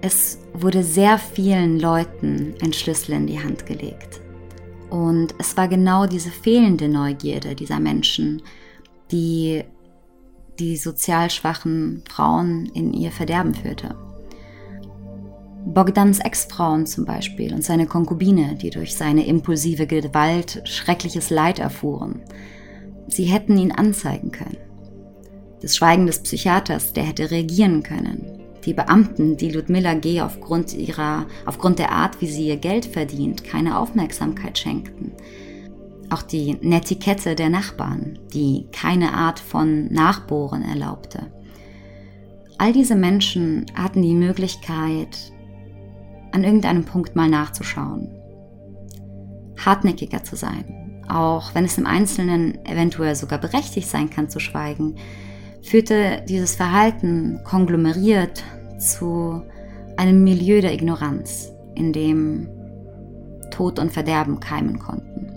es 0.00 0.38
wurde 0.52 0.82
sehr 0.82 1.18
vielen 1.18 1.78
Leuten 1.78 2.54
ein 2.62 2.72
Schlüssel 2.72 3.12
in 3.12 3.26
die 3.26 3.40
Hand 3.40 3.66
gelegt. 3.66 4.20
Und 4.90 5.34
es 5.38 5.56
war 5.56 5.68
genau 5.68 6.06
diese 6.06 6.30
fehlende 6.30 6.88
Neugierde 6.88 7.54
dieser 7.54 7.80
Menschen, 7.80 8.42
die 9.10 9.64
die 10.58 10.76
sozial 10.76 11.30
schwachen 11.30 12.02
Frauen 12.08 12.66
in 12.74 12.92
ihr 12.92 13.10
Verderben 13.10 13.54
führte. 13.54 13.96
Bogdans 15.66 16.18
Ex-Frauen 16.20 16.86
zum 16.86 17.04
Beispiel 17.04 17.54
und 17.54 17.64
seine 17.64 17.86
Konkubine, 17.86 18.56
die 18.56 18.70
durch 18.70 18.96
seine 18.96 19.26
impulsive 19.26 19.86
Gewalt 19.86 20.62
schreckliches 20.64 21.30
Leid 21.30 21.58
erfuhren. 21.58 22.20
Sie 23.08 23.24
hätten 23.24 23.56
ihn 23.56 23.72
anzeigen 23.72 24.30
können. 24.30 24.58
Das 25.62 25.76
Schweigen 25.76 26.06
des 26.06 26.22
Psychiaters, 26.22 26.92
der 26.92 27.04
hätte 27.04 27.30
reagieren 27.30 27.82
können 27.82 28.44
die 28.64 28.74
Beamten, 28.74 29.36
die 29.36 29.50
Ludmilla 29.50 29.94
G. 29.94 30.20
aufgrund, 30.20 30.74
ihrer, 30.74 31.26
aufgrund 31.46 31.78
der 31.78 31.92
Art, 31.92 32.20
wie 32.20 32.26
sie 32.26 32.48
ihr 32.48 32.56
Geld 32.56 32.86
verdient, 32.86 33.44
keine 33.44 33.78
Aufmerksamkeit 33.78 34.58
schenkten. 34.58 35.12
Auch 36.10 36.22
die 36.22 36.56
Netiquette 36.60 37.34
der 37.34 37.50
Nachbarn, 37.50 38.18
die 38.32 38.66
keine 38.72 39.14
Art 39.14 39.38
von 39.38 39.92
Nachbohren 39.92 40.62
erlaubte. 40.62 41.32
All 42.58 42.72
diese 42.72 42.94
Menschen 42.94 43.66
hatten 43.74 44.02
die 44.02 44.14
Möglichkeit, 44.14 45.32
an 46.34 46.42
irgendeinem 46.42 46.84
Punkt 46.84 47.14
mal 47.14 47.30
nachzuschauen, 47.30 48.10
hartnäckiger 49.64 50.24
zu 50.24 50.34
sein, 50.34 51.02
auch 51.08 51.54
wenn 51.54 51.64
es 51.64 51.78
im 51.78 51.86
Einzelnen 51.86 52.64
eventuell 52.66 53.14
sogar 53.14 53.38
berechtigt 53.38 53.88
sein 53.88 54.10
kann 54.10 54.28
zu 54.28 54.40
schweigen, 54.40 54.96
führte 55.62 56.24
dieses 56.28 56.56
Verhalten 56.56 57.40
konglomeriert 57.44 58.42
zu 58.78 59.42
einem 59.96 60.24
Milieu 60.24 60.60
der 60.60 60.74
Ignoranz, 60.74 61.52
in 61.76 61.92
dem 61.92 62.48
Tod 63.52 63.78
und 63.78 63.92
Verderben 63.92 64.40
keimen 64.40 64.80
konnten. 64.80 65.30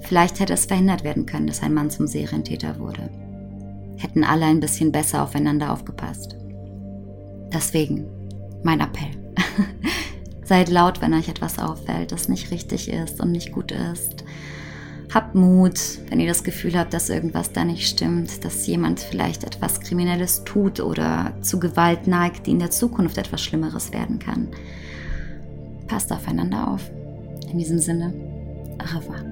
Vielleicht 0.00 0.40
hätte 0.40 0.52
es 0.52 0.66
verhindert 0.66 1.04
werden 1.04 1.24
können, 1.24 1.46
dass 1.46 1.62
ein 1.62 1.72
Mann 1.72 1.88
zum 1.88 2.06
Serientäter 2.06 2.78
wurde. 2.78 3.08
Hätten 3.96 4.24
alle 4.24 4.44
ein 4.44 4.60
bisschen 4.60 4.92
besser 4.92 5.22
aufeinander 5.22 5.72
aufgepasst. 5.72 6.36
Deswegen 7.50 8.06
mein 8.62 8.80
Appell. 8.80 9.21
Seid 10.44 10.68
laut, 10.68 11.00
wenn 11.00 11.14
euch 11.14 11.28
etwas 11.28 11.58
auffällt, 11.58 12.12
das 12.12 12.28
nicht 12.28 12.50
richtig 12.50 12.88
ist 12.88 13.20
und 13.20 13.32
nicht 13.32 13.52
gut 13.52 13.72
ist. 13.72 14.24
Habt 15.12 15.34
Mut, 15.34 15.78
wenn 16.08 16.20
ihr 16.20 16.28
das 16.28 16.42
Gefühl 16.42 16.78
habt, 16.78 16.94
dass 16.94 17.10
irgendwas 17.10 17.52
da 17.52 17.64
nicht 17.64 17.86
stimmt, 17.86 18.44
dass 18.44 18.66
jemand 18.66 19.00
vielleicht 19.00 19.44
etwas 19.44 19.80
Kriminelles 19.80 20.44
tut 20.44 20.80
oder 20.80 21.34
zu 21.42 21.60
Gewalt 21.60 22.06
neigt, 22.06 22.46
die 22.46 22.52
in 22.52 22.58
der 22.58 22.70
Zukunft 22.70 23.18
etwas 23.18 23.42
Schlimmeres 23.42 23.92
werden 23.92 24.18
kann. 24.18 24.48
Passt 25.86 26.10
aufeinander 26.12 26.68
auf. 26.68 26.90
In 27.50 27.58
diesem 27.58 27.78
Sinne, 27.78 28.14
au 28.78 28.96
revoir. 28.96 29.31